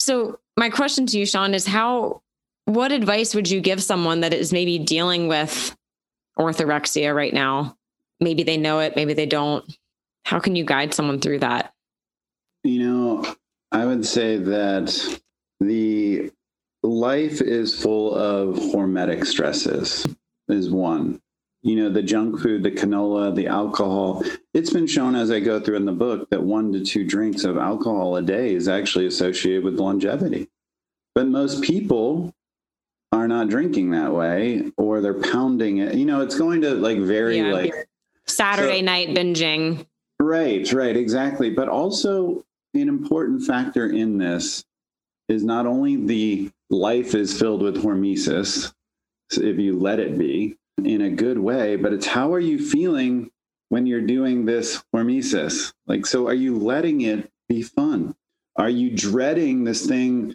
So 0.00 0.38
my 0.56 0.70
question 0.70 1.06
to 1.06 1.18
you, 1.18 1.26
Shawn, 1.26 1.52
is 1.52 1.66
how, 1.66 2.22
what 2.64 2.90
advice 2.90 3.34
would 3.34 3.48
you 3.48 3.60
give 3.60 3.82
someone 3.82 4.20
that 4.20 4.32
is 4.32 4.52
maybe 4.52 4.78
dealing 4.78 5.28
with 5.28 5.76
orthorexia 6.38 7.14
right 7.14 7.32
now? 7.32 7.76
Maybe 8.20 8.42
they 8.42 8.56
know 8.56 8.80
it, 8.80 8.96
maybe 8.96 9.12
they 9.12 9.26
don't. 9.26 9.64
How 10.24 10.40
can 10.40 10.56
you 10.56 10.64
guide 10.64 10.94
someone 10.94 11.20
through 11.20 11.40
that? 11.40 11.72
You 12.64 12.82
know, 12.82 13.34
I 13.70 13.84
would 13.84 14.06
say 14.06 14.38
that 14.38 15.20
the 15.60 16.32
life 16.82 17.42
is 17.42 17.80
full 17.80 18.14
of 18.14 18.56
hormetic 18.56 19.26
stresses, 19.26 20.06
is 20.48 20.70
one 20.70 21.20
you 21.62 21.76
know, 21.76 21.90
the 21.90 22.02
junk 22.02 22.40
food, 22.40 22.62
the 22.62 22.70
canola, 22.70 23.34
the 23.34 23.46
alcohol. 23.48 24.22
It's 24.54 24.72
been 24.72 24.86
shown 24.86 25.14
as 25.14 25.30
I 25.30 25.40
go 25.40 25.58
through 25.58 25.76
in 25.76 25.84
the 25.84 25.92
book 25.92 26.30
that 26.30 26.42
one 26.42 26.72
to 26.72 26.84
two 26.84 27.04
drinks 27.04 27.44
of 27.44 27.56
alcohol 27.56 28.16
a 28.16 28.22
day 28.22 28.54
is 28.54 28.68
actually 28.68 29.06
associated 29.06 29.64
with 29.64 29.74
longevity. 29.80 30.48
But 31.14 31.26
most 31.26 31.62
people 31.62 32.34
are 33.12 33.26
not 33.26 33.48
drinking 33.48 33.90
that 33.90 34.12
way 34.12 34.70
or 34.76 35.00
they're 35.00 35.14
pounding 35.14 35.78
it. 35.78 35.94
You 35.94 36.04
know, 36.04 36.20
it's 36.20 36.36
going 36.36 36.60
to 36.62 36.74
like 36.74 36.98
very 36.98 37.38
yeah, 37.38 37.52
like 37.52 37.74
Saturday 38.26 38.80
so, 38.80 38.84
night 38.84 39.08
binging. 39.08 39.86
Right, 40.20 40.70
right, 40.72 40.96
exactly. 40.96 41.50
But 41.50 41.68
also 41.68 42.44
an 42.74 42.88
important 42.88 43.44
factor 43.44 43.90
in 43.90 44.18
this 44.18 44.64
is 45.28 45.42
not 45.42 45.66
only 45.66 45.96
the 45.96 46.50
life 46.70 47.14
is 47.14 47.38
filled 47.38 47.62
with 47.62 47.82
hormesis, 47.82 48.72
if 49.32 49.58
you 49.58 49.78
let 49.78 49.98
it 49.98 50.18
be, 50.18 50.56
in 50.84 51.02
a 51.02 51.10
good 51.10 51.38
way, 51.38 51.76
but 51.76 51.92
it's 51.92 52.06
how 52.06 52.32
are 52.32 52.40
you 52.40 52.58
feeling 52.58 53.30
when 53.68 53.86
you're 53.86 54.00
doing 54.00 54.44
this 54.44 54.82
hormesis? 54.94 55.72
Like, 55.86 56.06
so 56.06 56.26
are 56.26 56.34
you 56.34 56.58
letting 56.58 57.00
it 57.02 57.30
be 57.48 57.62
fun? 57.62 58.14
Are 58.56 58.68
you 58.68 58.90
dreading 58.90 59.64
this 59.64 59.86
thing? 59.86 60.34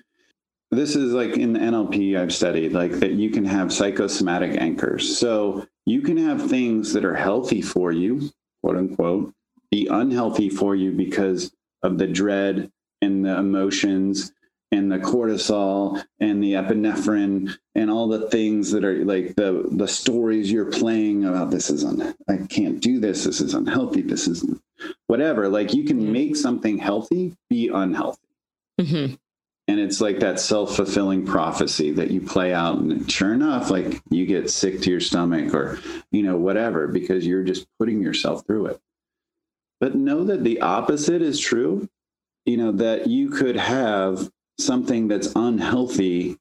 This 0.71 0.95
is 0.95 1.13
like 1.13 1.37
in 1.37 1.53
the 1.53 1.59
NLP 1.59 2.17
I've 2.17 2.33
studied, 2.33 2.73
like 2.73 2.93
that 2.93 3.11
you 3.11 3.29
can 3.29 3.45
have 3.45 3.73
psychosomatic 3.73 4.59
anchors. 4.59 5.17
So 5.17 5.67
you 5.85 6.01
can 6.01 6.17
have 6.17 6.49
things 6.49 6.93
that 6.93 7.05
are 7.05 7.15
healthy 7.15 7.61
for 7.61 7.91
you, 7.91 8.29
quote 8.63 8.77
unquote, 8.77 9.33
be 9.69 9.87
unhealthy 9.87 10.49
for 10.49 10.75
you 10.75 10.91
because 10.91 11.51
of 11.83 11.97
the 11.97 12.07
dread 12.07 12.71
and 13.01 13.25
the 13.25 13.37
emotions 13.37 14.31
and 14.71 14.91
the 14.91 14.99
cortisol 14.99 16.03
and 16.19 16.41
the 16.41 16.53
epinephrine 16.53 17.53
and 17.75 17.91
all 17.91 18.07
the 18.07 18.29
things 18.29 18.71
that 18.71 18.85
are 18.85 19.03
like 19.03 19.35
the 19.35 19.67
the 19.71 19.87
stories 19.87 20.51
you're 20.51 20.71
playing 20.71 21.25
about 21.25 21.51
this 21.51 21.69
isn't 21.69 22.15
I 22.29 22.37
can't 22.47 22.79
do 22.79 22.99
this 22.99 23.25
this 23.25 23.41
is 23.41 23.53
unhealthy 23.53 24.01
this 24.01 24.27
isn't 24.27 24.61
whatever. 25.07 25.49
Like 25.49 25.73
you 25.73 25.83
can 25.83 26.11
make 26.11 26.35
something 26.35 26.77
healthy 26.77 27.35
be 27.49 27.67
unhealthy. 27.67 28.19
Mm-hmm. 28.79 29.13
and 29.67 29.79
it's 29.79 30.01
like 30.01 30.21
that 30.21 30.39
self-fulfilling 30.39 31.25
prophecy 31.25 31.91
that 31.91 32.09
you 32.09 32.21
play 32.21 32.51
out 32.51 32.79
and 32.79 33.11
sure 33.11 33.33
enough 33.33 33.69
like 33.69 34.01
you 34.09 34.25
get 34.25 34.49
sick 34.49 34.81
to 34.81 34.89
your 34.89 35.01
stomach 35.01 35.53
or 35.53 35.79
you 36.11 36.23
know 36.23 36.37
whatever 36.37 36.87
because 36.87 37.27
you're 37.27 37.43
just 37.43 37.67
putting 37.77 38.01
yourself 38.01 38.47
through 38.47 38.67
it. 38.67 38.79
But 39.81 39.95
know 39.95 40.23
that 40.23 40.43
the 40.43 40.61
opposite 40.61 41.21
is 41.21 41.39
true 41.39 41.89
you 42.45 42.57
know 42.57 42.71
that 42.71 43.07
you 43.07 43.29
could 43.29 43.57
have 43.57 44.31
something 44.57 45.07
that's 45.07 45.33
unhealthy 45.35 46.37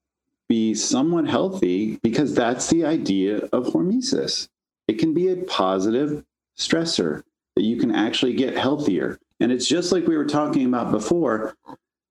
be 0.50 0.74
somewhat 0.74 1.28
healthy 1.28 1.96
because 2.02 2.34
that's 2.34 2.66
the 2.70 2.84
idea 2.84 3.36
of 3.52 3.66
hormesis. 3.66 4.48
It 4.88 4.98
can 4.98 5.14
be 5.14 5.28
a 5.28 5.36
positive 5.44 6.24
stressor 6.58 7.22
that 7.54 7.62
you 7.62 7.76
can 7.76 7.94
actually 7.94 8.34
get 8.34 8.58
healthier. 8.58 9.20
And 9.38 9.52
it's 9.52 9.68
just 9.68 9.92
like 9.92 10.08
we 10.08 10.16
were 10.16 10.26
talking 10.26 10.66
about 10.66 10.90
before. 10.90 11.54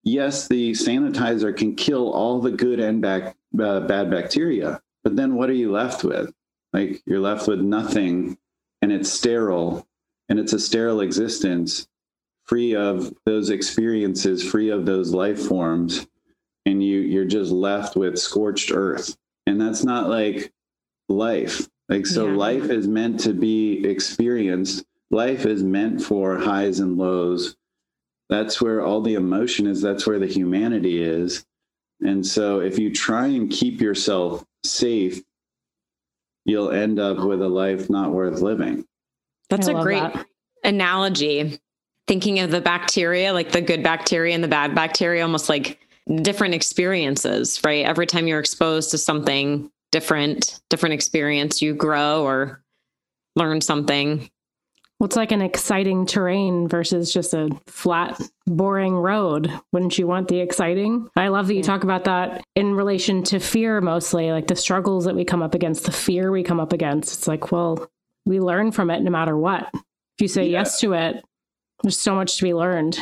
Yes, 0.03 0.47
the 0.47 0.71
sanitizer 0.71 1.55
can 1.55 1.75
kill 1.75 2.13
all 2.13 2.39
the 2.39 2.51
good 2.51 2.79
and 2.79 3.01
bac- 3.01 3.35
uh, 3.61 3.81
bad 3.81 4.09
bacteria, 4.09 4.81
but 5.03 5.17
then 5.17 5.35
what 5.35 5.49
are 5.49 5.53
you 5.53 5.69
left 5.69 6.05
with? 6.05 6.33
Like 6.71 7.01
you're 7.05 7.19
left 7.19 7.45
with 7.45 7.59
nothing, 7.59 8.37
and 8.81 8.93
it's 8.93 9.11
sterile, 9.11 9.85
and 10.29 10.39
it's 10.39 10.53
a 10.53 10.59
sterile 10.59 11.01
existence, 11.01 11.89
free 12.49 12.75
of 12.75 13.13
those 13.25 13.51
experiences, 13.51 14.43
free 14.43 14.69
of 14.69 14.85
those 14.85 15.13
life 15.13 15.39
forms, 15.39 16.07
and 16.65 16.83
you 16.83 16.99
you're 16.99 17.25
just 17.25 17.51
left 17.51 17.95
with 17.95 18.17
scorched 18.19 18.71
earth, 18.73 19.15
and 19.45 19.61
that's 19.61 19.83
not 19.83 20.09
like 20.09 20.51
life. 21.07 21.69
Like 21.87 22.05
so, 22.05 22.27
Yeah. 22.27 22.35
life 22.35 22.69
is 22.69 22.87
meant 22.87 23.19
to 23.21 23.33
be 23.33 23.85
experienced. 23.85 24.83
Life 25.11 25.45
is 25.45 25.63
meant 25.63 26.01
for 26.03 26.37
highs 26.37 26.79
and 26.79 26.97
lows 26.97 27.55
that's 28.29 28.61
where 28.61 28.85
all 28.85 29.01
the 29.01 29.15
emotion 29.15 29.65
is 29.65 29.81
that's 29.81 30.05
where 30.05 30.19
the 30.19 30.27
humanity 30.27 31.01
is 31.01 31.43
and 32.01 32.23
so 32.23 32.59
if 32.59 32.77
you 32.77 32.93
try 32.93 33.25
and 33.25 33.49
keep 33.49 33.81
yourself 33.81 34.45
safe 34.63 35.23
you'll 36.45 36.69
end 36.69 36.99
up 36.99 37.17
with 37.25 37.41
a 37.41 37.47
life 37.49 37.89
not 37.89 38.11
worth 38.11 38.39
living 38.41 38.85
That's 39.49 39.67
I 39.67 39.79
a 39.79 39.81
great 39.81 40.13
that. 40.13 40.27
analogy. 40.63 41.59
Thinking 42.10 42.39
of 42.39 42.49
the 42.49 42.60
bacteria, 42.60 43.34
like 43.34 43.51
the 43.51 43.62
good 43.62 43.84
bacteria 43.84 44.34
and 44.34 44.43
the 44.43 44.47
bad 44.47 44.74
bacteria, 44.74 45.22
almost 45.22 45.47
like 45.47 45.80
different 46.24 46.55
experiences, 46.55 47.62
right? 47.64 47.86
Every 47.86 48.07
time 48.07 48.26
you're 48.28 48.39
exposed 48.39 48.89
to 48.89 48.97
something 48.97 49.70
different, 49.91 50.60
different 50.72 50.93
experience, 50.93 51.62
you 51.62 51.76
grow 51.76 52.24
or 52.24 52.64
learn 53.36 53.62
something. 53.62 54.28
Well, 54.99 55.05
it's 55.05 55.16
like 55.16 55.32
an 55.32 55.43
exciting 55.43 56.07
terrain 56.07 56.68
versus 56.68 57.14
just 57.14 57.36
a 57.36 57.47
flat, 57.68 58.20
boring 58.47 58.95
road. 58.95 59.51
Wouldn't 59.72 59.99
you 59.99 60.07
want 60.07 60.30
the 60.30 60.39
exciting? 60.39 61.07
I 61.16 61.28
love 61.28 61.45
that 61.45 61.53
you 61.53 61.60
Yeah. 61.60 61.66
talk 61.68 61.84
about 61.84 62.05
that 62.05 62.43
in 62.55 62.74
relation 62.74 63.22
to 63.26 63.38
fear 63.39 63.82
mostly, 63.82 64.32
like 64.32 64.47
the 64.47 64.55
struggles 64.55 65.05
that 65.05 65.16
we 65.16 65.26
come 65.26 65.43
up 65.43 65.53
against, 65.53 65.86
the 65.86 65.91
fear 65.91 66.32
we 66.32 66.41
come 66.41 66.60
up 66.60 66.74
against. 66.74 67.14
It's 67.20 67.28
like, 67.28 67.51
well, 67.51 67.88
we 68.26 68.39
learn 68.39 68.72
from 68.72 68.89
it 68.89 69.03
no 69.03 69.12
matter 69.12 69.38
what. 69.38 69.70
If 69.76 70.22
you 70.22 70.28
say 70.28 70.45
Yeah. 70.45 70.62
yes 70.62 70.80
to 70.80 70.93
it, 70.93 71.24
there's 71.84 71.97
so 71.97 72.15
much 72.15 72.38
to 72.38 72.43
be 72.43 72.53
learned. 72.53 72.97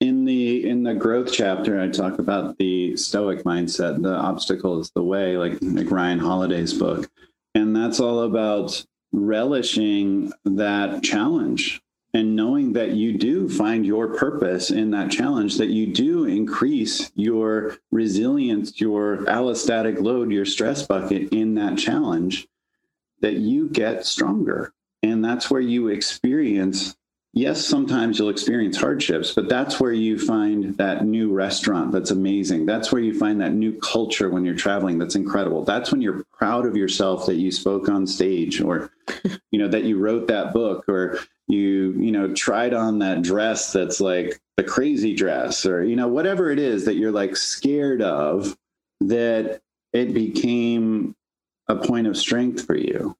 in 0.00 0.24
the 0.24 0.68
in 0.68 0.82
the 0.82 0.94
growth 0.94 1.30
chapter 1.32 1.80
i 1.80 1.88
talk 1.88 2.18
about 2.18 2.58
the 2.58 2.96
stoic 2.96 3.44
mindset 3.44 4.02
the 4.02 4.14
obstacle 4.14 4.80
is 4.80 4.90
the 4.94 5.02
way 5.02 5.36
like 5.36 5.56
like 5.62 5.90
ryan 5.90 6.18
holiday's 6.18 6.74
book 6.74 7.08
and 7.54 7.74
that's 7.76 8.00
all 8.00 8.22
about 8.22 8.84
relishing 9.12 10.32
that 10.44 11.02
challenge 11.04 11.80
and 12.12 12.36
knowing 12.36 12.72
that 12.72 12.90
you 12.90 13.16
do 13.16 13.48
find 13.48 13.86
your 13.86 14.14
purpose 14.14 14.70
in 14.70 14.90
that 14.90 15.10
challenge 15.10 15.58
that 15.58 15.68
you 15.68 15.86
do 15.92 16.24
increase 16.24 17.12
your 17.14 17.76
resilience 17.92 18.80
your 18.80 19.18
allostatic 19.26 20.00
load 20.02 20.32
your 20.32 20.44
stress 20.44 20.84
bucket 20.86 21.32
in 21.32 21.54
that 21.54 21.78
challenge 21.78 22.48
that 23.20 23.34
you 23.34 23.68
get 23.68 24.04
stronger 24.04 24.72
and 25.04 25.24
that's 25.24 25.50
where 25.50 25.60
you 25.60 25.88
experience 25.88 26.96
yes, 27.34 27.64
sometimes 27.64 28.18
you'll 28.18 28.30
experience 28.30 28.76
hardships, 28.76 29.32
but 29.32 29.48
that's 29.48 29.80
where 29.80 29.92
you 29.92 30.18
find 30.18 30.76
that 30.76 31.04
new 31.04 31.32
restaurant 31.32 31.92
that's 31.92 32.10
amazing. 32.10 32.64
That's 32.64 32.90
where 32.90 33.02
you 33.02 33.18
find 33.18 33.40
that 33.40 33.52
new 33.52 33.78
culture 33.80 34.30
when 34.30 34.44
you're 34.44 34.54
traveling 34.54 34.98
that's 34.98 35.16
incredible. 35.16 35.64
That's 35.64 35.92
when 35.92 36.00
you're 36.00 36.24
proud 36.32 36.64
of 36.64 36.76
yourself 36.76 37.26
that 37.26 37.34
you 37.34 37.50
spoke 37.50 37.88
on 37.88 38.06
stage 38.06 38.60
or 38.60 38.90
you 39.50 39.58
know 39.58 39.68
that 39.68 39.84
you 39.84 39.98
wrote 39.98 40.28
that 40.28 40.52
book 40.52 40.88
or 40.88 41.18
you 41.46 41.92
you 41.98 42.10
know 42.10 42.32
tried 42.32 42.72
on 42.72 43.00
that 43.00 43.22
dress 43.22 43.72
that's 43.72 44.00
like 44.00 44.40
the 44.56 44.64
crazy 44.64 45.14
dress 45.14 45.66
or 45.66 45.84
you 45.84 45.94
know 45.94 46.08
whatever 46.08 46.50
it 46.50 46.58
is 46.58 46.86
that 46.86 46.94
you're 46.94 47.12
like 47.12 47.36
scared 47.36 48.00
of 48.00 48.56
that 49.00 49.60
it 49.92 50.14
became 50.14 51.14
a 51.68 51.76
point 51.76 52.06
of 52.06 52.16
strength 52.16 52.64
for 52.64 52.76
you 52.76 53.14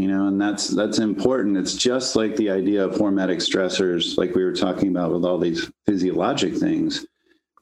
you 0.00 0.08
know 0.08 0.28
and 0.28 0.40
that's 0.40 0.68
that's 0.68 0.98
important. 0.98 1.58
It's 1.58 1.74
just 1.74 2.16
like 2.16 2.34
the 2.36 2.48
idea 2.48 2.82
of 2.82 2.94
hormetic 2.94 3.36
stressors 3.36 4.16
like 4.16 4.34
we 4.34 4.42
were 4.42 4.54
talking 4.54 4.88
about 4.88 5.12
with 5.12 5.26
all 5.26 5.36
these 5.36 5.70
physiologic 5.84 6.56
things. 6.56 7.04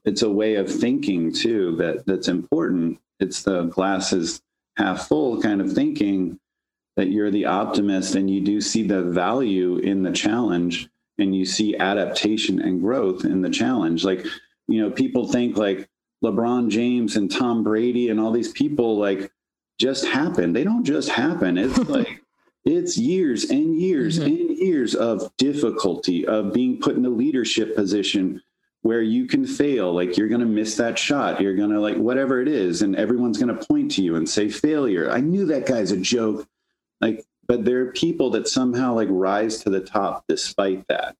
It's 0.04 0.22
a 0.22 0.30
way 0.30 0.54
of 0.54 0.70
thinking 0.70 1.32
too 1.32 1.74
that 1.76 2.06
that's 2.06 2.28
important. 2.28 3.00
It's 3.18 3.42
the 3.42 3.64
glasses 3.64 4.40
half 4.76 5.08
full 5.08 5.42
kind 5.42 5.60
of 5.60 5.72
thinking 5.72 6.38
that 6.96 7.08
you're 7.08 7.32
the 7.32 7.46
optimist 7.46 8.14
and 8.14 8.30
you 8.30 8.40
do 8.40 8.60
see 8.60 8.84
the 8.84 9.02
value 9.02 9.78
in 9.78 10.04
the 10.04 10.12
challenge 10.12 10.88
and 11.18 11.34
you 11.34 11.44
see 11.44 11.76
adaptation 11.76 12.62
and 12.62 12.80
growth 12.80 13.24
in 13.24 13.42
the 13.42 13.50
challenge. 13.50 14.04
Like 14.04 14.24
you 14.68 14.80
know 14.80 14.92
people 14.92 15.26
think 15.26 15.56
like 15.56 15.88
lebron 16.22 16.68
james 16.68 17.16
and 17.16 17.30
tom 17.30 17.64
brady 17.64 18.10
and 18.10 18.20
all 18.20 18.30
these 18.30 18.52
people 18.52 18.96
like 18.96 19.32
just 19.80 20.06
happen. 20.06 20.52
They 20.52 20.62
don't 20.62 20.84
just 20.84 21.08
happen. 21.08 21.58
It's 21.58 21.76
like 21.88 22.22
it's 22.68 22.98
years 22.98 23.50
and 23.50 23.80
years 23.80 24.18
Mhm. 24.18 24.26
and 24.26 24.50
years 24.58 24.94
of 24.94 25.34
difficulty 25.36 26.26
of 26.26 26.52
being 26.52 26.78
put 26.78 26.96
in 26.96 27.04
a 27.06 27.10
leadership 27.10 27.74
position 27.74 28.42
where 28.82 29.02
you 29.02 29.26
can 29.26 29.44
fail 29.44 29.92
like 29.92 30.16
you're 30.16 30.28
going 30.28 30.40
to 30.40 30.46
miss 30.46 30.76
that 30.76 30.98
shot 30.98 31.40
you're 31.40 31.56
going 31.56 31.70
to 31.70 31.80
like 31.80 31.96
whatever 31.96 32.40
it 32.40 32.48
is 32.48 32.82
and 32.82 32.94
everyone's 32.96 33.38
going 33.38 33.54
to 33.56 33.66
point 33.66 33.90
to 33.92 34.02
you 34.02 34.16
and 34.16 34.28
say 34.28 34.48
failure. 34.48 35.10
I 35.10 35.20
knew 35.20 35.44
that 35.46 35.66
guy's 35.66 35.92
a 35.92 35.96
joke. 35.96 36.46
Like 37.00 37.24
but 37.46 37.64
there 37.64 37.80
are 37.80 37.92
people 37.92 38.30
that 38.30 38.46
somehow 38.46 38.94
like 38.94 39.08
rise 39.10 39.58
to 39.60 39.70
the 39.70 39.80
top 39.80 40.24
despite 40.28 40.86
that. 40.88 41.16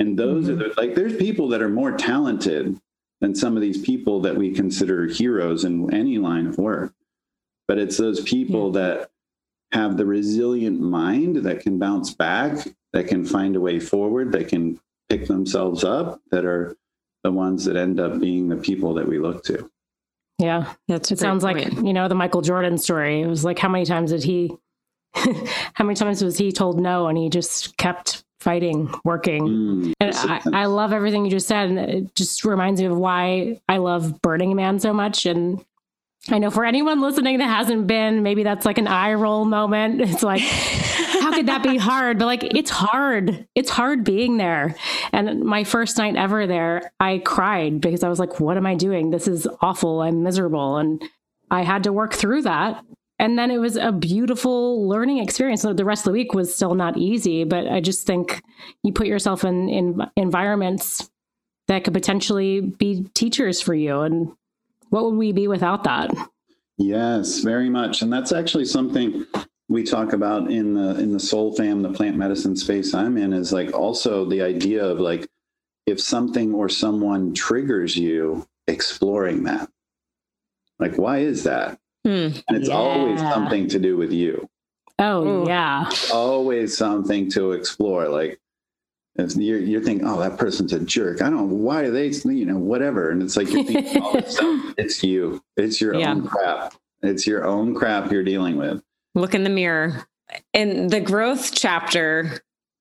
And 0.00 0.18
those 0.18 0.48
are 0.48 0.56
the 0.56 0.74
like 0.76 0.94
there's 0.94 1.16
people 1.16 1.48
that 1.48 1.62
are 1.62 1.68
more 1.68 1.92
talented 1.92 2.78
than 3.20 3.34
some 3.34 3.56
of 3.56 3.62
these 3.62 3.80
people 3.80 4.20
that 4.22 4.36
we 4.36 4.50
consider 4.52 5.06
heroes 5.06 5.64
in 5.64 5.92
any 5.94 6.18
line 6.18 6.46
of 6.48 6.58
work. 6.58 6.92
But 7.68 7.78
it's 7.78 7.96
those 7.96 8.20
people 8.20 8.72
that 8.72 9.10
have 9.74 9.96
the 9.96 10.06
resilient 10.06 10.80
mind 10.80 11.36
that 11.36 11.60
can 11.60 11.78
bounce 11.78 12.14
back 12.14 12.66
that 12.92 13.08
can 13.08 13.24
find 13.26 13.56
a 13.56 13.60
way 13.60 13.78
forward 13.80 14.30
that 14.32 14.48
can 14.48 14.80
pick 15.08 15.26
themselves 15.26 15.82
up 15.84 16.20
that 16.30 16.44
are 16.44 16.76
the 17.24 17.30
ones 17.32 17.64
that 17.64 17.76
end 17.76 17.98
up 18.00 18.18
being 18.20 18.48
the 18.48 18.56
people 18.56 18.94
that 18.94 19.06
we 19.06 19.18
look 19.18 19.44
to 19.44 19.68
Yeah. 20.38 20.72
That's 20.88 21.10
It 21.10 21.16
great 21.18 21.20
sounds 21.20 21.42
like, 21.44 21.72
you 21.82 21.92
know, 21.92 22.06
the 22.08 22.14
Michael 22.14 22.40
Jordan 22.42 22.78
story. 22.78 23.20
It 23.20 23.26
was 23.26 23.44
like, 23.44 23.58
how 23.58 23.68
many 23.68 23.84
times 23.84 24.10
did 24.12 24.22
he, 24.22 24.52
how 25.14 25.84
many 25.84 25.94
times 25.96 26.22
was 26.22 26.38
he 26.38 26.52
told 26.52 26.80
no 26.80 27.08
and 27.08 27.18
he 27.18 27.28
just 27.28 27.76
kept 27.76 28.24
fighting, 28.40 28.92
working? 29.04 29.44
Mm, 29.46 29.92
And 30.00 30.14
I, 30.14 30.62
I 30.62 30.66
love 30.66 30.92
everything 30.92 31.24
you 31.24 31.30
just 31.30 31.48
said. 31.48 31.68
And 31.70 31.78
it 31.78 32.14
just 32.14 32.44
reminds 32.44 32.80
me 32.80 32.86
of 32.86 32.96
why 32.96 33.60
I 33.68 33.78
love 33.78 34.20
Burning 34.22 34.54
Man 34.54 34.78
so 34.78 34.92
much. 34.92 35.26
And 35.26 35.64
I 36.30 36.38
know 36.38 36.50
for 36.50 36.64
anyone 36.64 37.02
listening 37.02 37.38
that 37.38 37.48
hasn't 37.48 37.86
been, 37.86 38.22
maybe 38.22 38.44
that's 38.44 38.64
like 38.64 38.78
an 38.78 38.86
eye 38.86 39.12
roll 39.12 39.44
moment. 39.44 40.00
It's 40.00 40.22
like, 40.22 40.40
how 40.40 41.34
could 41.34 41.46
that 41.46 41.62
be 41.62 41.76
hard? 41.78 42.18
But 42.18 42.26
like, 42.26 42.44
it's 42.44 42.70
hard. 42.70 43.46
It's 43.54 43.68
hard 43.68 44.04
being 44.04 44.38
there. 44.38 44.74
And 45.12 45.40
my 45.40 45.64
first 45.64 45.98
night 45.98 46.16
ever 46.16 46.46
there, 46.46 46.92
I 46.98 47.18
cried 47.18 47.80
because 47.80 48.02
I 48.02 48.08
was 48.08 48.18
like, 48.18 48.40
what 48.40 48.56
am 48.56 48.66
I 48.66 48.74
doing? 48.74 49.10
This 49.10 49.28
is 49.28 49.46
awful. 49.60 50.00
I'm 50.00 50.22
miserable. 50.22 50.78
And 50.78 51.02
I 51.50 51.62
had 51.62 51.84
to 51.84 51.92
work 51.92 52.14
through 52.14 52.42
that. 52.42 52.82
And 53.18 53.38
then 53.38 53.50
it 53.50 53.58
was 53.58 53.76
a 53.76 53.92
beautiful 53.92 54.88
learning 54.88 55.18
experience. 55.18 55.62
So 55.62 55.72
the 55.72 55.84
rest 55.84 56.00
of 56.06 56.12
the 56.12 56.18
week 56.18 56.32
was 56.32 56.54
still 56.54 56.74
not 56.74 56.96
easy, 56.96 57.44
but 57.44 57.68
I 57.68 57.80
just 57.80 58.06
think 58.06 58.42
you 58.82 58.92
put 58.92 59.06
yourself 59.06 59.44
in, 59.44 59.68
in 59.68 60.00
environments 60.16 61.10
that 61.68 61.84
could 61.84 61.94
potentially 61.94 62.60
be 62.60 63.06
teachers 63.14 63.60
for 63.60 63.74
you. 63.74 64.00
And 64.00 64.32
what 64.94 65.06
would 65.06 65.16
we 65.16 65.32
be 65.32 65.48
without 65.48 65.82
that? 65.82 66.12
Yes, 66.78 67.40
very 67.40 67.68
much. 67.68 68.00
And 68.00 68.12
that's 68.12 68.30
actually 68.30 68.64
something 68.64 69.26
we 69.68 69.82
talk 69.82 70.12
about 70.12 70.52
in 70.52 70.74
the 70.74 71.00
in 71.00 71.12
the 71.12 71.18
soul 71.18 71.52
fam, 71.56 71.82
the 71.82 71.92
plant 71.92 72.16
medicine 72.16 72.54
space 72.54 72.94
I'm 72.94 73.16
in, 73.16 73.32
is 73.32 73.52
like 73.52 73.72
also 73.72 74.24
the 74.24 74.40
idea 74.42 74.84
of 74.84 75.00
like 75.00 75.26
if 75.86 76.00
something 76.00 76.54
or 76.54 76.68
someone 76.68 77.34
triggers 77.34 77.96
you, 77.96 78.46
exploring 78.68 79.42
that. 79.44 79.68
Like, 80.78 80.96
why 80.96 81.18
is 81.18 81.42
that? 81.42 81.78
Hmm. 82.04 82.28
And 82.48 82.56
it's 82.56 82.68
always 82.68 83.20
something 83.20 83.66
to 83.68 83.80
do 83.80 83.96
with 83.96 84.12
you. 84.12 84.48
Oh, 85.00 85.26
Ooh. 85.26 85.48
yeah. 85.48 85.90
always 86.12 86.76
something 86.76 87.28
to 87.32 87.52
explore. 87.52 88.08
Like 88.08 88.38
if 89.16 89.36
you're, 89.36 89.58
you're 89.58 89.80
thinking, 89.80 90.06
oh, 90.06 90.18
that 90.20 90.38
person's 90.38 90.72
a 90.72 90.80
jerk. 90.80 91.22
I 91.22 91.30
don't 91.30 91.36
know 91.48 91.54
why 91.54 91.88
they, 91.90 92.08
you 92.08 92.44
know, 92.46 92.58
whatever. 92.58 93.10
And 93.10 93.22
it's 93.22 93.36
like 93.36 93.50
you're 93.50 93.64
thinking 93.64 94.02
all 94.02 94.12
this 94.12 94.36
stuff. 94.36 94.74
It's 94.78 95.02
you. 95.04 95.42
It's 95.56 95.80
your 95.80 95.94
Yeah. 95.94 96.10
own 96.10 96.26
crap. 96.26 96.74
It's 97.02 97.26
your 97.26 97.44
own 97.46 97.74
crap 97.74 98.10
you're 98.10 98.24
dealing 98.24 98.56
with. 98.56 98.82
Look 99.14 99.34
in 99.34 99.44
the 99.44 99.50
mirror. 99.50 100.04
In 100.52 100.88
the 100.88 101.00
growth 101.00 101.52
chapter, 101.54 102.40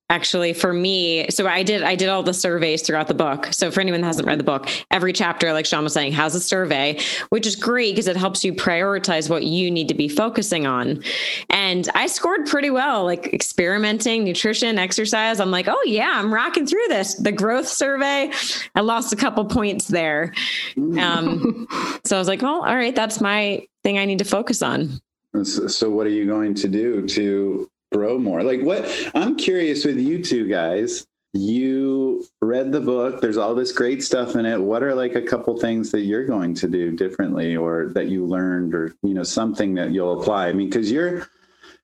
actually 0.10 0.54
for 0.54 0.74
me, 0.74 1.30
so 1.30 1.48
I 1.48 1.64
did 1.64 1.82
I 1.84 1.96
did 1.96 2.10
all 2.10 2.24
the 2.24 2.34
surveys 2.34 2.82
throughout 2.82 3.08
the 3.08 3.14
book. 3.14 3.48
So 3.52 3.72
for 3.72 3.82
anyone 3.82 4.02
that 4.02 4.08
hasn't 4.08 4.28
read 4.28 4.40
the 4.40 4.44
book, 4.44 4.70
every 4.92 5.14
chapter, 5.14 5.54
like 5.54 5.66
Shawn 5.66 5.84
was 5.84 5.94
saying, 5.94 6.12
has 6.14 6.36
a 6.36 6.40
survey, 6.40 7.00
which 7.30 7.48
is 7.48 7.56
great 7.56 7.94
because 7.94 8.08
it 8.08 8.16
helps 8.16 8.44
you 8.44 8.54
prioritize 8.54 9.30
what 9.30 9.44
you 9.44 9.72
need 9.72 9.88
to 9.88 9.94
be 9.94 10.08
focusing 10.08 10.68
on. 10.68 11.04
And 11.50 11.90
I 11.96 12.08
scored 12.08 12.46
pretty 12.46 12.70
well, 12.70 13.06
like 13.06 13.34
experimenting, 13.34 14.24
nutrition, 14.24 14.78
exercise. 14.78 15.40
I'm 15.40 15.52
like, 15.52 15.68
oh 15.68 15.84
yeah, 15.86 16.14
I'm 16.16 16.34
rocking 16.34 16.68
through 16.68 16.88
this. 16.90 17.16
The 17.16 17.32
growth 17.32 17.68
survey, 17.68 18.32
I 18.76 18.82
lost 18.82 19.14
a 19.14 19.16
couple 19.16 19.46
points 19.46 19.88
there. 19.88 20.34
Um, 20.78 21.68
so 22.06 22.16
I 22.16 22.20
was 22.20 22.28
like, 22.28 22.42
well, 22.42 22.64
all 22.66 22.76
right, 22.76 22.96
that's 22.96 23.22
my 23.22 23.66
thing 23.84 23.98
I 23.98 24.06
need 24.06 24.20
to 24.20 24.26
focus 24.26 24.62
on. 24.62 25.02
So, 25.44 25.68
so 25.68 25.90
what 25.90 26.06
are 26.06 26.12
you 26.12 26.28
going 26.28 26.54
to 26.56 26.68
do 26.68 27.08
to 27.08 27.70
grow 27.94 28.18
more? 28.18 28.44
Like 28.44 28.62
what 28.62 28.86
I'm 29.16 29.36
curious 29.36 29.86
with 29.86 29.98
you 29.98 30.24
two 30.24 30.48
guys. 30.48 31.06
You 31.36 32.26
read 32.42 32.72
the 32.72 32.82
book. 32.82 33.20
There's 33.20 33.38
all 33.38 33.56
this 33.56 33.72
great 33.72 34.04
stuff 34.04 34.36
in 34.36 34.46
it. 34.46 34.62
What 34.62 34.84
are 34.84 34.94
like 34.94 35.16
a 35.16 35.22
couple 35.22 35.58
things 35.58 35.90
that 35.92 36.02
you're 36.02 36.28
going 36.28 36.54
to 36.56 36.68
do 36.68 36.92
differently 36.92 37.56
or 37.56 37.90
that 37.94 38.08
you 38.08 38.26
learned 38.26 38.76
or 38.76 38.94
you 39.02 39.16
know 39.16 39.24
something 39.24 39.74
that 39.76 39.92
you'll 39.92 40.22
apply? 40.22 40.50
I 40.50 40.54
mean, 40.54 40.70
because 40.70 40.92
you're 40.92 41.28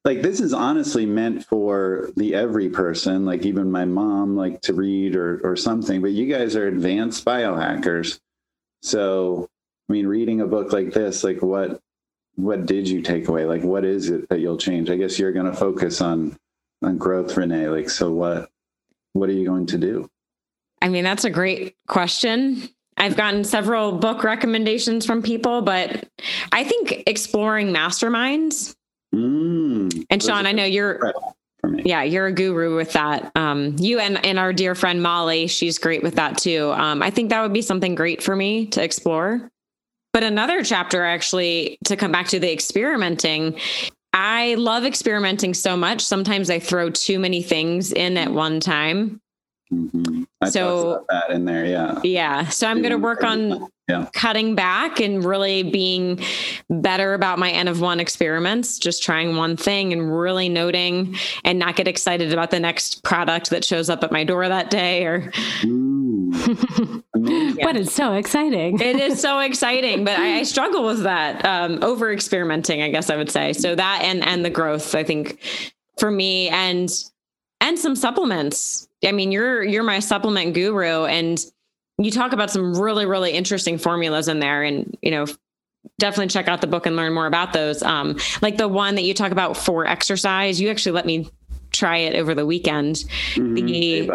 like 0.05 0.21
this 0.21 0.39
is 0.39 0.53
honestly 0.53 1.05
meant 1.05 1.45
for 1.45 2.11
the 2.15 2.35
every 2.35 2.69
person, 2.69 3.25
like 3.25 3.43
even 3.45 3.71
my 3.71 3.85
mom 3.85 4.35
like 4.35 4.61
to 4.61 4.73
read 4.73 5.15
or 5.15 5.41
or 5.43 5.55
something, 5.55 6.01
but 6.01 6.11
you 6.11 6.31
guys 6.31 6.55
are 6.55 6.67
advanced 6.67 7.25
biohackers. 7.25 8.19
So 8.83 9.49
I 9.89 9.93
mean, 9.93 10.05
reading 10.05 10.41
a 10.41 10.47
book 10.47 10.71
like 10.71 10.93
this, 10.93 11.23
like 11.23 11.41
what 11.41 11.81
what 12.39 12.65
did 12.65 12.87
you 12.87 13.01
take 13.01 13.27
away? 13.27 13.45
Like, 13.45 13.63
what 13.63 13.83
is 13.83 14.09
it 14.09 14.29
that 14.29 14.39
you'll 14.39 14.57
change? 14.57 14.89
I 14.89 14.95
guess 14.95 15.19
you're 15.19 15.31
going 15.33 15.45
to 15.45 15.53
focus 15.55 16.01
on 16.01 16.37
on 16.81 16.97
growth, 16.97 17.35
Renee. 17.35 17.67
Like, 17.67 17.89
so 17.89 18.11
what? 18.11 18.49
What 19.13 19.27
are 19.29 19.33
you 19.33 19.45
going 19.45 19.65
to 19.67 19.77
do? 19.77 20.09
I 20.81 20.87
mean, 20.87 21.03
that's 21.03 21.25
a 21.25 21.29
great 21.29 21.75
question. 21.87 22.69
I've 22.95 23.17
gotten 23.17 23.43
several 23.43 23.91
book 23.93 24.23
recommendations 24.23 25.05
from 25.05 25.21
people, 25.21 25.61
but 25.61 26.07
I 26.51 26.63
think 26.63 27.03
exploring 27.07 27.67
masterminds. 27.73 28.75
Mm, 29.13 30.05
And 30.09 30.21
Shawn, 30.23 30.45
I 30.45 30.51
know 30.51 30.63
you're 30.65 31.13
for 31.59 31.69
me. 31.69 31.83
yeah, 31.85 32.03
you're 32.03 32.27
a 32.27 32.31
guru 32.31 32.75
with 32.75 32.93
that. 32.93 33.31
Um, 33.35 33.75
you 33.79 33.99
and 33.99 34.23
and 34.25 34.37
our 34.39 34.53
dear 34.53 34.75
friend 34.75 35.01
Molly, 35.01 35.47
she's 35.47 35.77
great 35.79 36.03
with 36.03 36.15
that 36.15 36.37
too. 36.37 36.71
Um, 36.73 37.01
I 37.01 37.09
think 37.09 37.29
that 37.31 37.41
would 37.41 37.53
be 37.53 37.61
something 37.61 37.95
great 37.95 38.21
for 38.21 38.35
me 38.35 38.67
to 38.67 38.83
explore. 38.83 39.49
But 40.11 40.23
another 40.23 40.63
chapter, 40.63 41.03
actually, 41.03 41.77
to 41.85 41.95
come 41.95 42.11
back 42.11 42.27
to 42.29 42.39
the 42.39 42.51
experimenting, 42.51 43.59
I 44.13 44.55
love 44.55 44.85
experimenting 44.85 45.53
so 45.53 45.77
much. 45.77 46.01
Sometimes 46.01 46.49
I 46.49 46.59
throw 46.59 46.89
too 46.89 47.19
many 47.19 47.43
things 47.43 47.91
in 47.91 48.17
at 48.17 48.31
one 48.31 48.59
time. 48.59 49.21
Mhm. 49.73 50.25
I 50.41 50.49
So- 50.49 51.05
that 51.09 51.29
in 51.29 51.45
there. 51.45 51.65
Yeah. 51.65 51.99
Yeah. 52.03 52.47
So 52.49 52.67
I'm 52.67 52.79
going 52.81 52.91
to 52.91 52.97
work 52.97 53.23
on 53.23 53.67
Yeah. 53.87 54.07
cutting 54.13 54.55
back 54.55 54.99
and 54.99 55.23
really 55.23 55.63
being 55.63 56.19
better 56.69 57.13
about 57.13 57.37
my 57.39 57.51
N 57.51 57.67
of 57.67 57.81
one 57.81 57.99
experiments, 57.99 58.77
just 58.79 59.03
trying 59.03 59.35
one 59.35 59.57
thing 59.57 59.93
and 59.93 60.15
really 60.17 60.49
noting 60.49 61.15
and 61.43 61.57
not 61.59 61.75
get 61.75 61.87
excited 61.87 62.31
about 62.33 62.51
the 62.51 62.59
next 62.59 63.03
product 63.03 63.49
that 63.51 63.63
shows 63.65 63.89
up 63.89 64.03
at 64.03 64.11
my 64.11 64.23
door 64.23 64.47
that 64.47 64.69
day 64.69 65.05
or 65.05 65.31
Mm. 65.61 67.03
But 67.61 67.75
it's 67.75 67.93
so 67.93 68.13
exciting. 68.13 68.79
it 68.79 68.95
is 68.97 69.19
so 69.19 69.39
exciting 69.39 70.03
but 70.03 70.17
I, 70.19 70.39
I 70.39 70.43
struggle 70.43 70.85
with 70.85 71.03
that 71.03 71.43
um, 71.45 71.79
over 71.83 72.11
experimenting 72.11 72.81
i 72.81 72.89
guess 72.89 73.09
i 73.09 73.15
would 73.17 73.29
say 73.31 73.53
so 73.53 73.75
that 73.75 74.01
and 74.03 74.23
and 74.25 74.45
the 74.45 74.49
growth 74.49 74.95
i 74.95 75.03
think 75.03 75.39
for 75.99 76.09
me 76.11 76.47
and 76.49 76.89
and 77.61 77.77
some 77.79 77.95
supplements 77.95 78.87
i 79.05 79.11
mean 79.11 79.31
you're 79.31 79.63
you're 79.63 79.83
my 79.83 79.99
supplement 79.99 80.53
guru 80.53 81.05
and 81.05 81.39
you 81.97 82.11
talk 82.11 82.33
about 82.33 82.49
some 82.51 82.77
really 82.79 83.05
really 83.05 83.31
interesting 83.31 83.77
formulas 83.77 84.27
in 84.27 84.39
there 84.39 84.63
and 84.63 84.97
you 85.01 85.11
know 85.11 85.25
definitely 85.97 86.27
check 86.27 86.47
out 86.47 86.61
the 86.61 86.67
book 86.67 86.85
and 86.85 86.95
learn 86.95 87.13
more 87.13 87.25
about 87.27 87.53
those 87.53 87.81
um 87.83 88.17
like 88.41 88.57
the 88.57 88.67
one 88.67 88.95
that 88.95 89.03
you 89.03 89.13
talk 89.13 89.31
about 89.31 89.55
for 89.57 89.85
exercise 89.87 90.59
you 90.59 90.69
actually 90.69 90.91
let 90.91 91.05
me 91.05 91.29
try 91.71 91.97
it 91.97 92.15
over 92.15 92.33
the 92.35 92.45
weekend 92.45 93.03
Mhm. 93.35 93.55
the- 94.07 94.11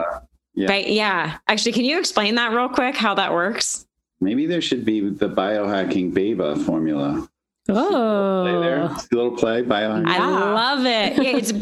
Yeah. 0.56 0.68
right 0.68 0.88
yeah 0.88 1.38
actually 1.48 1.72
can 1.72 1.84
you 1.84 1.98
explain 1.98 2.34
that 2.36 2.52
real 2.52 2.68
quick 2.68 2.96
how 2.96 3.14
that 3.14 3.32
works 3.32 3.86
Maybe 4.20 4.46
there 4.46 4.62
should 4.62 4.84
be 4.86 5.10
the 5.10 5.28
biohacking 5.28 6.12
Beba 6.14 6.64
formula. 6.64 7.28
Play 7.66 7.74
there. 7.74 8.82
Oh, 8.84 8.96
a 8.96 9.14
little 9.14 9.36
play 9.36 9.62
biohacking. 9.62 10.06
I 10.06 10.18
love 10.54 10.86
it. 10.86 11.22
Yeah, 11.22 11.36
it's 11.36 11.52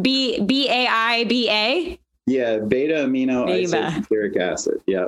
B 0.00 0.40
B 0.40 0.68
A 0.70 0.86
I 0.86 1.24
B 1.24 1.50
A. 1.50 1.98
yeah, 2.28 2.58
beta 2.58 2.94
amino 2.94 3.46
isobutyric 3.48 4.36
acid. 4.36 4.80
Yeah. 4.86 5.06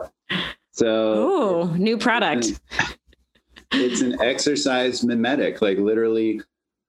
So 0.73 1.14
Oh, 1.68 1.75
new 1.77 1.99
product. 1.99 2.61
it's 3.73 4.01
an 4.01 4.21
exercise 4.21 5.05
mimetic, 5.05 5.61
like 5.62 5.79
literally 5.79 6.41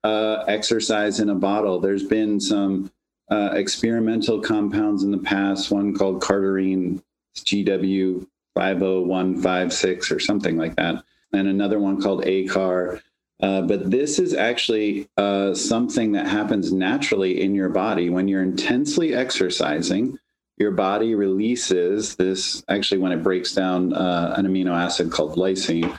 uh, 0.04 0.44
exercise 0.48 1.20
in 1.20 1.30
a 1.30 1.36
bottle. 1.36 1.80
There's 1.80 2.04
been 2.04 2.40
some 2.40 2.92
uh, 3.30 3.52
experimental 3.54 4.40
compounds 4.42 5.04
in 5.04 5.12
the 5.12 5.18
past, 5.18 5.72
one 5.72 5.96
called 5.96 6.22
Cardarine 6.22 7.02
GW 7.38 8.26
50156 8.56 10.12
or 10.12 10.20
something 10.20 10.58
like 10.58 10.76
that, 10.76 11.04
and 11.34 11.48
another 11.48 11.80
one 11.80 12.02
called 12.02 12.24
AICAR. 12.26 13.02
Uh, 13.42 13.62
but 13.64 13.90
this 13.90 14.20
is 14.20 14.34
actually 14.36 15.10
uh, 15.18 15.54
something 15.54 16.12
that 16.12 16.28
happens 16.28 16.72
naturally 16.72 17.42
in 17.42 17.56
your 17.56 17.70
body 17.70 18.10
when 18.10 18.28
you're 18.28 18.44
intensely 18.44 19.16
exercising. 19.16 20.18
Your 20.62 20.70
body 20.70 21.16
releases 21.16 22.16
this. 22.18 22.64
Actually, 22.70 23.00
when 23.00 23.12
it 23.12 23.24
breaks 23.24 23.56
down 23.56 23.94
uh, 23.94 24.36
an 24.38 24.46
amino 24.46 24.78
acid 24.78 25.12
called 25.12 25.36
lysine, 25.36 25.98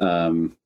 um, 0.00 0.56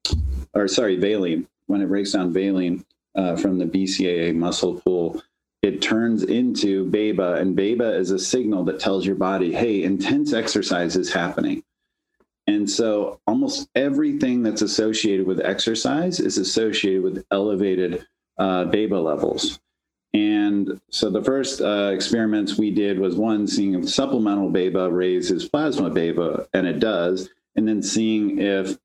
or 0.55 0.69
sorry, 0.69 0.95
valine. 0.95 1.49
When 1.67 1.83
it 1.83 1.89
breaks 1.89 2.13
down 2.13 2.33
valine 2.33 2.85
uh, 3.17 3.35
from 3.35 3.59
the 3.59 3.65
BCAA 3.65 4.37
muscle 4.37 4.81
pool, 4.81 5.21
it 5.61 5.83
turns 5.83 6.23
into 6.23 6.89
BAIBA, 6.89 7.41
and 7.41 7.57
BAIBA 7.59 7.99
is 7.99 8.13
a 8.13 8.19
signal 8.21 8.63
that 8.67 8.79
tells 8.79 9.05
your 9.05 9.17
body, 9.17 9.53
"Hey, 9.53 9.83
intense 9.83 10.33
exercise 10.33 10.95
is 10.95 11.13
happening." 11.13 11.65
And 12.47 12.71
so, 12.71 13.19
almost 13.27 13.69
everything 13.75 14.45
that's 14.45 14.63
associated 14.63 15.27
with 15.27 15.41
exercise 15.41 16.21
is 16.21 16.39
associated 16.39 17.03
with 17.03 17.27
elevated 17.33 18.07
uh, 18.39 18.67
levels. 18.67 19.59
And 20.15 20.81
so, 20.91 21.09
the 21.09 21.25
first 21.25 21.63
uh, 21.63 21.91
experiments 21.95 22.59
we 22.59 22.71
did 22.71 22.99
was 22.99 23.17
one 23.17 23.47
seeing 23.47 23.75
if 23.75 23.89
supplemental 23.89 24.51
BAIBA 24.51 24.95
raises 24.95 25.49
plasma 25.49 25.91
BAIBA, 25.91 26.49
and 26.53 26.67
it 26.67 26.81
does, 26.81 27.31
and 27.57 27.67
then 27.67 27.83
seeing 27.83 28.39
if 28.39 28.77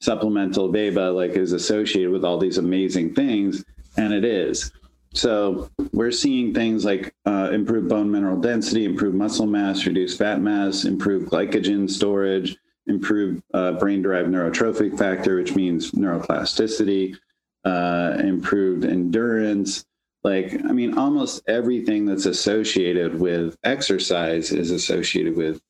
supplemental 0.00 0.70
BAIBA 0.70 1.14
like 1.14 1.32
is 1.32 1.52
associated 1.52 2.10
with 2.10 2.24
all 2.24 2.36
these 2.36 2.58
amazing 2.58 3.14
things, 3.14 3.64
and 3.96 4.12
it 4.12 4.24
is. 4.24 4.72
So 5.14 5.70
we're 5.92 6.10
seeing 6.10 6.52
things 6.52 6.84
like 6.84 7.14
uh, 7.24 7.50
improved 7.52 7.88
bone 7.88 8.10
mineral 8.10 8.38
density, 8.38 8.84
improved 8.84 9.14
muscle 9.14 9.46
mass, 9.46 9.86
reduced 9.86 10.18
fat 10.18 10.40
mass, 10.40 10.84
improved 10.84 11.30
glycogen 11.30 11.88
storage, 11.88 12.56
improved 12.88 13.42
uh, 13.54 13.72
brain-derived 13.72 14.28
neurotrophic 14.28 14.98
factor, 14.98 15.36
which 15.36 15.54
means 15.54 15.92
neuroplasticity, 15.92 17.16
uh, 17.64 18.16
improved 18.18 18.84
endurance. 18.84 19.86
Like, 20.24 20.54
I 20.64 20.72
mean, 20.72 20.96
almost 20.96 21.42
everything 21.46 22.06
that's 22.06 22.26
associated 22.26 23.20
with 23.20 23.56
exercise 23.62 24.52
is 24.52 24.70
associated 24.70 25.36
with 25.36 25.60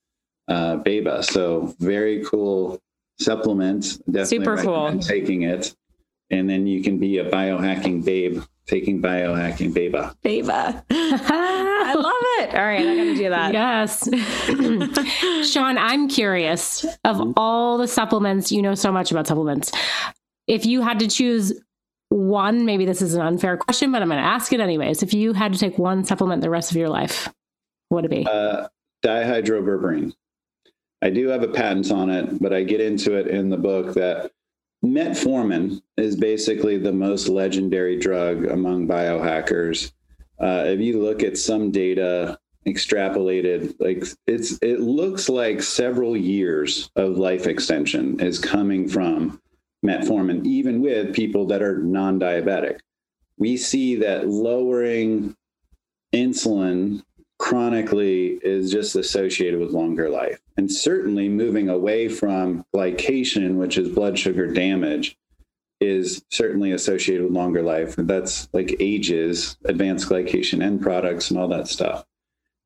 uh, 0.48 0.76
BAIBA. 0.76 1.24
So 1.24 1.74
very 1.80 2.24
cool 2.24 2.80
supplement. 3.18 3.98
Definitely 4.07 4.24
Super 4.24 4.57
cool. 4.62 4.98
Taking 5.00 5.42
it, 5.42 5.74
and 6.30 6.48
then 6.48 6.66
you 6.66 6.82
can 6.82 6.98
be 6.98 7.18
a 7.18 7.28
biohacking 7.28 8.05
babe 8.05 8.42
taking 8.66 9.02
biohacking 9.02 9.72
BEBA. 9.72 10.14
Beba. 10.24 10.82
I 10.90 11.94
love 11.94 12.12
it. 12.40 12.55
All 12.55 12.64
right, 12.64 12.80
I 12.80 12.96
gotta 12.96 13.14
do 13.14 13.30
that. 13.30 13.52
yes. 13.52 14.09
Shawn, 15.52 15.76
I'm 15.78 16.09
curious 16.09 16.84
of 17.05 17.34
all 17.36 17.78
the 17.78 17.88
supplements, 17.88 18.50
you 18.50 18.62
know 18.62 18.74
so 18.74 18.90
much 18.90 19.11
about 19.11 19.26
supplements. 19.26 19.70
If 20.46 20.66
you 20.66 20.82
had 20.82 20.98
to 21.00 21.09
choose 21.09 21.52
one, 22.15 22.65
maybe 22.65 22.85
this 22.85 23.03
is 23.03 23.15
an 23.15 23.23
unfair 23.23 23.57
question, 23.57 23.91
but 23.91 24.01
I'm 24.01 24.09
going 24.09 24.23
to 24.23 24.27
ask 24.27 24.53
it 24.53 24.61
anyways. 24.61 25.03
If 25.03 25.12
you 25.12 25.33
had 25.33 25.53
to 25.53 25.59
take 25.59 25.79
one 25.79 26.05
supplement 26.05 26.43
the 26.43 26.51
rest 26.51 26.71
of 26.71 26.77
your 26.77 26.89
life, 26.89 27.29
what 27.89 28.03
would 28.03 28.12
it 28.12 28.25
be? 28.25 28.27
Uh, 28.27 28.69
dihydroberberine. 29.05 30.15
I 31.03 31.11
do 31.11 31.27
have 31.29 31.43
a 31.43 31.49
patent 31.49 31.91
on 31.91 32.11
it, 32.11 32.41
but 32.41 32.53
I 32.53 32.62
get 32.62 32.81
into 32.81 33.15
it 33.17 33.27
in 33.27 33.51
the 33.51 33.57
book 33.57 33.95
that 33.95 34.31
metformin 34.85 35.83
is 35.97 36.15
basically 36.15 36.79
the 36.79 36.93
most 36.93 37.27
legendary 37.27 37.99
drug 37.99 38.45
among 38.45 38.87
biohackers. 38.87 39.93
Uh, 40.41 40.65
if 40.67 40.81
you 40.81 41.03
look 41.03 41.25
at 41.25 41.37
some 41.37 41.73
data 41.73 42.39
extrapolated, 42.65 43.75
like 43.81 44.05
it's 44.29 44.57
it 44.62 44.81
looks 44.81 45.29
like 45.29 45.62
several 45.62 46.17
years 46.17 46.91
of 46.95 47.19
life 47.19 47.49
extension 47.49 48.21
is 48.21 48.39
coming 48.39 48.89
from 48.89 49.41
metformin, 49.85 50.45
even 50.47 50.80
with 50.80 51.14
people 51.14 51.47
that 51.47 51.62
are 51.62 51.78
non-diabetic. 51.78 52.80
We 53.37 53.57
see 53.57 53.97
that 53.97 54.28
lowering 54.28 55.37
insulin 56.14 57.03
chronically 57.39 58.39
is 58.43 58.70
just 58.70 58.97
associated 58.97 59.61
with 59.61 59.70
longer 59.70 60.09
life. 60.09 60.41
And 60.57 60.70
certainly 60.70 61.28
moving 61.28 61.68
away 61.68 62.09
from 62.09 62.64
glycation, 62.74 63.57
which 63.57 63.76
is 63.76 63.89
blood 63.89 64.18
sugar 64.18 64.47
damage, 64.47 65.16
is 65.80 66.24
certainly 66.30 66.72
associated 66.72 67.24
with 67.24 67.32
longer 67.32 67.62
life. 67.62 67.97
That's 67.99 68.49
like 68.53 68.76
ages, 68.80 69.59
advanced 69.64 70.09
glycation 70.09 70.62
end 70.62 70.80
products, 70.80 71.30
and 71.30 71.39
all 71.39 71.49
that 71.49 71.68
stuff. 71.68 72.07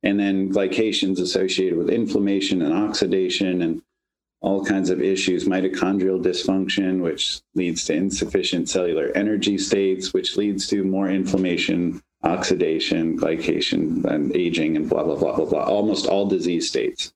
And 0.03 0.19
then 0.19 0.53
glycation 0.53 1.11
is 1.11 1.19
associated 1.19 1.77
with 1.77 1.89
inflammation 1.89 2.61
and 2.61 2.73
oxidation 2.73 3.61
and 3.61 3.81
all 4.41 4.63
kinds 4.63 4.89
of 4.89 5.01
issues, 5.01 5.47
mitochondrial 5.47 6.23
dysfunction, 6.23 7.01
which 7.01 7.41
leads 7.55 7.83
to 7.85 7.93
insufficient 7.93 8.69
cellular 8.69 9.11
energy 9.15 9.57
states, 9.57 10.13
which 10.13 10.37
leads 10.37 10.67
to 10.67 10.83
more 10.83 11.09
inflammation, 11.09 12.01
oxidation, 12.23 13.17
glycation, 13.17 14.05
and 14.05 14.35
aging, 14.35 14.77
and 14.77 14.89
blah, 14.89 15.03
blah, 15.03 15.15
blah, 15.15 15.35
blah, 15.35 15.45
blah, 15.45 15.63
almost 15.63 16.05
all 16.05 16.25
disease 16.25 16.67
states. 16.67 17.13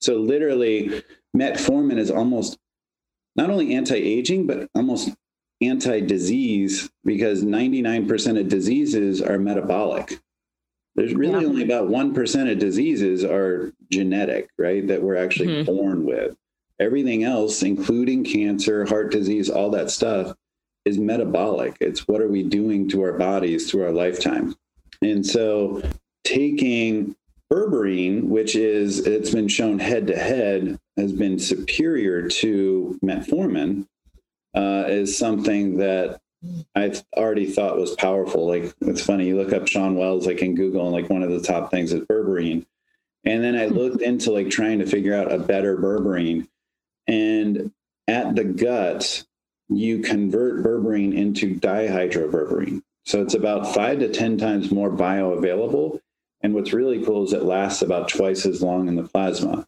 So, 0.00 0.16
literally, 0.16 1.02
metformin 1.36 1.98
is 1.98 2.10
almost 2.10 2.58
not 3.36 3.50
only 3.50 3.74
anti 3.74 3.96
aging, 3.96 4.46
but 4.46 4.68
almost 4.74 5.10
anti 5.60 6.00
disease 6.00 6.90
because 7.04 7.44
99% 7.44 8.40
of 8.40 8.48
diseases 8.48 9.20
are 9.20 9.38
metabolic. 9.38 10.20
There's 10.94 11.14
really 11.14 11.42
yeah. 11.42 11.48
only 11.48 11.62
about 11.62 11.88
1% 11.88 12.52
of 12.52 12.58
diseases 12.58 13.24
are 13.24 13.72
genetic, 13.90 14.50
right? 14.58 14.86
That 14.86 15.02
we're 15.02 15.16
actually 15.16 15.48
mm-hmm. 15.48 15.64
born 15.64 16.04
with. 16.04 16.36
Everything 16.82 17.22
else, 17.22 17.62
including 17.62 18.24
cancer, 18.24 18.84
heart 18.84 19.12
disease, 19.12 19.48
all 19.48 19.70
that 19.70 19.88
stuff, 19.88 20.34
is 20.84 20.98
metabolic. 20.98 21.76
It's 21.80 22.08
what 22.08 22.20
are 22.20 22.26
we 22.28 22.42
doing 22.42 22.88
to 22.88 23.02
our 23.02 23.12
bodies 23.12 23.70
through 23.70 23.84
our 23.84 23.92
lifetime. 23.92 24.56
And 25.00 25.24
so 25.24 25.80
taking 26.24 27.14
berberine, 27.52 28.24
which 28.24 28.56
is 28.56 29.06
it's 29.06 29.30
been 29.30 29.46
shown 29.46 29.78
head 29.78 30.08
to 30.08 30.16
head 30.16 30.76
has 30.96 31.12
been 31.12 31.38
superior 31.38 32.28
to 32.28 32.98
metformin, 33.00 33.86
uh, 34.56 34.86
is 34.88 35.16
something 35.16 35.76
that 35.76 36.20
I 36.74 36.92
already 37.16 37.46
thought 37.46 37.78
was 37.78 37.94
powerful. 37.94 38.48
Like 38.48 38.74
it's 38.80 39.04
funny, 39.04 39.28
you 39.28 39.36
look 39.36 39.52
up 39.52 39.68
Shawn 39.68 39.94
Wells 39.94 40.26
like 40.26 40.42
in 40.42 40.56
Google, 40.56 40.82
and 40.82 40.92
like 40.92 41.08
one 41.08 41.22
of 41.22 41.30
the 41.30 41.42
top 41.42 41.70
things 41.70 41.92
is 41.92 42.00
berberine. 42.00 42.66
And 43.24 43.44
then 43.44 43.54
I 43.54 43.66
looked 43.66 44.02
into 44.02 44.32
like 44.32 44.50
trying 44.50 44.80
to 44.80 44.86
figure 44.86 45.14
out 45.14 45.30
a 45.30 45.38
better 45.38 45.76
berberine. 45.76 46.48
And 47.06 47.72
at 48.08 48.34
the 48.34 48.44
gut, 48.44 49.24
you 49.68 50.00
convert 50.00 50.62
berberine 50.62 51.14
into 51.14 51.54
dihydroberberine. 51.54 52.82
So 53.04 53.22
it's 53.22 53.34
about 53.34 53.74
five 53.74 53.98
to 54.00 54.08
10 54.08 54.38
times 54.38 54.70
more 54.70 54.90
bioavailable. 54.90 56.00
And 56.42 56.54
what's 56.54 56.72
really 56.72 57.04
cool 57.04 57.24
is 57.24 57.32
it 57.32 57.42
lasts 57.42 57.82
about 57.82 58.08
twice 58.08 58.46
as 58.46 58.62
long 58.62 58.88
in 58.88 58.96
the 58.96 59.04
plasma. 59.04 59.66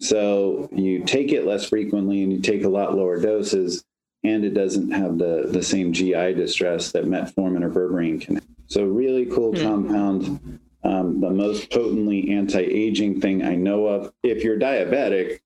So 0.00 0.68
you 0.72 1.04
take 1.04 1.32
it 1.32 1.46
less 1.46 1.68
frequently 1.68 2.22
and 2.22 2.32
you 2.32 2.40
take 2.40 2.64
a 2.64 2.68
lot 2.68 2.94
lower 2.94 3.20
doses, 3.20 3.84
and 4.22 4.44
it 4.44 4.54
doesn't 4.54 4.90
have 4.90 5.18
the, 5.18 5.46
the 5.48 5.62
same 5.62 5.92
GI 5.92 6.34
distress 6.34 6.92
that 6.92 7.04
metformin 7.04 7.62
or 7.62 7.70
berberine 7.70 8.20
can. 8.20 8.36
have. 8.36 8.44
So, 8.66 8.84
really 8.84 9.26
cool 9.26 9.52
mm-hmm. 9.52 9.66
compound. 9.66 10.60
Um, 10.82 11.20
the 11.20 11.30
most 11.30 11.70
potently 11.70 12.30
anti 12.30 12.60
aging 12.60 13.20
thing 13.20 13.42
I 13.42 13.54
know 13.54 13.86
of. 13.86 14.12
If 14.22 14.44
you're 14.44 14.58
diabetic, 14.58 15.40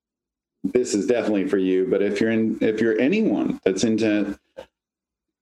this 0.65 0.95
is 0.95 1.07
definitely 1.07 1.47
for 1.49 1.59
you. 1.59 1.87
But 1.89 2.03
if 2.03 2.21
you're 2.21 2.31
in, 2.31 2.59
if 2.61 2.81
you're 2.81 2.99
anyone 3.01 3.61
that's 3.65 3.85
into 3.85 4.39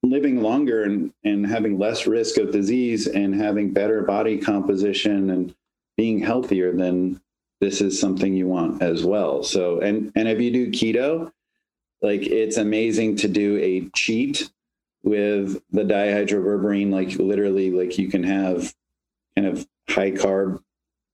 living 0.02 0.42
longer 0.42 0.84
and, 0.84 1.12
and 1.24 1.46
having 1.46 1.78
less 1.78 2.06
risk 2.06 2.38
of 2.38 2.52
disease 2.52 3.06
and 3.06 3.34
having 3.34 3.72
better 3.72 4.02
body 4.02 4.38
composition 4.38 5.30
and 5.30 5.54
being 5.96 6.20
healthier, 6.20 6.72
then 6.72 7.20
this 7.60 7.80
is 7.80 7.98
something 7.98 8.34
you 8.34 8.46
want 8.46 8.82
as 8.82 9.04
well. 9.04 9.42
So, 9.42 9.80
and 9.80 10.12
and 10.14 10.28
if 10.28 10.40
you 10.40 10.52
do 10.52 10.70
keto, 10.70 11.32
like 12.02 12.22
it's 12.22 12.58
amazing 12.58 13.16
to 13.16 13.28
do 13.28 13.56
a 13.58 13.88
cheat 13.94 14.50
with 15.02 15.62
the 15.70 15.82
dihydroberberine. 15.82 16.90
Like 16.90 17.18
literally, 17.18 17.70
like 17.70 17.96
you 17.96 18.08
can 18.08 18.22
have 18.24 18.74
kind 19.36 19.48
of 19.48 19.66
high 19.88 20.10
carb 20.10 20.62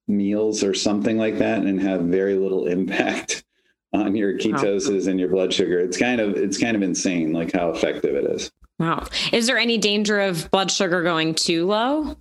meals 0.09 0.65
or 0.65 0.75
something 0.75 1.17
like 1.17 1.39
that 1.39 1.63
and 1.63 1.81
have 1.81 2.03
very 2.03 2.35
little 2.35 2.67
impact 2.79 3.45
on 3.93 4.17
your 4.17 4.39
ketosis 4.39 5.07
and 5.07 5.21
your 5.21 5.29
blood 5.29 5.53
sugar. 5.53 5.79
It's 5.79 5.99
kind 5.99 6.21
of 6.21 6.37
it's 6.37 6.59
kind 6.59 6.77
of 6.77 6.83
insane 6.83 7.33
like 7.33 7.53
how 7.53 7.71
effective 7.71 8.15
it 8.15 8.25
is. 8.25 8.51
Wow. 8.79 9.07
Is 9.33 9.47
there 9.47 9.59
any 9.59 9.79
danger 9.79 10.21
of 10.21 10.51
blood 10.51 10.71
sugar 10.71 11.03
going 11.03 11.35
too 11.35 11.67
low? 11.67 12.17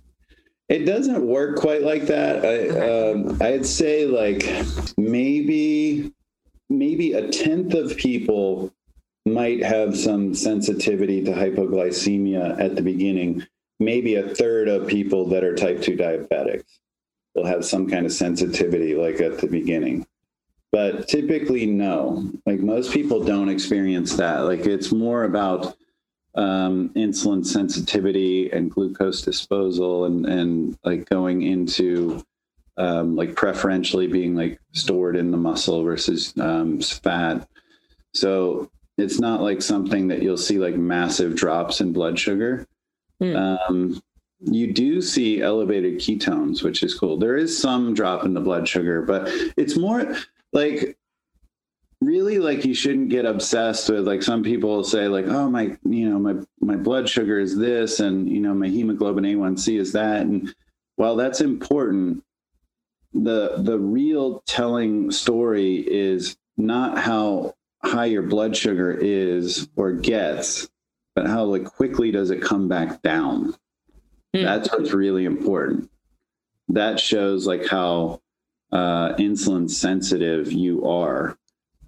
It 0.68 0.84
doesn't 0.84 1.26
work 1.26 1.56
quite 1.56 1.82
like 1.82 2.06
that. 2.06 2.44
I, 2.44 2.48
okay. 2.48 3.12
um, 3.12 3.42
I'd 3.42 3.66
say 3.66 4.06
like 4.06 4.48
maybe 4.96 6.12
maybe 6.70 7.12
a 7.14 7.28
tenth 7.30 7.74
of 7.74 7.96
people 7.96 8.72
might 9.26 9.62
have 9.62 9.96
some 9.96 10.34
sensitivity 10.34 11.22
to 11.24 11.32
hypoglycemia 11.32 12.60
at 12.60 12.76
the 12.76 12.82
beginning. 12.82 13.46
Maybe 13.80 14.16
a 14.16 14.34
third 14.34 14.68
of 14.68 14.86
people 14.86 15.26
that 15.28 15.44
are 15.44 15.54
type 15.54 15.82
2 15.82 15.96
diabetics 15.96 16.64
will 17.34 17.44
have 17.44 17.64
some 17.64 17.88
kind 17.88 18.06
of 18.06 18.12
sensitivity 18.12 18.94
like 18.94 19.20
at 19.20 19.38
the 19.38 19.46
beginning 19.46 20.06
but 20.72 21.06
typically 21.06 21.66
no. 21.66 22.30
Like 22.46 22.60
most 22.60 22.92
people 22.92 23.22
don't 23.22 23.50
experience 23.50 24.16
that. 24.16 24.40
Like 24.40 24.60
it's 24.60 24.90
more 24.90 25.24
about 25.24 25.76
um, 26.34 26.88
insulin 26.96 27.44
sensitivity 27.44 28.50
and 28.50 28.70
glucose 28.70 29.20
disposal 29.20 30.06
and 30.06 30.24
and 30.24 30.78
like 30.82 31.08
going 31.10 31.42
into 31.42 32.24
um, 32.78 33.14
like 33.14 33.36
preferentially 33.36 34.06
being 34.06 34.34
like 34.34 34.58
stored 34.72 35.14
in 35.14 35.30
the 35.30 35.36
muscle 35.36 35.82
versus 35.84 36.32
um, 36.40 36.80
fat. 36.80 37.46
So 38.14 38.70
it's 38.96 39.20
not 39.20 39.42
like 39.42 39.60
something 39.60 40.08
that 40.08 40.22
you'll 40.22 40.38
see 40.38 40.58
like 40.58 40.74
massive 40.74 41.36
drops 41.36 41.80
in 41.80 41.92
blood 41.92 42.18
sugar. 42.18 42.66
Mm. 43.20 44.02
you 44.40 44.72
do 44.72 45.00
see 45.00 45.40
elevated 45.42 46.00
ketones 46.00 46.64
which 46.64 46.82
is 46.82 46.92
cool. 46.92 47.18
There 47.18 47.36
is 47.36 47.56
some 47.56 47.94
drop 47.94 48.24
in 48.24 48.34
the 48.34 48.40
blood 48.40 48.66
sugar 48.66 49.02
but 49.02 49.28
it's 49.56 49.76
more 49.76 50.16
like 50.52 50.96
really 52.00 52.38
like 52.38 52.64
you 52.64 52.74
shouldn't 52.74 53.10
get 53.10 53.24
obsessed 53.24 53.88
with 53.88 54.06
like 54.06 54.22
some 54.22 54.42
people 54.42 54.82
say 54.82 55.06
like 55.06 55.26
oh 55.28 55.48
my 55.48 55.76
you 55.84 56.08
know 56.08 56.18
my 56.18 56.34
my 56.60 56.76
blood 56.76 57.08
sugar 57.08 57.38
is 57.38 57.56
this 57.56 58.00
and 58.00 58.28
you 58.28 58.40
know 58.40 58.52
my 58.52 58.68
hemoglobin 58.68 59.24
a1c 59.24 59.78
is 59.78 59.92
that. 59.92 60.22
And 60.22 60.54
while 60.96 61.16
that's 61.16 61.40
important 61.40 62.22
the 63.14 63.56
the 63.58 63.78
real 63.78 64.42
telling 64.46 65.10
story 65.10 65.76
is 65.76 66.36
not 66.56 66.98
how 66.98 67.54
high 67.84 68.06
your 68.06 68.22
blood 68.22 68.56
sugar 68.56 68.92
is 68.92 69.68
or 69.76 69.92
gets 69.92 70.68
but 71.14 71.26
how 71.26 71.44
like 71.44 71.64
quickly 71.64 72.10
does 72.10 72.30
it 72.30 72.42
come 72.42 72.68
back 72.68 73.02
down. 73.02 73.54
Mm. 74.34 74.44
that's 74.44 74.70
what's 74.72 74.92
really 74.92 75.24
important. 75.26 75.90
That 76.68 76.98
shows 76.98 77.46
like 77.46 77.66
how 77.66 78.22
uh, 78.72 79.14
insulin 79.16 79.70
sensitive 79.70 80.50
you 80.50 80.86
are 80.88 81.36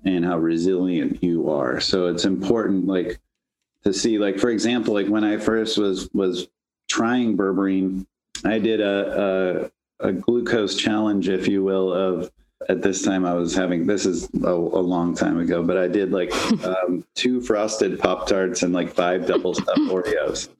and 0.04 0.24
how 0.24 0.38
resilient 0.38 1.22
you 1.22 1.50
are. 1.50 1.80
So 1.80 2.06
it's 2.08 2.24
important, 2.24 2.86
like, 2.86 3.18
to 3.84 3.92
see, 3.92 4.18
like, 4.18 4.38
for 4.38 4.50
example, 4.50 4.94
like 4.94 5.08
when 5.08 5.24
I 5.24 5.38
first 5.38 5.78
was 5.78 6.08
was 6.12 6.48
trying 6.88 7.36
berberine, 7.36 8.06
I 8.44 8.58
did 8.58 8.80
a, 8.80 9.70
a, 10.00 10.08
a 10.08 10.12
glucose 10.12 10.76
challenge, 10.76 11.28
if 11.28 11.48
you 11.48 11.62
will, 11.62 11.92
of 11.92 12.30
at 12.68 12.82
this 12.82 13.02
time 13.02 13.26
I 13.26 13.34
was 13.34 13.54
having 13.54 13.86
this 13.86 14.06
is 14.06 14.28
a, 14.42 14.50
a 14.50 14.82
long 14.82 15.14
time 15.14 15.38
ago, 15.38 15.62
but 15.62 15.76
I 15.76 15.88
did 15.88 16.12
like 16.12 16.32
um, 16.64 17.04
two 17.14 17.40
frosted 17.40 17.98
Pop 17.98 18.26
Tarts 18.26 18.62
and 18.62 18.72
like 18.72 18.92
five 18.92 19.26
double 19.26 19.54
stuffed 19.54 19.80
Oreos. 19.80 20.48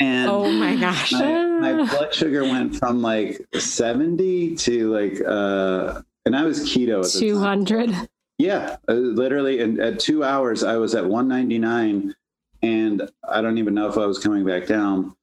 And 0.00 0.28
oh 0.28 0.50
my 0.50 0.76
gosh, 0.76 1.12
my, 1.12 1.44
my, 1.60 1.72
blood 1.72 2.12
sugar 2.14 2.42
went 2.42 2.76
from 2.76 3.00
like 3.00 3.40
70 3.54 4.56
to 4.56 4.92
like, 4.92 5.20
uh, 5.26 6.02
and 6.26 6.36
I 6.36 6.44
was 6.44 6.68
keto 6.68 7.18
200. 7.18 8.08
Yeah, 8.38 8.76
uh, 8.88 8.92
literally. 8.92 9.60
And 9.60 9.78
at 9.78 10.00
two 10.00 10.24
hours, 10.24 10.64
I 10.64 10.76
was 10.76 10.94
at 10.94 11.04
199, 11.04 12.14
and 12.62 13.10
I 13.26 13.40
don't 13.40 13.58
even 13.58 13.74
know 13.74 13.88
if 13.88 13.96
I 13.96 14.04
was 14.06 14.18
coming 14.18 14.44
back 14.44 14.66
down. 14.66 15.14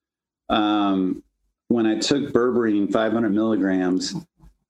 Um, 0.50 1.24
when 1.68 1.86
I 1.86 2.00
took 2.00 2.32
berberine, 2.32 2.92
500 2.92 3.30
milligrams, 3.30 4.16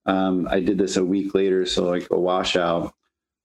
um, 0.09 0.47
I 0.49 0.59
did 0.59 0.77
this 0.77 0.97
a 0.97 1.05
week 1.05 1.33
later, 1.35 1.65
so 1.65 1.85
like 1.85 2.07
a 2.11 2.19
washout. 2.19 2.93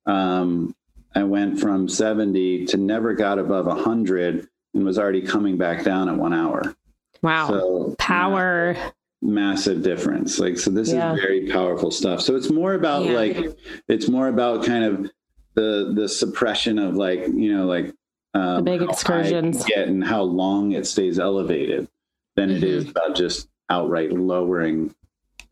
um, 0.06 0.74
I 1.16 1.22
went 1.22 1.60
from 1.60 1.88
70 1.88 2.66
to 2.66 2.76
never 2.76 3.14
got 3.14 3.38
above 3.38 3.66
100 3.66 4.48
and 4.74 4.84
was 4.84 4.98
already 4.98 5.22
coming 5.22 5.56
back 5.56 5.84
down 5.84 6.08
at 6.08 6.16
one 6.16 6.34
hour. 6.34 6.74
Wow. 7.22 7.46
So 7.48 7.94
Power. 7.98 8.76
massive 9.22 9.82
difference. 9.84 10.40
Like, 10.40 10.58
so 10.58 10.70
this 10.70 10.90
Yeah. 10.92 11.14
is 11.14 11.20
very 11.20 11.46
powerful 11.48 11.90
stuff. 11.92 12.20
So 12.20 12.34
it's 12.34 12.50
more 12.50 12.74
about 12.74 13.04
Yeah. 13.04 13.12
like, 13.14 13.56
it's 13.88 14.08
more 14.08 14.26
about 14.28 14.64
kind 14.64 14.84
of 14.84 15.10
the, 15.54 15.92
the 15.94 16.08
suppression 16.08 16.80
of 16.80 16.96
like, 16.96 17.20
you 17.32 17.56
know, 17.56 17.66
like, 17.66 17.94
um, 18.34 18.56
The 18.56 18.62
big 18.72 18.80
how 18.80 18.86
high 18.86 18.92
it 18.92 19.04
can 19.04 19.46
excursions. 19.46 19.64
Get 19.66 19.86
and 19.88 20.02
how 20.04 20.22
long 20.22 20.72
it 20.72 20.84
stays 20.86 21.20
elevated 21.20 21.86
than 22.34 22.50
it 22.50 22.64
is 22.64 22.90
about 22.90 23.14
just 23.14 23.48
outright 23.70 24.10
lowering 24.12 24.92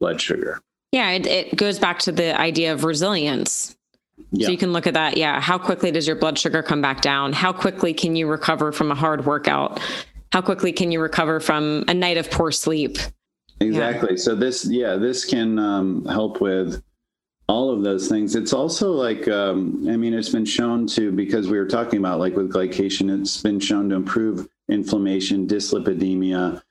blood 0.00 0.20
sugar. 0.20 0.60
Yeah, 0.92 1.10
it, 1.10 1.26
it 1.26 1.56
goes 1.56 1.78
back 1.78 1.98
to 2.00 2.12
the 2.12 2.38
idea 2.38 2.72
of 2.72 2.84
resilience. 2.84 3.76
Yeah. 4.30 4.46
So 4.46 4.52
you 4.52 4.58
can 4.58 4.72
look 4.72 4.86
at 4.86 4.94
that. 4.94 5.16
Yeah. 5.16 5.40
How 5.40 5.58
quickly 5.58 5.90
does 5.90 6.06
your 6.06 6.16
blood 6.16 6.38
sugar 6.38 6.62
come 6.62 6.80
back 6.80 7.00
down? 7.00 7.32
How 7.32 7.52
quickly 7.52 7.92
can 7.94 8.14
you 8.14 8.26
recover 8.26 8.72
from 8.72 8.90
a 8.90 8.94
hard 8.94 9.26
workout? 9.26 9.80
How 10.32 10.42
quickly 10.42 10.72
can 10.72 10.92
you 10.92 11.00
recover 11.00 11.40
from 11.40 11.84
a 11.88 11.94
night 11.94 12.18
of 12.18 12.30
poor 12.30 12.52
sleep? 12.52 12.98
Exactly. 13.60 14.16
So 14.16 14.34
this, 14.34 14.66
yeah, 14.66 14.96
this 14.96 15.24
can 15.24 15.58
um, 15.58 16.04
help 16.06 16.40
with 16.40 16.82
all 17.48 17.70
of 17.70 17.82
those 17.82 18.08
things. 18.08 18.34
It's 18.34 18.52
also 18.52 18.92
like, 18.92 19.28
um, 19.28 19.86
I 19.88 19.96
mean, 19.96 20.14
it's 20.14 20.30
been 20.30 20.44
shown 20.44 20.86
to 20.88 21.12
because 21.12 21.48
we 21.48 21.58
were 21.58 21.68
talking 21.68 21.98
about 21.98 22.18
like 22.18 22.36
with 22.36 22.52
glycation, 22.52 23.20
it's 23.20 23.40
been 23.42 23.60
shown 23.60 23.90
to 23.90 23.96
improve 23.96 24.48
inflammation, 24.68 25.46
dyslipidemia, 25.46 26.62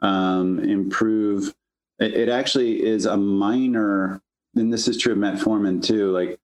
um, 0.00 0.58
improve. 0.60 1.54
It, 2.00 2.14
it 2.14 2.28
actually 2.28 2.84
is 2.84 3.06
a 3.06 3.16
minor, 3.16 4.20
and 4.56 4.72
this 4.72 4.88
is 4.88 4.96
true 4.98 5.12
of 5.12 5.18
metformin 5.18 5.82
too. 5.84 6.10
Like 6.12 6.38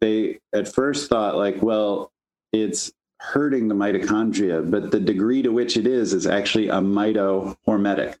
they 0.00 0.38
at 0.54 0.72
first 0.72 1.08
thought, 1.08 1.36
like, 1.36 1.62
well, 1.62 2.12
it's 2.52 2.92
hurting 3.20 3.66
the 3.68 3.74
mitochondria, 3.74 4.70
but 4.70 4.90
the 4.90 5.00
degree 5.00 5.42
to 5.42 5.48
which 5.50 5.76
it 5.76 5.86
is 5.86 6.12
is 6.12 6.26
actually 6.26 6.68
a 6.68 6.74
mitohormetic. 6.74 8.16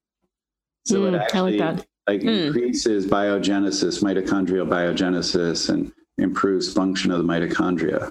So 0.86 1.02
Mm, 1.02 1.14
it 1.14 1.14
I 1.14 1.22
actually 1.24 1.58
like 1.58 1.86
like 2.08 2.22
Hmm. 2.22 2.28
increases 2.28 3.06
biogenesis, 3.06 4.02
mitochondrial 4.02 4.66
biogenesis, 4.66 5.68
and 5.68 5.92
improves 6.16 6.72
function 6.72 7.10
of 7.10 7.18
the 7.18 7.24
mitochondria. 7.24 8.10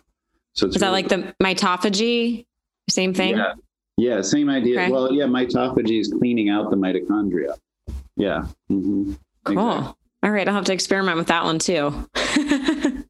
So 0.54 0.68
it's 0.68 0.76
Is 0.76 0.82
that 0.82 0.88
really- 0.92 1.04
like 1.04 1.10
the 1.10 1.34
mitophagy? 1.44 2.46
Same 2.90 3.14
thing? 3.14 3.38
Yeah. 3.38 3.54
Yeah, 3.98 4.22
same 4.22 4.50
idea. 4.50 4.80
Okay. 4.82 4.92
Well, 4.92 5.12
yeah, 5.12 5.26
mitophagy 5.26 6.00
is 6.00 6.10
cleaning 6.10 6.50
out 6.50 6.70
the 6.70 6.78
mitochondria. 6.78 7.58
Yeah. 8.16 8.46
hmm 8.68 9.14
Cool. 9.44 9.58
All 9.60 10.32
right. 10.32 10.48
I'll 10.48 10.56
have 10.56 10.66
to 10.66 10.74
experiment 10.74 11.18
with 11.18 11.28
that 11.28 11.44
one 11.44 11.60
too. 11.60 12.08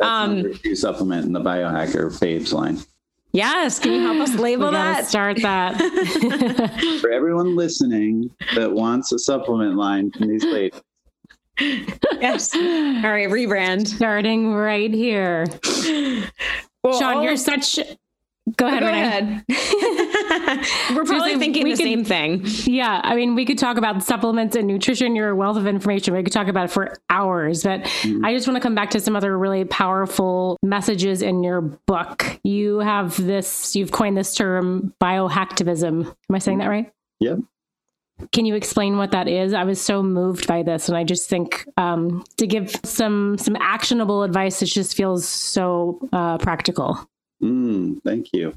Um, 0.00 0.54
two 0.62 0.74
supplement 0.76 1.26
in 1.26 1.32
the 1.32 1.40
biohacker 1.40 2.18
babes 2.20 2.52
line. 2.54 2.78
yes. 3.32 3.78
Can 3.78 3.92
you 3.92 4.00
help 4.00 4.18
us 4.20 4.34
label 4.38 4.70
gotta 4.70 4.76
that? 5.02 5.06
start 5.06 5.42
that. 5.42 5.76
For 7.02 7.10
everyone 7.10 7.54
listening 7.56 8.30
that 8.54 8.72
wants 8.72 9.12
a 9.12 9.18
supplement 9.18 9.76
line 9.76 10.10
from 10.12 10.28
these 10.28 10.44
ladies, 10.44 10.80
yes. 12.20 12.54
All 12.54 12.62
right. 12.62 13.28
Rebrand. 13.28 13.88
Starting 13.88 14.54
right 14.54 14.92
here. 14.94 15.46
Well, 16.82 16.98
Shawn, 16.98 17.22
you're 17.22 17.32
of- 17.34 17.38
such. 17.40 17.78
Go 18.56 18.66
ahead, 18.68 18.80
Go 18.80 18.86
Renee. 18.86 19.02
ahead. 19.02 19.44
We're 20.94 21.04
probably 21.04 21.18
Susan, 21.32 21.40
thinking 21.40 21.64
we 21.64 21.72
the 21.72 21.76
could- 21.76 21.84
same 21.84 22.04
thing. 22.04 22.42
Yeah, 22.72 23.00
I 23.02 23.14
mean, 23.16 23.34
we 23.34 23.44
could 23.44 23.58
talk 23.58 23.76
about 23.76 24.02
supplements 24.02 24.54
and 24.56 24.66
nutrition. 24.66 25.16
You're 25.16 25.30
a 25.30 25.36
wealth 25.36 25.56
of 25.56 25.66
information. 25.66 26.14
We 26.14 26.22
could 26.22 26.32
talk 26.32 26.48
about 26.48 26.66
it 26.66 26.70
for 26.70 26.96
hours, 27.10 27.62
but 27.64 27.82
Mhm. 27.82 28.24
I 28.24 28.34
just 28.34 28.46
want 28.46 28.56
to 28.56 28.60
come 28.60 28.74
back 28.74 28.90
to 28.90 29.00
some 29.00 29.16
other 29.16 29.36
really 29.36 29.64
powerful 29.64 30.56
messages 30.62 31.22
in 31.22 31.42
your 31.42 31.60
book. 31.60 32.38
You 32.44 32.78
have 32.78 33.16
this, 33.24 33.74
you've 33.74 33.90
coined 33.92 34.16
this 34.16 34.34
term 34.34 34.94
biohacktivism. 35.00 36.06
Am 36.06 36.34
I 36.34 36.38
saying 36.38 36.58
that 36.58 36.68
right? 36.68 36.92
Yep. 37.20 37.40
Can 38.32 38.44
you 38.44 38.54
explain 38.54 38.98
what 38.98 39.12
that 39.12 39.28
is? 39.28 39.54
I 39.54 39.64
was 39.64 39.80
so 39.80 40.02
moved 40.02 40.46
by 40.46 40.62
this, 40.62 40.88
and 40.90 40.96
I 40.96 41.04
just 41.04 41.28
think 41.30 41.66
um, 41.78 42.22
to 42.36 42.46
give 42.46 42.70
some 42.84 43.38
some 43.38 43.56
actionable 43.58 44.22
advice, 44.24 44.60
it 44.62 44.66
just 44.66 44.94
feels 44.94 45.26
so 45.26 45.98
uh, 46.12 46.36
practical. 46.36 46.98
Mm, 47.42 48.02
thank 48.02 48.32
you. 48.32 48.54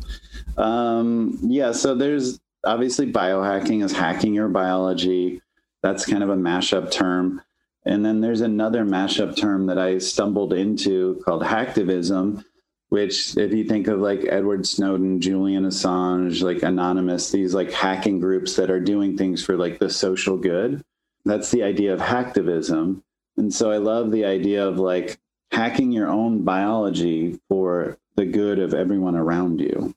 Um, 0.57 1.39
yeah, 1.41 1.71
so 1.71 1.95
there's 1.95 2.39
obviously 2.63 3.11
biohacking 3.11 3.83
is 3.83 3.93
hacking 3.93 4.33
your 4.33 4.49
biology. 4.49 5.41
That's 5.81 6.05
kind 6.05 6.23
of 6.23 6.29
a 6.29 6.35
mashup 6.35 6.91
term. 6.91 7.41
And 7.85 8.05
then 8.05 8.21
there's 8.21 8.41
another 8.41 8.85
mashup 8.85 9.35
term 9.35 9.65
that 9.65 9.77
I 9.77 9.97
stumbled 9.97 10.53
into 10.53 11.21
called 11.25 11.43
hacktivism, 11.43 12.43
which, 12.89 13.35
if 13.35 13.51
you 13.51 13.65
think 13.65 13.87
of 13.87 13.99
like 13.99 14.25
Edward 14.29 14.65
Snowden, 14.65 15.19
Julian 15.19 15.65
Assange, 15.65 16.41
like 16.41 16.63
Anonymous, 16.63 17.31
these 17.31 17.53
like 17.53 17.71
hacking 17.71 18.19
groups 18.19 18.55
that 18.55 18.71
are 18.71 18.79
doing 18.79 19.17
things 19.17 19.43
for 19.43 19.57
like 19.57 19.79
the 19.79 19.89
social 19.89 20.37
good, 20.37 20.81
that's 21.25 21.51
the 21.51 21.63
idea 21.63 21.93
of 21.93 21.99
hacktivism. 21.99 23.01
And 23.35 23.53
so 23.53 23.71
I 23.71 23.77
love 23.77 24.11
the 24.11 24.25
idea 24.25 24.65
of 24.65 24.77
like 24.77 25.19
hacking 25.53 25.91
your 25.91 26.09
own 26.09 26.43
biology 26.43 27.39
for 27.47 27.97
the 28.15 28.25
good 28.25 28.57
of 28.59 28.73
everyone 28.73 29.15
around 29.15 29.61
you. 29.61 29.93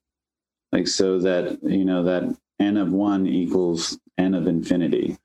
Like, 0.70 0.86
so 0.86 1.18
that, 1.20 1.58
you 1.62 1.84
know, 1.84 2.04
that 2.04 2.36
n 2.60 2.76
of 2.76 2.92
one 2.92 3.26
equals 3.26 3.98
n 4.18 4.34
of 4.34 4.46
infinity. 4.46 5.16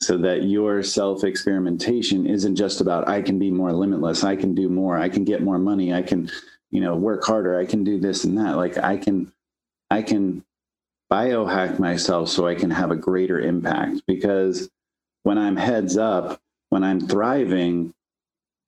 So 0.00 0.18
that 0.18 0.44
your 0.44 0.82
self 0.82 1.24
experimentation 1.24 2.26
isn't 2.26 2.56
just 2.56 2.80
about, 2.80 3.08
I 3.08 3.22
can 3.22 3.38
be 3.38 3.50
more 3.50 3.72
limitless, 3.72 4.24
I 4.24 4.36
can 4.36 4.54
do 4.54 4.68
more, 4.68 4.98
I 4.98 5.08
can 5.08 5.24
get 5.24 5.42
more 5.42 5.58
money, 5.58 5.92
I 5.92 6.02
can, 6.02 6.30
you 6.70 6.80
know, 6.80 6.96
work 6.96 7.24
harder, 7.24 7.58
I 7.58 7.66
can 7.66 7.84
do 7.84 7.98
this 7.98 8.24
and 8.24 8.36
that. 8.38 8.56
Like, 8.56 8.78
I 8.78 8.96
can, 8.96 9.32
I 9.90 10.02
can 10.02 10.44
biohack 11.10 11.78
myself 11.78 12.28
so 12.28 12.46
I 12.46 12.54
can 12.54 12.70
have 12.70 12.90
a 12.90 12.96
greater 12.96 13.40
impact 13.40 14.02
because 14.06 14.68
when 15.22 15.38
I'm 15.38 15.56
heads 15.56 15.96
up, 15.96 16.40
when 16.70 16.82
I'm 16.84 17.00
thriving, 17.00 17.94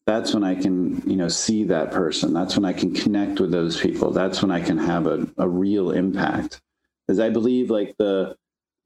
that's 0.08 0.32
when 0.32 0.42
I 0.42 0.54
can, 0.54 1.02
you 1.06 1.16
know, 1.16 1.28
see 1.28 1.64
that 1.64 1.90
person. 1.90 2.32
That's 2.32 2.56
when 2.56 2.64
I 2.64 2.72
can 2.72 2.94
connect 2.94 3.40
with 3.40 3.50
those 3.50 3.78
people. 3.78 4.10
That's 4.10 4.40
when 4.40 4.50
I 4.50 4.62
can 4.62 4.78
have 4.78 5.06
a, 5.06 5.28
a 5.36 5.46
real 5.46 5.90
impact. 5.90 6.62
Because 7.06 7.20
I 7.20 7.28
believe 7.28 7.68
like 7.68 7.94
the 7.98 8.34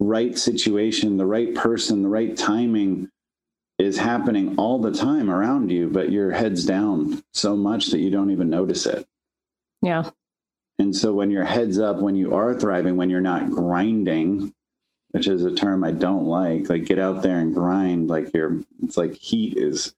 right 0.00 0.36
situation, 0.36 1.18
the 1.18 1.24
right 1.24 1.54
person, 1.54 2.02
the 2.02 2.08
right 2.08 2.36
timing 2.36 3.08
is 3.78 3.96
happening 3.96 4.56
all 4.56 4.80
the 4.80 4.90
time 4.90 5.30
around 5.30 5.70
you, 5.70 5.88
but 5.88 6.10
your 6.10 6.32
head's 6.32 6.64
down 6.64 7.22
so 7.32 7.54
much 7.54 7.86
that 7.92 8.00
you 8.00 8.10
don't 8.10 8.32
even 8.32 8.50
notice 8.50 8.84
it. 8.84 9.06
Yeah. 9.80 10.10
And 10.80 10.94
so 10.94 11.12
when 11.12 11.30
your 11.30 11.44
head's 11.44 11.78
up, 11.78 11.98
when 11.98 12.16
you 12.16 12.34
are 12.34 12.52
thriving, 12.52 12.96
when 12.96 13.10
you're 13.10 13.20
not 13.20 13.48
grinding, 13.48 14.52
which 15.12 15.28
is 15.28 15.44
a 15.44 15.54
term 15.54 15.84
I 15.84 15.92
don't 15.92 16.26
like, 16.26 16.68
like 16.68 16.84
get 16.84 16.98
out 16.98 17.22
there 17.22 17.38
and 17.38 17.54
grind, 17.54 18.08
like 18.08 18.34
you're, 18.34 18.58
it's 18.82 18.96
like 18.96 19.14
heat 19.14 19.56
is, 19.56 19.94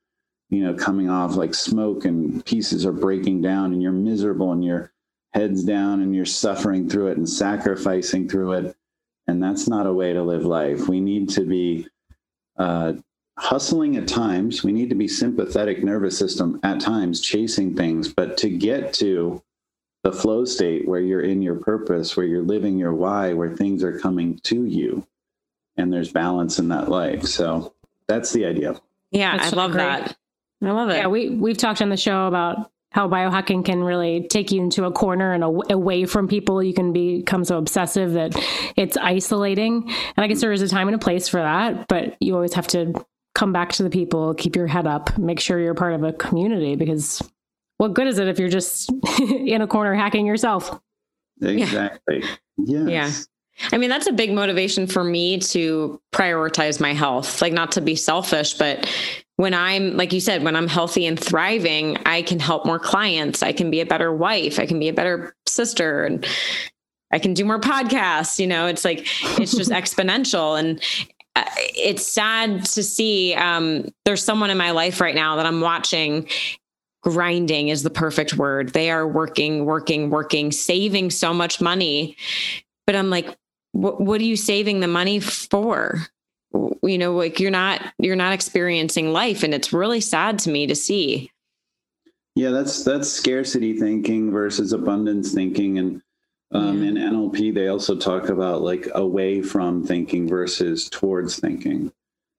you 0.54 0.62
know, 0.62 0.74
coming 0.74 1.10
off 1.10 1.34
like 1.34 1.52
smoke 1.52 2.04
and 2.04 2.44
pieces 2.44 2.86
are 2.86 2.92
breaking 2.92 3.42
down 3.42 3.72
and 3.72 3.82
you're 3.82 3.90
miserable 3.90 4.52
and 4.52 4.64
your 4.64 4.92
head's 5.32 5.64
down 5.64 6.00
and 6.00 6.14
you're 6.14 6.24
suffering 6.24 6.88
through 6.88 7.08
it 7.08 7.16
and 7.16 7.28
sacrificing 7.28 8.28
through 8.28 8.52
it. 8.52 8.76
And 9.26 9.42
that's 9.42 9.66
not 9.66 9.86
a 9.86 9.92
way 9.92 10.12
to 10.12 10.22
live 10.22 10.44
life. 10.44 10.88
We 10.88 11.00
need 11.00 11.28
to 11.30 11.40
be 11.40 11.88
uh, 12.56 12.92
hustling 13.36 13.96
at 13.96 14.06
times. 14.06 14.62
We 14.62 14.70
need 14.70 14.90
to 14.90 14.94
be 14.94 15.08
sympathetic 15.08 15.82
nervous 15.82 16.16
system 16.16 16.60
at 16.62 16.80
times, 16.80 17.20
chasing 17.20 17.74
things. 17.74 18.12
But 18.12 18.36
to 18.38 18.48
get 18.48 18.92
to 18.94 19.42
the 20.04 20.12
flow 20.12 20.44
state 20.44 20.86
where 20.86 21.00
you're 21.00 21.22
in 21.22 21.42
your 21.42 21.56
purpose, 21.56 22.16
where 22.16 22.26
you're 22.26 22.42
living 22.42 22.78
your 22.78 22.94
why, 22.94 23.32
where 23.32 23.56
things 23.56 23.82
are 23.82 23.98
coming 23.98 24.38
to 24.44 24.66
you 24.66 25.04
and 25.76 25.92
there's 25.92 26.12
balance 26.12 26.60
in 26.60 26.68
that 26.68 26.88
life. 26.88 27.24
So 27.24 27.74
that's 28.06 28.32
the 28.32 28.44
idea. 28.44 28.80
Yeah, 29.10 29.36
That's 29.36 29.52
I 29.52 29.56
love 29.56 29.72
great. 29.72 29.84
that. 29.84 30.16
I 30.66 30.72
love 30.72 30.90
it. 30.90 30.96
Yeah, 30.96 31.06
we 31.06 31.30
we've 31.30 31.56
talked 31.56 31.82
on 31.82 31.88
the 31.88 31.96
show 31.96 32.26
about 32.26 32.70
how 32.90 33.08
biohacking 33.08 33.64
can 33.64 33.82
really 33.82 34.26
take 34.28 34.52
you 34.52 34.62
into 34.62 34.84
a 34.84 34.92
corner 34.92 35.32
and 35.32 35.42
aw- 35.42 35.62
away 35.68 36.04
from 36.06 36.28
people. 36.28 36.62
You 36.62 36.72
can 36.72 36.92
become 36.92 37.44
so 37.44 37.58
obsessive 37.58 38.12
that 38.12 38.40
it's 38.76 38.96
isolating. 38.96 39.90
And 40.16 40.24
I 40.24 40.28
guess 40.28 40.40
there 40.40 40.52
is 40.52 40.62
a 40.62 40.68
time 40.68 40.86
and 40.86 40.94
a 40.94 40.98
place 40.98 41.28
for 41.28 41.40
that, 41.40 41.88
but 41.88 42.16
you 42.20 42.34
always 42.36 42.54
have 42.54 42.68
to 42.68 42.94
come 43.34 43.52
back 43.52 43.72
to 43.72 43.82
the 43.82 43.90
people, 43.90 44.32
keep 44.34 44.54
your 44.54 44.68
head 44.68 44.86
up, 44.86 45.18
make 45.18 45.40
sure 45.40 45.58
you're 45.58 45.74
part 45.74 45.94
of 45.94 46.04
a 46.04 46.12
community 46.12 46.76
because 46.76 47.20
what 47.78 47.94
good 47.94 48.06
is 48.06 48.20
it 48.20 48.28
if 48.28 48.38
you're 48.38 48.48
just 48.48 48.92
in 49.20 49.60
a 49.60 49.66
corner 49.66 49.94
hacking 49.94 50.24
yourself? 50.24 50.80
Exactly. 51.42 52.22
Yes. 52.58 52.88
Yeah. 52.88 53.10
I 53.72 53.78
mean, 53.78 53.90
that's 53.90 54.06
a 54.06 54.12
big 54.12 54.32
motivation 54.32 54.86
for 54.86 55.04
me 55.04 55.38
to 55.38 56.00
prioritize 56.12 56.80
my 56.80 56.92
health. 56.92 57.40
Like, 57.40 57.52
not 57.52 57.72
to 57.72 57.80
be 57.80 57.94
selfish, 57.94 58.54
but 58.54 58.88
when 59.36 59.54
I'm, 59.54 59.96
like 59.96 60.12
you 60.12 60.20
said, 60.20 60.44
when 60.44 60.54
I'm 60.54 60.68
healthy 60.68 61.06
and 61.06 61.18
thriving, 61.18 61.98
I 62.06 62.22
can 62.22 62.38
help 62.38 62.64
more 62.64 62.78
clients. 62.78 63.42
I 63.42 63.52
can 63.52 63.70
be 63.70 63.80
a 63.80 63.86
better 63.86 64.12
wife. 64.12 64.58
I 64.58 64.66
can 64.66 64.78
be 64.78 64.88
a 64.88 64.92
better 64.92 65.34
sister. 65.46 66.04
And 66.04 66.26
I 67.10 67.18
can 67.18 67.34
do 67.34 67.44
more 67.44 67.60
podcasts. 67.60 68.38
You 68.38 68.46
know, 68.46 68.66
it's 68.66 68.84
like, 68.84 69.06
it's 69.40 69.56
just 69.56 69.70
exponential. 69.72 70.58
And 70.58 70.80
uh, 71.34 71.44
it's 71.56 72.06
sad 72.06 72.64
to 72.66 72.82
see 72.82 73.34
um, 73.34 73.88
there's 74.04 74.22
someone 74.22 74.50
in 74.50 74.58
my 74.58 74.70
life 74.70 75.00
right 75.00 75.14
now 75.14 75.36
that 75.36 75.46
I'm 75.46 75.60
watching 75.60 76.28
grinding 77.04 77.68
is 77.68 77.82
the 77.82 77.90
perfect 77.90 78.34
word. 78.34 78.70
They 78.70 78.90
are 78.90 79.06
working, 79.06 79.66
working, 79.66 80.08
working, 80.08 80.50
saving 80.50 81.10
so 81.10 81.34
much 81.34 81.60
money. 81.60 82.16
But 82.86 82.96
I'm 82.96 83.10
like, 83.10 83.36
what, 83.72 84.00
what 84.00 84.20
are 84.20 84.24
you 84.24 84.36
saving 84.36 84.80
the 84.80 84.88
money 84.88 85.20
for? 85.20 86.06
You 86.82 86.98
know, 86.98 87.14
like 87.14 87.40
you're 87.40 87.50
not 87.50 87.82
you're 87.98 88.16
not 88.16 88.32
experiencing 88.32 89.12
life, 89.12 89.42
and 89.42 89.54
it's 89.54 89.72
really 89.72 90.00
sad 90.00 90.38
to 90.40 90.50
me 90.50 90.66
to 90.66 90.74
see. 90.74 91.30
Yeah, 92.34 92.50
that's 92.50 92.84
that's 92.84 93.10
scarcity 93.10 93.78
thinking 93.78 94.30
versus 94.30 94.72
abundance 94.72 95.32
thinking, 95.32 95.78
and 95.78 96.02
um, 96.52 96.82
yeah. 96.82 96.90
in 96.90 96.94
NLP 96.96 97.54
they 97.54 97.68
also 97.68 97.96
talk 97.96 98.28
about 98.28 98.62
like 98.62 98.88
away 98.94 99.42
from 99.42 99.84
thinking 99.84 100.28
versus 100.28 100.88
towards 100.88 101.38
thinking. 101.38 101.92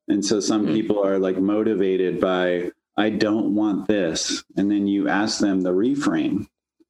And 0.07 0.23
so 0.23 0.39
some 0.39 0.65
mm-hmm. 0.65 0.73
people 0.73 1.03
are 1.03 1.17
like 1.17 1.37
motivated 1.37 2.21
by 2.21 2.71
I 2.97 3.09
don't 3.09 3.55
want 3.55 3.87
this. 3.87 4.43
And 4.55 4.71
then 4.71 4.87
you 4.87 5.09
ask 5.09 5.39
them 5.39 5.61
the 5.61 5.73
reframe. 5.73 6.47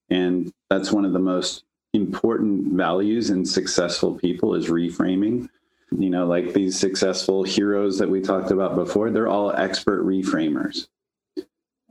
And 0.09 0.53
that's 0.69 0.91
one 0.91 1.05
of 1.05 1.13
the 1.13 1.19
most 1.19 1.63
important 1.93 2.73
values 2.73 3.30
in 3.30 3.45
successful 3.45 4.15
people 4.15 4.53
is 4.53 4.67
reframing. 4.67 5.49
You 5.97 6.09
know, 6.09 6.25
like 6.25 6.53
these 6.53 6.77
successful 6.77 7.43
heroes 7.43 7.97
that 7.99 8.09
we 8.09 8.21
talked 8.21 8.51
about 8.51 8.75
before, 8.75 9.09
they're 9.09 9.27
all 9.27 9.51
expert 9.51 10.05
reframers. 10.05 10.87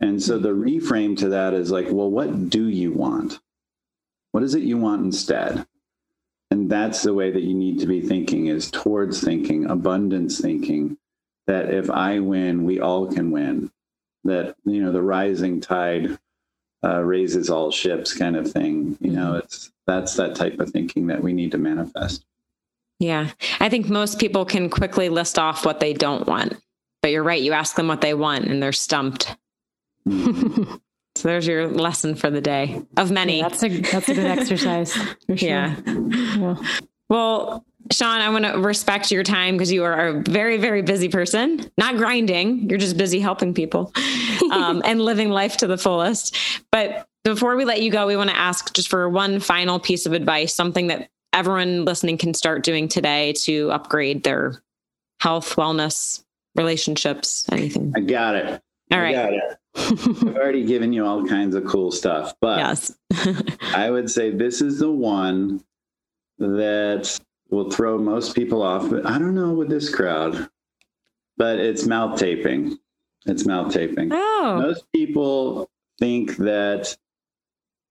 And 0.00 0.22
so 0.22 0.38
the 0.38 0.50
reframe 0.50 1.16
to 1.18 1.28
that 1.30 1.54
is 1.54 1.70
like, 1.70 1.86
well, 1.90 2.10
what 2.10 2.50
do 2.50 2.68
you 2.68 2.92
want? 2.92 3.40
What 4.32 4.42
is 4.42 4.54
it 4.54 4.62
you 4.62 4.76
want 4.76 5.04
instead? 5.04 5.66
And 6.50 6.70
that's 6.70 7.02
the 7.02 7.14
way 7.14 7.30
that 7.30 7.42
you 7.42 7.54
need 7.54 7.80
to 7.80 7.86
be 7.86 8.00
thinking 8.00 8.46
is 8.46 8.70
towards 8.70 9.22
thinking, 9.22 9.66
abundance 9.70 10.40
thinking, 10.40 10.98
that 11.46 11.72
if 11.72 11.90
I 11.90 12.18
win, 12.18 12.64
we 12.64 12.80
all 12.80 13.10
can 13.10 13.30
win 13.30 13.70
that 14.24 14.56
you 14.64 14.82
know 14.82 14.90
the 14.90 15.02
rising 15.02 15.60
tide 15.60 16.18
uh, 16.82 17.00
raises 17.00 17.48
all 17.50 17.70
ships 17.70 18.12
kind 18.12 18.36
of 18.36 18.50
thing 18.50 18.96
you 19.00 19.12
know 19.12 19.28
mm-hmm. 19.28 19.38
it's 19.38 19.70
that's 19.86 20.14
that 20.14 20.34
type 20.34 20.58
of 20.58 20.70
thinking 20.70 21.06
that 21.06 21.22
we 21.22 21.32
need 21.32 21.52
to 21.52 21.58
manifest 21.58 22.24
yeah 22.98 23.30
i 23.60 23.68
think 23.68 23.88
most 23.88 24.18
people 24.18 24.44
can 24.44 24.68
quickly 24.70 25.08
list 25.08 25.38
off 25.38 25.64
what 25.64 25.80
they 25.80 25.92
don't 25.92 26.26
want 26.26 26.54
but 27.02 27.10
you're 27.10 27.22
right 27.22 27.42
you 27.42 27.52
ask 27.52 27.76
them 27.76 27.88
what 27.88 28.00
they 28.00 28.14
want 28.14 28.44
and 28.44 28.62
they're 28.62 28.72
stumped 28.72 29.36
so 30.10 30.78
there's 31.22 31.46
your 31.46 31.68
lesson 31.68 32.14
for 32.14 32.30
the 32.30 32.40
day 32.40 32.80
of 32.96 33.10
many 33.10 33.38
yeah, 33.38 33.48
that's 33.48 33.62
a 33.62 33.80
that's 33.80 34.08
a 34.08 34.14
good 34.14 34.26
exercise 34.26 34.92
sure. 35.36 35.36
yeah. 35.36 35.76
yeah 35.86 36.56
well 37.08 37.64
Shawn, 37.92 38.20
I 38.20 38.30
want 38.30 38.46
to 38.46 38.58
respect 38.58 39.10
your 39.10 39.22
time 39.22 39.54
because 39.54 39.70
you 39.70 39.84
are 39.84 40.08
a 40.08 40.22
very, 40.22 40.56
very 40.56 40.80
busy 40.80 41.08
person, 41.08 41.70
not 41.76 41.96
grinding. 41.96 42.68
You're 42.68 42.78
just 42.78 42.96
busy 42.96 43.20
helping 43.20 43.52
people 43.52 43.92
um, 44.52 44.80
and 44.86 45.02
living 45.02 45.28
life 45.30 45.58
to 45.58 45.66
the 45.66 45.76
fullest. 45.76 46.34
But 46.72 47.06
before 47.24 47.56
we 47.56 47.64
let 47.64 47.82
you 47.82 47.90
go, 47.90 48.06
we 48.06 48.16
want 48.16 48.30
to 48.30 48.36
ask 48.36 48.72
just 48.74 48.88
for 48.88 49.08
one 49.08 49.38
final 49.38 49.78
piece 49.78 50.06
of 50.06 50.12
advice, 50.12 50.54
something 50.54 50.86
that 50.86 51.10
everyone 51.34 51.84
listening 51.84 52.16
can 52.16 52.32
start 52.32 52.62
doing 52.62 52.88
today 52.88 53.32
to 53.32 53.70
upgrade 53.72 54.22
their 54.22 54.62
health, 55.20 55.56
wellness, 55.56 56.22
relationships, 56.54 57.46
anything. 57.50 57.92
I 57.96 58.00
got 58.00 58.36
it. 58.36 58.62
All 58.92 59.00
right. 59.00 59.34
It. 59.34 59.58
I've 59.76 60.36
already 60.36 60.64
given 60.64 60.92
you 60.92 61.04
all 61.04 61.26
kinds 61.26 61.56
of 61.56 61.64
cool 61.64 61.90
stuff, 61.90 62.34
but 62.40 62.58
yes. 62.58 62.96
I 63.74 63.90
would 63.90 64.08
say 64.08 64.30
this 64.30 64.62
is 64.62 64.78
the 64.78 64.90
one 64.90 65.64
that 66.38 67.18
will 67.50 67.70
throw 67.70 67.98
most 67.98 68.36
people 68.36 68.62
off. 68.62 68.88
But 68.88 69.04
I 69.04 69.18
don't 69.18 69.34
know 69.34 69.52
with 69.52 69.68
this 69.68 69.92
crowd, 69.92 70.48
but 71.36 71.58
it's 71.58 71.86
mouth 71.86 72.18
taping. 72.18 72.78
It's 73.26 73.46
mouth 73.46 73.72
taping. 73.72 74.10
Oh. 74.12 74.58
Most 74.60 74.84
people 74.92 75.70
think 75.98 76.36
that, 76.36 76.96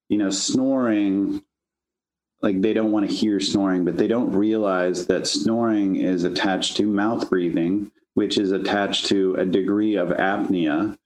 you 0.08 0.18
know, 0.18 0.30
snoring, 0.30 1.44
like 2.44 2.62
they 2.62 2.74
don't 2.74 2.92
want 2.92 3.10
to 3.10 3.16
hear 3.16 3.40
snoring, 3.40 3.86
but 3.86 3.98
they 3.98 4.08
don't 4.08 4.34
realize 4.34 5.08
that 5.08 5.26
snoring 5.26 5.96
is 5.96 6.26
attached 6.26 6.76
to 6.78 6.86
mouth 6.86 7.30
breathing, 7.30 7.90
which 8.16 8.38
is 8.38 8.52
attached 8.52 9.06
to 9.08 9.34
a 9.36 9.46
degree 9.46 9.96
of 9.96 10.10
apnea, 10.10 10.98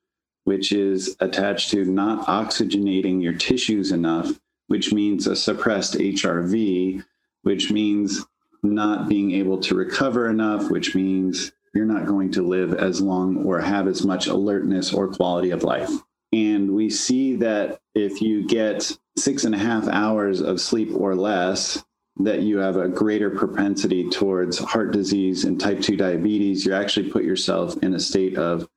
which 0.46 0.72
is 0.72 1.16
attached 1.20 1.70
to 1.70 1.86
not 1.86 2.26
oxygenating 2.26 3.22
your 3.22 3.34
tissues 3.34 3.92
enough, 3.92 4.32
which 4.66 4.92
means 4.92 5.28
a 5.28 5.36
suppressed 5.36 5.94
HRV, 5.94 7.06
which 7.44 7.72
means 7.72 8.26
not 8.64 9.08
being 9.08 9.32
able 9.32 9.60
to 9.60 9.76
recover 9.76 10.30
enough, 10.30 10.72
which 10.72 10.96
means 10.96 11.52
you're 11.76 11.86
not 11.86 12.08
going 12.08 12.32
to 12.32 12.42
live 12.42 12.74
as 12.74 13.00
long 13.00 13.46
or 13.46 13.60
have 13.62 13.88
as 13.88 14.04
much 14.04 14.26
alertness 14.26 14.92
or 14.92 15.08
quality 15.08 15.52
of 15.52 15.64
life. 15.64 15.92
And 16.34 16.72
we 16.72 16.90
see 16.90 17.36
that 17.38 17.80
if 17.96 18.22
you 18.22 18.46
get 18.46 18.98
six 19.18 19.46
and 19.46 19.56
a 19.56 19.58
half 19.58 19.88
hours 19.88 20.42
of 20.42 20.62
sleep 20.62 20.90
or 20.94 21.16
less, 21.16 21.84
that 22.20 22.42
you 22.42 22.58
have 22.58 22.78
a 22.78 22.90
greater 22.90 23.30
propensity 23.30 24.10
towards 24.10 24.58
heart 24.58 24.92
disease 24.92 25.46
and 25.46 25.60
type 25.60 25.82
2 25.82 25.96
diabetes. 25.96 26.66
You 26.66 26.74
actually 26.74 27.12
put 27.12 27.24
yourself 27.24 27.78
in 27.84 27.94
a 27.94 28.00
state 28.00 28.38
of 28.38 28.68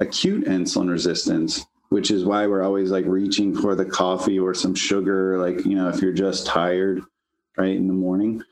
acute 0.00 0.46
insulin 0.46 0.90
resistance, 0.90 1.66
which 1.90 2.10
is 2.10 2.24
why 2.24 2.46
we're 2.46 2.62
always 2.62 2.90
like 2.90 3.04
reaching 3.06 3.54
for 3.54 3.74
the 3.74 3.84
coffee 3.84 4.38
or 4.38 4.54
some 4.54 4.74
sugar, 4.74 5.38
like, 5.38 5.64
you 5.64 5.74
know, 5.74 5.88
if 5.88 6.00
you're 6.00 6.12
just 6.12 6.46
tired, 6.46 7.02
right, 7.56 7.76
in 7.76 7.86
the 7.86 7.94
morning. 7.94 8.42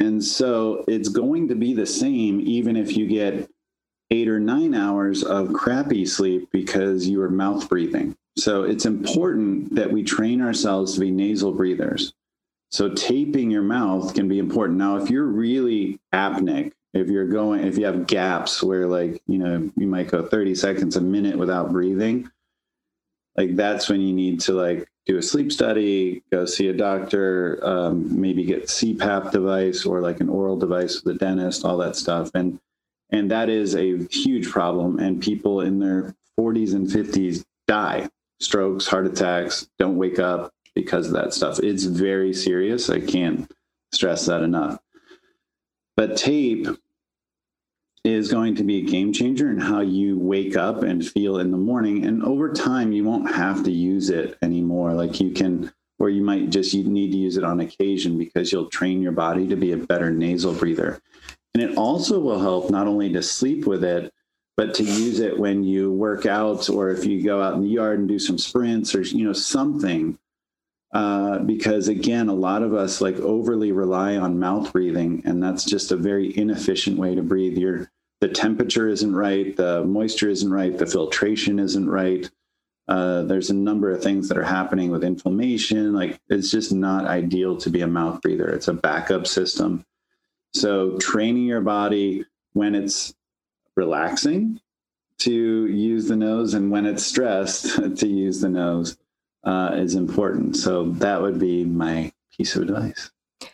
And 0.00 0.24
so 0.24 0.84
it's 0.88 1.08
going 1.08 1.48
to 1.48 1.54
be 1.54 1.74
the 1.74 1.86
same 1.86 2.40
even 2.40 2.76
if 2.76 2.96
you 2.96 3.06
get 3.06 3.50
eight 4.10 4.28
or 4.28 4.38
nine 4.38 4.74
hours 4.74 5.22
of 5.22 5.52
crappy 5.52 6.06
sleep 6.06 6.48
because 6.52 7.06
you 7.06 7.20
are 7.22 7.30
mouth 7.30 7.68
breathing. 7.68 8.16
So 8.36 8.64
it's 8.64 8.86
important 8.86 9.74
that 9.74 9.92
we 9.92 10.02
train 10.02 10.40
ourselves 10.40 10.94
to 10.94 11.00
be 11.00 11.10
nasal 11.10 11.52
breathers. 11.52 12.12
So 12.70 12.88
taping 12.90 13.50
your 13.50 13.62
mouth 13.62 14.14
can 14.14 14.28
be 14.28 14.38
important. 14.38 14.78
Now, 14.78 14.96
if 14.96 15.08
you're 15.08 15.24
really 15.24 16.00
apneic, 16.12 16.72
if 16.92 17.08
you're 17.08 17.28
going, 17.28 17.64
if 17.64 17.78
you 17.78 17.86
have 17.86 18.06
gaps 18.06 18.62
where 18.62 18.86
like, 18.86 19.22
you 19.26 19.38
know, 19.38 19.70
you 19.76 19.86
might 19.86 20.08
go 20.08 20.26
30 20.26 20.54
seconds 20.54 20.96
a 20.96 21.00
minute 21.00 21.38
without 21.38 21.70
breathing, 21.70 22.30
like 23.36 23.56
that's 23.56 23.88
when 23.88 24.00
you 24.00 24.12
need 24.12 24.40
to 24.40 24.52
like 24.52 24.88
do 25.06 25.18
a 25.18 25.22
sleep 25.22 25.52
study, 25.52 26.22
go 26.32 26.44
see 26.46 26.68
a 26.68 26.72
doctor, 26.72 27.60
um, 27.62 28.20
maybe 28.20 28.44
get 28.44 28.64
CPAP 28.64 29.30
device 29.30 29.84
or 29.84 30.00
like 30.00 30.20
an 30.20 30.28
oral 30.28 30.56
device 30.56 31.02
with 31.02 31.16
a 31.16 31.18
dentist, 31.18 31.64
all 31.64 31.76
that 31.78 31.96
stuff. 31.96 32.30
And 32.34 32.58
and 33.14 33.30
that 33.30 33.48
is 33.48 33.76
a 33.76 34.04
huge 34.10 34.50
problem. 34.50 34.98
And 34.98 35.22
people 35.22 35.60
in 35.60 35.78
their 35.78 36.16
40s 36.38 36.74
and 36.74 36.88
50s 36.88 37.44
die, 37.68 38.08
strokes, 38.40 38.88
heart 38.88 39.06
attacks, 39.06 39.68
don't 39.78 39.96
wake 39.96 40.18
up 40.18 40.52
because 40.74 41.06
of 41.06 41.12
that 41.12 41.32
stuff. 41.32 41.60
It's 41.60 41.84
very 41.84 42.34
serious. 42.34 42.90
I 42.90 42.98
can't 42.98 43.48
stress 43.92 44.26
that 44.26 44.42
enough. 44.42 44.80
But 45.96 46.16
tape 46.16 46.66
is 48.02 48.32
going 48.32 48.56
to 48.56 48.64
be 48.64 48.78
a 48.78 48.90
game 48.90 49.12
changer 49.12 49.48
in 49.48 49.60
how 49.60 49.80
you 49.80 50.18
wake 50.18 50.56
up 50.56 50.82
and 50.82 51.06
feel 51.06 51.38
in 51.38 51.52
the 51.52 51.56
morning. 51.56 52.04
And 52.04 52.20
over 52.24 52.52
time, 52.52 52.90
you 52.90 53.04
won't 53.04 53.32
have 53.32 53.62
to 53.62 53.70
use 53.70 54.10
it 54.10 54.36
anymore. 54.42 54.92
Like 54.92 55.20
you 55.20 55.30
can, 55.30 55.72
or 56.00 56.10
you 56.10 56.22
might 56.22 56.50
just 56.50 56.74
need 56.74 57.12
to 57.12 57.16
use 57.16 57.36
it 57.36 57.44
on 57.44 57.60
occasion 57.60 58.18
because 58.18 58.50
you'll 58.50 58.68
train 58.70 59.00
your 59.00 59.12
body 59.12 59.46
to 59.46 59.54
be 59.54 59.70
a 59.70 59.76
better 59.76 60.10
nasal 60.10 60.52
breather. 60.52 61.00
And 61.54 61.62
it 61.62 61.76
also 61.76 62.18
will 62.18 62.40
help 62.40 62.70
not 62.70 62.86
only 62.86 63.12
to 63.12 63.22
sleep 63.22 63.66
with 63.66 63.84
it, 63.84 64.12
but 64.56 64.74
to 64.74 64.84
use 64.84 65.20
it 65.20 65.38
when 65.38 65.64
you 65.64 65.92
work 65.92 66.26
out 66.26 66.68
or 66.68 66.90
if 66.90 67.04
you 67.04 67.22
go 67.22 67.42
out 67.42 67.54
in 67.54 67.62
the 67.62 67.68
yard 67.68 67.98
and 67.98 68.08
do 68.08 68.18
some 68.18 68.38
sprints 68.38 68.94
or 68.94 69.02
you 69.02 69.24
know 69.24 69.32
something 69.32 70.18
uh, 70.94 71.40
because 71.40 71.88
again, 71.88 72.28
a 72.28 72.34
lot 72.34 72.62
of 72.62 72.72
us 72.72 73.00
like 73.00 73.16
overly 73.16 73.72
rely 73.72 74.16
on 74.16 74.38
mouth 74.38 74.72
breathing, 74.72 75.20
and 75.24 75.42
that's 75.42 75.64
just 75.64 75.90
a 75.90 75.96
very 75.96 76.36
inefficient 76.38 76.96
way 76.96 77.16
to 77.16 77.22
breathe. 77.22 77.58
Your 77.58 77.90
the 78.20 78.28
temperature 78.28 78.88
isn't 78.88 79.14
right, 79.14 79.56
the 79.56 79.84
moisture 79.84 80.30
isn't 80.30 80.52
right, 80.52 80.78
the 80.78 80.86
filtration 80.86 81.58
isn't 81.58 81.90
right. 81.90 82.30
Uh, 82.86 83.22
there's 83.22 83.50
a 83.50 83.54
number 83.54 83.90
of 83.90 84.02
things 84.02 84.28
that 84.28 84.38
are 84.38 84.44
happening 84.44 84.92
with 84.92 85.02
inflammation. 85.02 85.92
Like 85.92 86.20
it's 86.28 86.50
just 86.50 86.72
not 86.72 87.06
ideal 87.06 87.56
to 87.56 87.70
be 87.70 87.80
a 87.80 87.88
mouth 87.88 88.22
breather. 88.22 88.48
It's 88.48 88.68
a 88.68 88.74
backup 88.74 89.26
system. 89.26 89.84
So 90.54 90.96
training 90.98 91.44
your 91.44 91.60
body 91.60 92.24
when 92.52 92.74
it's 92.74 93.14
relaxing 93.76 94.60
to 95.18 95.66
use 95.66 96.08
the 96.08 96.16
nose 96.16 96.54
and 96.54 96.70
when 96.70 96.86
it's 96.86 97.04
stressed 97.04 97.76
to 97.96 98.06
use 98.06 98.40
the 98.40 98.48
nose 98.48 98.96
uh, 99.44 99.72
is 99.74 99.94
important. 99.94 100.56
So 100.56 100.90
that 100.92 101.20
would 101.20 101.38
be 101.38 101.64
my 101.64 102.12
piece 102.36 102.56
of 102.56 102.62
advice. 102.62 103.10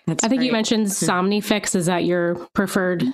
That's 0.06 0.24
I 0.24 0.28
think 0.28 0.40
great. 0.40 0.46
you 0.46 0.52
mentioned 0.52 0.86
Somnifix. 0.86 1.74
Is 1.74 1.86
that 1.86 2.04
your 2.04 2.34
preferred 2.54 3.04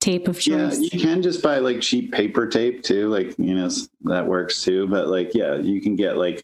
tape 0.00 0.28
of 0.28 0.40
choice? 0.40 0.78
Yeah, 0.78 0.88
you 0.92 1.00
can 1.00 1.22
just 1.22 1.42
buy 1.42 1.58
like 1.58 1.80
cheap 1.80 2.12
paper 2.12 2.46
tape 2.46 2.82
too. 2.82 3.08
Like, 3.08 3.38
you 3.38 3.54
know, 3.54 3.68
that 4.02 4.26
works 4.26 4.62
too. 4.62 4.86
But 4.86 5.08
like, 5.08 5.34
yeah, 5.34 5.56
you 5.56 5.80
can 5.80 5.96
get 5.96 6.16
like 6.16 6.42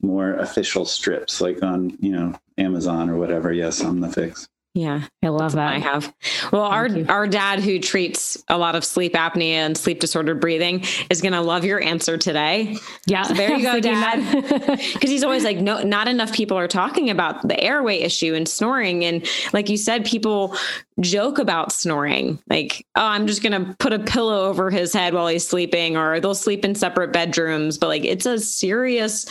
more 0.00 0.34
official 0.34 0.84
strips 0.84 1.40
like 1.40 1.62
on, 1.62 1.96
you 2.00 2.12
know, 2.12 2.34
Amazon 2.56 3.10
or 3.10 3.16
whatever. 3.16 3.52
Yes, 3.52 3.80
Somnifix. 3.82 4.48
Yeah, 4.78 5.02
I 5.24 5.28
love 5.30 5.54
that. 5.54 5.72
I 5.72 5.80
have. 5.80 6.14
Well, 6.52 6.62
our 6.62 6.86
you. 6.86 7.04
our 7.08 7.26
dad 7.26 7.58
who 7.58 7.80
treats 7.80 8.40
a 8.46 8.56
lot 8.56 8.76
of 8.76 8.84
sleep 8.84 9.14
apnea 9.14 9.54
and 9.54 9.76
sleep 9.76 9.98
disordered 9.98 10.40
breathing 10.40 10.84
is 11.10 11.20
going 11.20 11.32
to 11.32 11.40
love 11.40 11.64
your 11.64 11.82
answer 11.82 12.16
today. 12.16 12.76
Yeah, 13.04 13.24
so 13.24 13.34
there 13.34 13.56
you 13.56 13.62
go, 13.72 13.80
dad. 13.80 14.46
Because 14.94 15.10
he's 15.10 15.24
always 15.24 15.42
like, 15.42 15.58
no, 15.58 15.82
not 15.82 16.06
enough 16.06 16.32
people 16.32 16.56
are 16.56 16.68
talking 16.68 17.10
about 17.10 17.48
the 17.48 17.60
airway 17.60 17.98
issue 17.98 18.34
and 18.34 18.48
snoring, 18.48 19.04
and 19.04 19.26
like 19.52 19.68
you 19.68 19.76
said, 19.76 20.06
people 20.06 20.54
joke 21.00 21.40
about 21.40 21.72
snoring, 21.72 22.40
like, 22.48 22.86
oh, 22.94 23.02
I'm 23.02 23.26
just 23.26 23.42
going 23.42 23.64
to 23.64 23.74
put 23.80 23.92
a 23.92 23.98
pillow 23.98 24.44
over 24.48 24.70
his 24.70 24.92
head 24.92 25.12
while 25.12 25.26
he's 25.26 25.46
sleeping, 25.46 25.96
or 25.96 26.20
they'll 26.20 26.36
sleep 26.36 26.64
in 26.64 26.76
separate 26.76 27.12
bedrooms, 27.12 27.78
but 27.78 27.88
like 27.88 28.04
it's 28.04 28.26
a 28.26 28.38
serious 28.38 29.26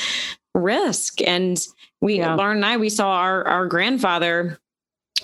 risk 0.54 1.22
and 1.22 1.66
we 2.02 2.18
yeah. 2.18 2.36
Lauren 2.36 2.58
and 2.58 2.66
I 2.66 2.78
we 2.78 2.90
saw 2.90 3.12
our 3.12 3.48
our 3.48 3.66
grandfather 3.68 4.60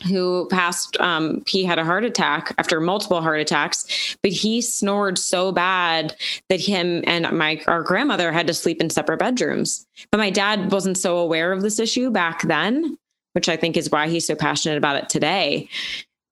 who 0.04 0.48
passed 0.50 1.00
um, 1.00 1.44
he 1.48 1.64
had 1.64 1.80
a 1.80 1.86
heart 1.86 2.04
attack 2.04 2.54
after 2.58 2.80
multiple 2.80 3.22
heart 3.22 3.40
attacks 3.40 4.18
but 4.22 4.32
he 4.32 4.62
snored 4.62 5.18
so 5.18 5.52
bad 5.52 6.16
that 6.50 6.60
him 6.60 7.04
and 7.08 7.30
my 7.38 7.62
our 7.68 7.84
grandmother 7.84 8.32
had 8.32 8.48
to 8.48 8.54
sleep 8.54 8.82
in 8.82 8.90
separate 8.90 9.20
bedrooms. 9.20 9.86
But 10.12 10.18
my 10.18 10.30
dad 10.30 10.72
wasn't 10.72 10.98
so 10.98 11.18
aware 11.18 11.52
of 11.52 11.62
this 11.62 11.80
issue 11.80 12.10
back 12.10 12.42
then 12.44 12.98
which 13.34 13.50
i 13.50 13.58
think 13.58 13.76
is 13.76 13.90
why 13.90 14.08
he's 14.08 14.28
so 14.28 14.36
passionate 14.36 14.78
about 14.78 14.98
it 14.98 15.10
today. 15.10 15.70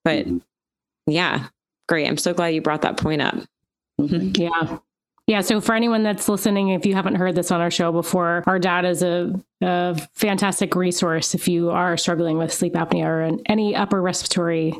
But 0.03 0.25
mm-hmm. 0.25 0.37
yeah 1.07 1.47
great. 1.87 2.07
I'm 2.07 2.17
so 2.17 2.33
glad 2.33 2.49
you 2.49 2.61
brought 2.61 2.83
that 2.83 2.97
point 2.97 3.21
up. 3.21 3.35
Yeah 3.97 4.79
yeah. 5.31 5.39
So 5.39 5.61
for 5.61 5.73
anyone 5.73 6.03
that's 6.03 6.27
listening, 6.27 6.71
if 6.71 6.85
you 6.85 6.93
haven't 6.93 7.15
heard 7.15 7.35
this 7.35 7.51
on 7.51 7.61
our 7.61 7.71
show 7.71 7.93
before, 7.93 8.43
our 8.47 8.59
dad 8.59 8.83
is 8.83 9.01
a, 9.01 9.33
a 9.61 9.97
fantastic 10.13 10.75
resource 10.75 11.33
if 11.33 11.47
you 11.47 11.69
are 11.69 11.95
struggling 11.95 12.37
with 12.37 12.51
sleep 12.51 12.73
apnea 12.73 13.05
or 13.05 13.39
any 13.45 13.73
upper 13.73 14.01
respiratory 14.01 14.73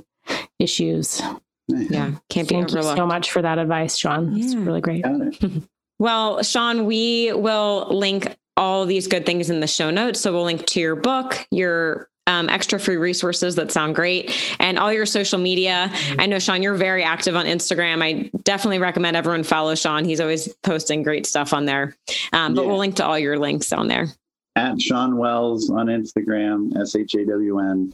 issues. 0.59 1.21
Yeah. 1.69 2.15
Can't 2.29 2.49
be 2.49 2.55
Thank 2.55 2.65
overlooked. 2.65 2.97
you 2.97 3.01
so 3.01 3.05
much 3.05 3.31
for 3.31 3.41
that 3.41 3.59
advice, 3.59 3.95
Shawn. 3.95 4.35
Yeah. 4.35 4.43
It's 4.43 4.55
really 4.55 4.81
great. 4.81 5.05
well, 5.99 6.43
Shawn, 6.43 6.85
we 6.85 7.31
will 7.31 7.87
link 7.89 8.35
all 8.57 8.85
these 8.85 9.07
good 9.07 9.25
things 9.25 9.49
in 9.49 9.61
the 9.61 9.67
show 9.67 9.89
notes. 9.89 10.19
So 10.19 10.33
we'll 10.33 10.43
link 10.43 10.65
to 10.65 10.81
your 10.81 10.97
book, 10.97 11.47
your 11.49 12.09
um, 12.27 12.49
extra 12.49 12.79
free 12.79 12.97
resources 12.97 13.55
that 13.55 13.71
sound 13.71 13.95
great 13.95 14.35
and 14.59 14.77
all 14.77 14.93
your 14.93 15.05
social 15.05 15.39
media. 15.39 15.91
I 16.19 16.25
know, 16.27 16.39
Shawn, 16.39 16.61
you're 16.61 16.75
very 16.75 17.03
active 17.03 17.35
on 17.35 17.45
Instagram. 17.45 18.03
I 18.03 18.29
definitely 18.43 18.79
recommend 18.79 19.17
everyone 19.17 19.43
follow 19.43 19.75
Shawn. 19.75 20.05
He's 20.05 20.19
always 20.19 20.53
posting 20.63 21.03
great 21.03 21.25
stuff 21.25 21.53
on 21.53 21.65
there. 21.65 21.95
Um, 22.33 22.53
but 22.53 22.61
yeah. 22.61 22.67
we'll 22.67 22.77
link 22.77 22.95
to 22.97 23.05
all 23.05 23.17
your 23.17 23.39
links 23.39 23.73
on 23.73 23.87
there. 23.87 24.07
At 24.55 24.81
Shawn 24.81 25.17
Wells 25.17 25.69
on 25.69 25.87
Instagram, 25.87 26.75
S 26.79 26.95
H 26.95 27.15
A 27.15 27.25
W 27.25 27.59
N, 27.59 27.93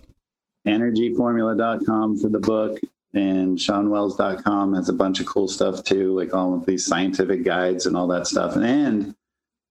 energyformula.com 0.67 2.17
for 2.17 2.29
the 2.29 2.39
book, 2.39 2.79
and 3.13 3.57
shawnwells.com 3.57 4.73
has 4.73 4.89
a 4.89 4.93
bunch 4.93 5.19
of 5.19 5.27
cool 5.27 5.47
stuff 5.47 5.83
too, 5.83 6.17
like 6.17 6.33
all 6.33 6.53
of 6.53 6.65
these 6.65 6.85
scientific 6.85 7.43
guides 7.43 7.85
and 7.85 7.95
all 7.95 8.07
that 8.07 8.27
stuff. 8.27 8.55
And, 8.55 8.65
and 8.65 9.15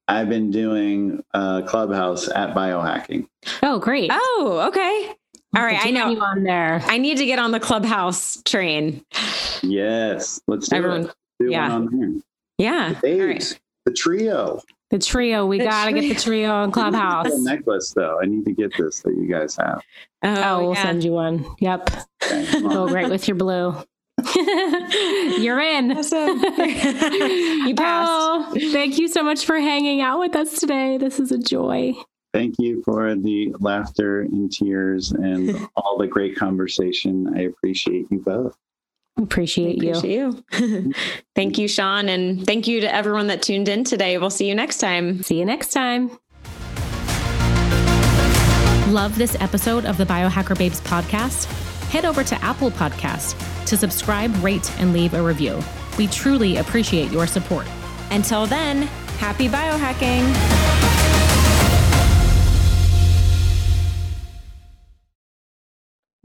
I've 0.08 0.28
been 0.28 0.50
doing 0.50 1.24
uh, 1.34 1.62
Clubhouse 1.62 2.28
at 2.28 2.54
biohacking. 2.54 3.26
Oh, 3.62 3.78
great. 3.78 4.10
Oh, 4.12 4.64
okay. 4.68 5.14
All 5.56 5.64
right, 5.64 5.78
I 5.84 5.90
know. 5.90 6.20
on 6.20 6.42
there. 6.42 6.82
I 6.84 6.98
need 6.98 7.18
to 7.18 7.26
get 7.26 7.38
on 7.38 7.50
the 7.50 7.60
Clubhouse 7.60 8.40
train. 8.44 9.04
Yes, 9.62 10.40
let's 10.46 10.68
do 10.68 10.76
Everyone, 10.76 11.04
it. 11.06 11.14
Do 11.40 11.50
yeah. 11.50 11.80
Yeah. 12.58 13.00
The, 13.02 13.20
All 13.20 13.26
right. 13.26 13.58
the 13.84 13.92
trio. 13.92 14.60
The 14.90 14.98
trio. 14.98 15.46
We 15.46 15.58
got 15.58 15.86
to 15.86 15.92
get 15.92 16.14
the 16.14 16.20
trio 16.20 16.50
on 16.50 16.70
Clubhouse. 16.72 17.36
necklace, 17.38 17.92
though. 17.94 18.20
I 18.22 18.26
need 18.26 18.44
to 18.44 18.52
get 18.52 18.76
this 18.76 19.00
that 19.00 19.14
you 19.16 19.26
guys 19.28 19.56
have. 19.56 19.82
Oh, 20.22 20.42
oh 20.42 20.58
we'll 20.62 20.74
yeah. 20.74 20.82
send 20.82 21.04
you 21.04 21.12
one. 21.12 21.44
Yep. 21.58 21.90
Okay, 22.22 22.60
Go 22.60 22.86
great 22.88 23.10
with 23.10 23.26
your 23.26 23.36
blue. 23.36 23.74
You're 25.38 25.60
in. 25.60 25.92
Awesome. 25.96 26.38
you 26.58 27.74
passed. 27.74 28.10
Oh, 28.10 28.54
thank 28.72 28.98
you 28.98 29.08
so 29.08 29.22
much 29.22 29.44
for 29.44 29.58
hanging 29.58 30.00
out 30.00 30.20
with 30.20 30.36
us 30.36 30.58
today. 30.58 30.98
This 30.98 31.18
is 31.18 31.32
a 31.32 31.38
joy. 31.38 31.94
Thank 32.32 32.56
you 32.58 32.82
for 32.84 33.14
the 33.14 33.54
laughter 33.60 34.22
and 34.22 34.52
tears 34.52 35.12
and 35.12 35.68
all 35.76 35.96
the 35.98 36.06
great 36.06 36.36
conversation. 36.36 37.32
I 37.34 37.42
appreciate 37.42 38.06
you 38.10 38.18
both. 38.18 38.56
Appreciate, 39.18 39.76
appreciate 39.76 40.12
you. 40.12 40.44
you. 40.58 40.92
thank 41.34 41.56
you, 41.56 41.66
Shawn. 41.66 42.08
And 42.08 42.44
thank 42.46 42.66
you 42.66 42.80
to 42.82 42.94
everyone 42.94 43.28
that 43.28 43.42
tuned 43.42 43.68
in 43.68 43.84
today. 43.84 44.18
We'll 44.18 44.30
see 44.30 44.48
you 44.48 44.54
next 44.54 44.78
time. 44.78 45.22
See 45.22 45.38
you 45.38 45.46
next 45.46 45.72
time. 45.72 46.10
Love 48.92 49.16
this 49.16 49.36
episode 49.40 49.86
of 49.86 49.96
the 49.96 50.04
Biohacker 50.04 50.56
Babes 50.58 50.80
podcast? 50.82 51.46
Head 51.90 52.04
over 52.04 52.22
to 52.22 52.44
Apple 52.44 52.70
Podcast 52.70 53.34
to 53.66 53.76
subscribe, 53.76 54.34
rate, 54.42 54.70
and 54.80 54.92
leave 54.92 55.14
a 55.14 55.22
review. 55.22 55.60
We 55.98 56.06
truly 56.06 56.56
appreciate 56.56 57.10
your 57.10 57.26
support. 57.26 57.66
Until 58.10 58.46
then, 58.46 58.82
happy 59.18 59.48
biohacking. 59.48 60.95